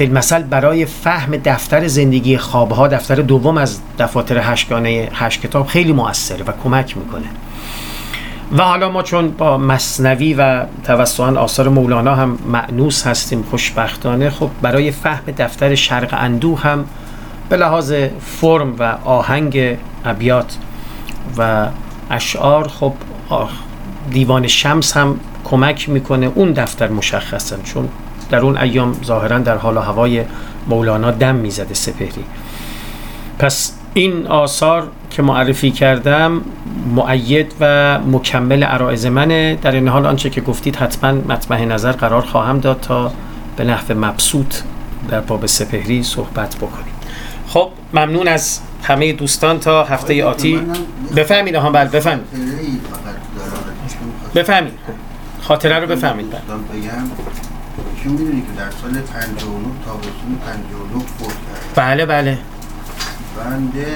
[0.00, 6.44] مثل برای فهم دفتر زندگی خوابها دفتر دوم از دفاتر هشتگانه هشت کتاب خیلی موثره
[6.44, 7.26] و کمک می‌کنه.
[8.52, 14.50] و حالا ما چون با مصنوی و توسطان آثار مولانا هم معنوس هستیم خوشبختانه خب
[14.62, 16.84] برای فهم دفتر شرق اندو هم
[17.48, 17.92] به لحاظ
[18.40, 20.56] فرم و آهنگ ابیات
[21.38, 21.66] و
[22.10, 22.92] اشعار خب
[24.10, 27.88] دیوان شمس هم کمک می‌کنه اون دفتر مشخصن چون
[28.30, 30.24] در اون ایام ظاهرا در حال و هوای
[30.68, 32.24] مولانا دم می‌زده سپهری.
[33.38, 36.40] پس این آثار که معرفی کردم
[36.94, 39.58] معید و مکمل عرائز منه.
[39.62, 43.12] در این حال آنچه که گفتید حتما مطمع نظر قرار خواهم داد تا
[43.56, 44.54] به نحو مبسوط
[45.10, 46.94] در باب سپهری صحبت بکنیم.
[47.48, 50.60] خب ممنون از همه دوستان تا هفته آتی.
[51.16, 52.24] بفهمید ها بله بفهمید.
[54.34, 54.72] بفهمید.
[55.42, 56.30] خاطره رو بفهمید.
[56.30, 56.40] بله.
[58.02, 62.38] چون می‌دونی که در سال 59 تابستون 59 فوت کرد بله بله.
[63.36, 63.86] بنده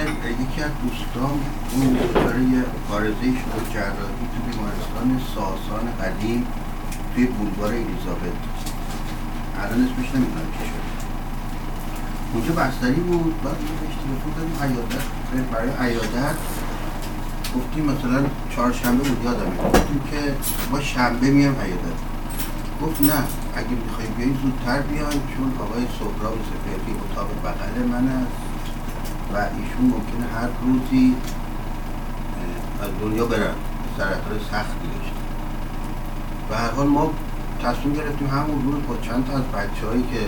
[0.43, 1.41] یکی از دوستان
[1.73, 6.47] اون برای کارزه شد جراحی تو بیمارستان ساسان قدیم
[7.15, 8.39] توی بولوار الیزابت.
[9.61, 10.93] الان اسمش نمی‌دونم چی شد
[12.35, 15.05] اونجا بستری بود بعد بهش تلفن دادیم عیادت
[15.53, 16.37] برای عیادت
[17.57, 18.24] گفتیم مثلا
[18.57, 20.35] چهارشنبه بود یادم گفتیم که
[20.70, 22.11] ما شنبه میام عیادت.
[22.82, 23.22] گفت نه
[23.54, 28.42] اگه می‌خوای بیایی زودتر بیاین چون آقای سهراب سپهری اتاق بغل من است
[29.32, 31.14] و ایشون ممکنه هر روزی
[32.82, 33.54] از دنیا برن.
[33.98, 35.20] سرطان سختی داشته.
[36.50, 37.10] و هر حال ما
[37.62, 40.20] تصمیم گرفتیم همون روز با چند تا از بچه هایی که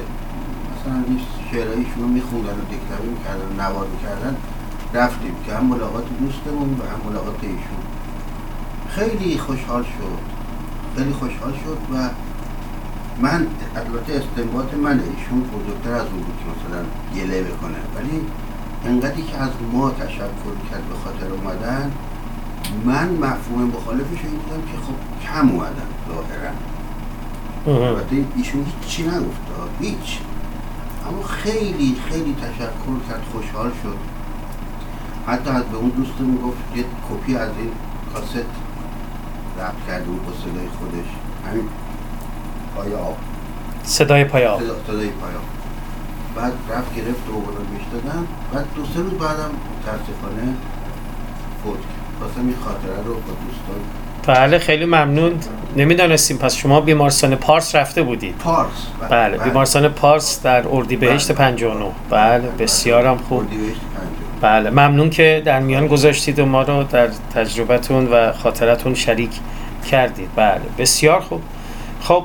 [0.73, 1.21] مثلا این
[1.51, 4.37] شعرهایشون رو میخوندن و دکتری می‌کردن و نوار می‌کردن
[4.95, 7.83] رفتیم که هم ملاقات دوستمون و هم ملاقات ایشون.
[8.89, 10.19] خیلی خوشحال شد.
[10.97, 12.09] خیلی خوشحال شد و
[13.21, 13.47] من
[13.77, 16.85] البته استنباط منه ایشون بزرگتر از اون بود که مثلا
[17.15, 17.77] گله بکنه.
[17.97, 18.21] ولی
[18.85, 21.93] انقدری که از ما تشکر کرد به خاطر اومدن
[22.85, 26.53] من مفهوم مخالفش این دیدم که خب کم اومدن ظاهرا.
[27.87, 29.41] البته ایشون هیچی نگفت
[29.81, 30.19] هیچ.
[31.09, 33.97] اما خیلی خیلی تشکر کرد خوشحال شد.
[35.27, 37.71] حتی از به اون دوستمون گفت یه کپی از این
[38.15, 38.37] کاست
[39.59, 41.09] رفت کرده بود با صدای خودش.
[41.51, 41.69] همین.
[42.77, 43.17] پای آب
[43.83, 45.45] صدای پای آب صدا- صدای پای آب
[46.37, 48.27] بعد رفت گرفت و بهش دادن.
[48.55, 50.55] بعد دو سه روز بعدم متاسفانه
[51.65, 52.19] فوت کرد.
[52.19, 53.81] خواستم این خاطره رو با دوستان
[54.27, 55.33] بله خیلی ممنون.
[55.77, 56.39] نمی‌دانستیم.
[56.39, 58.35] پس شما بیمارستان پارس رفته بودید.
[58.39, 58.69] پارس.
[59.11, 59.39] بله.
[59.39, 61.37] بیمارستان پارس در اردیبهشت بله.
[61.39, 63.39] 59 بله بسیارم خوب.
[63.39, 63.81] اردیبهشت
[64.41, 69.31] بله ممنون که در میان گذاشتید و ما رو در تجربتون و خاطرتون شریک
[69.91, 70.29] کردید.
[70.37, 71.41] بله بسیار خوب.
[72.01, 72.25] خب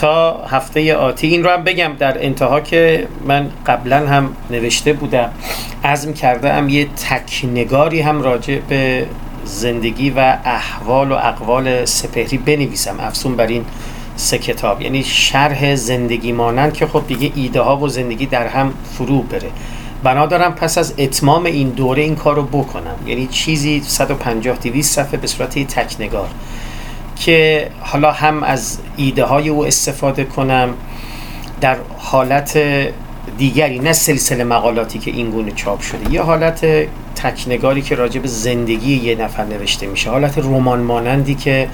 [0.00, 1.26] تا هفته آتی.
[1.26, 5.30] این رو هم بگم در انتها که من قبلا هم نوشته بودم
[5.84, 9.06] عزم کرده ام یه تکنگاری هم راجع به
[9.44, 12.96] زندگی و احوال و اقوال سپهری بنویسم.
[13.00, 13.64] افسون بر این
[14.16, 14.82] سه کتاب.
[14.82, 19.50] یعنی شرح زندگی مانند که خب دیگه ایده ها و زندگی در هم فرو بره.
[20.02, 22.96] بنا دارم پس از اتمام این دوره این کار رو بکنم.
[23.06, 26.28] یعنی چیزی 150 200 صفحه به صورت تکنگار.
[27.20, 30.74] که حالا هم از ایده های او استفاده کنم
[31.60, 32.58] در حالت
[33.38, 36.66] دیگری نه سلسله مقالاتی که این گونه چاپ شده یه حالت
[37.14, 41.68] تکنگاری که راجع به زندگی یه نفر نوشته میشه حالت رمان مانندی که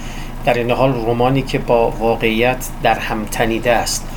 [0.44, 4.08] در این حال رمانی که با واقعیت در هم تنیده است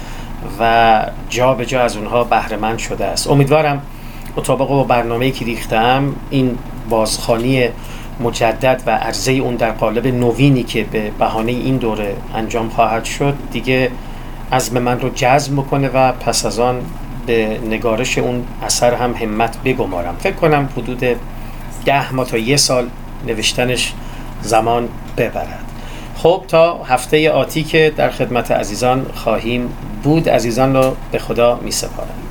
[0.59, 3.29] و جا به جا از اونها بهرهمند شده است.
[3.29, 3.81] امیدوارم
[4.37, 6.57] مطابق با برنامه‌ای که ریختم این
[6.89, 7.69] بازخانی
[8.19, 13.33] مجدد و عرضه اون در قالب نوینی که به بهانه این دوره انجام خواهد شد
[13.51, 13.91] دیگه
[14.51, 16.81] عزم من رو جذب بکنه و پس از آن
[17.25, 20.15] به نگارش اون اثر هم همت بگمارم.
[20.19, 21.03] فکر کنم حدود
[21.85, 22.87] ده ماه تا یه سال
[23.27, 23.93] نوشتنش
[24.41, 24.87] زمان
[25.17, 25.59] ببرد.
[26.15, 29.69] خب تا هفته آتی که در خدمت عزیزان خواهیم
[30.03, 32.26] بود عزیزان رو به خدا می سپارم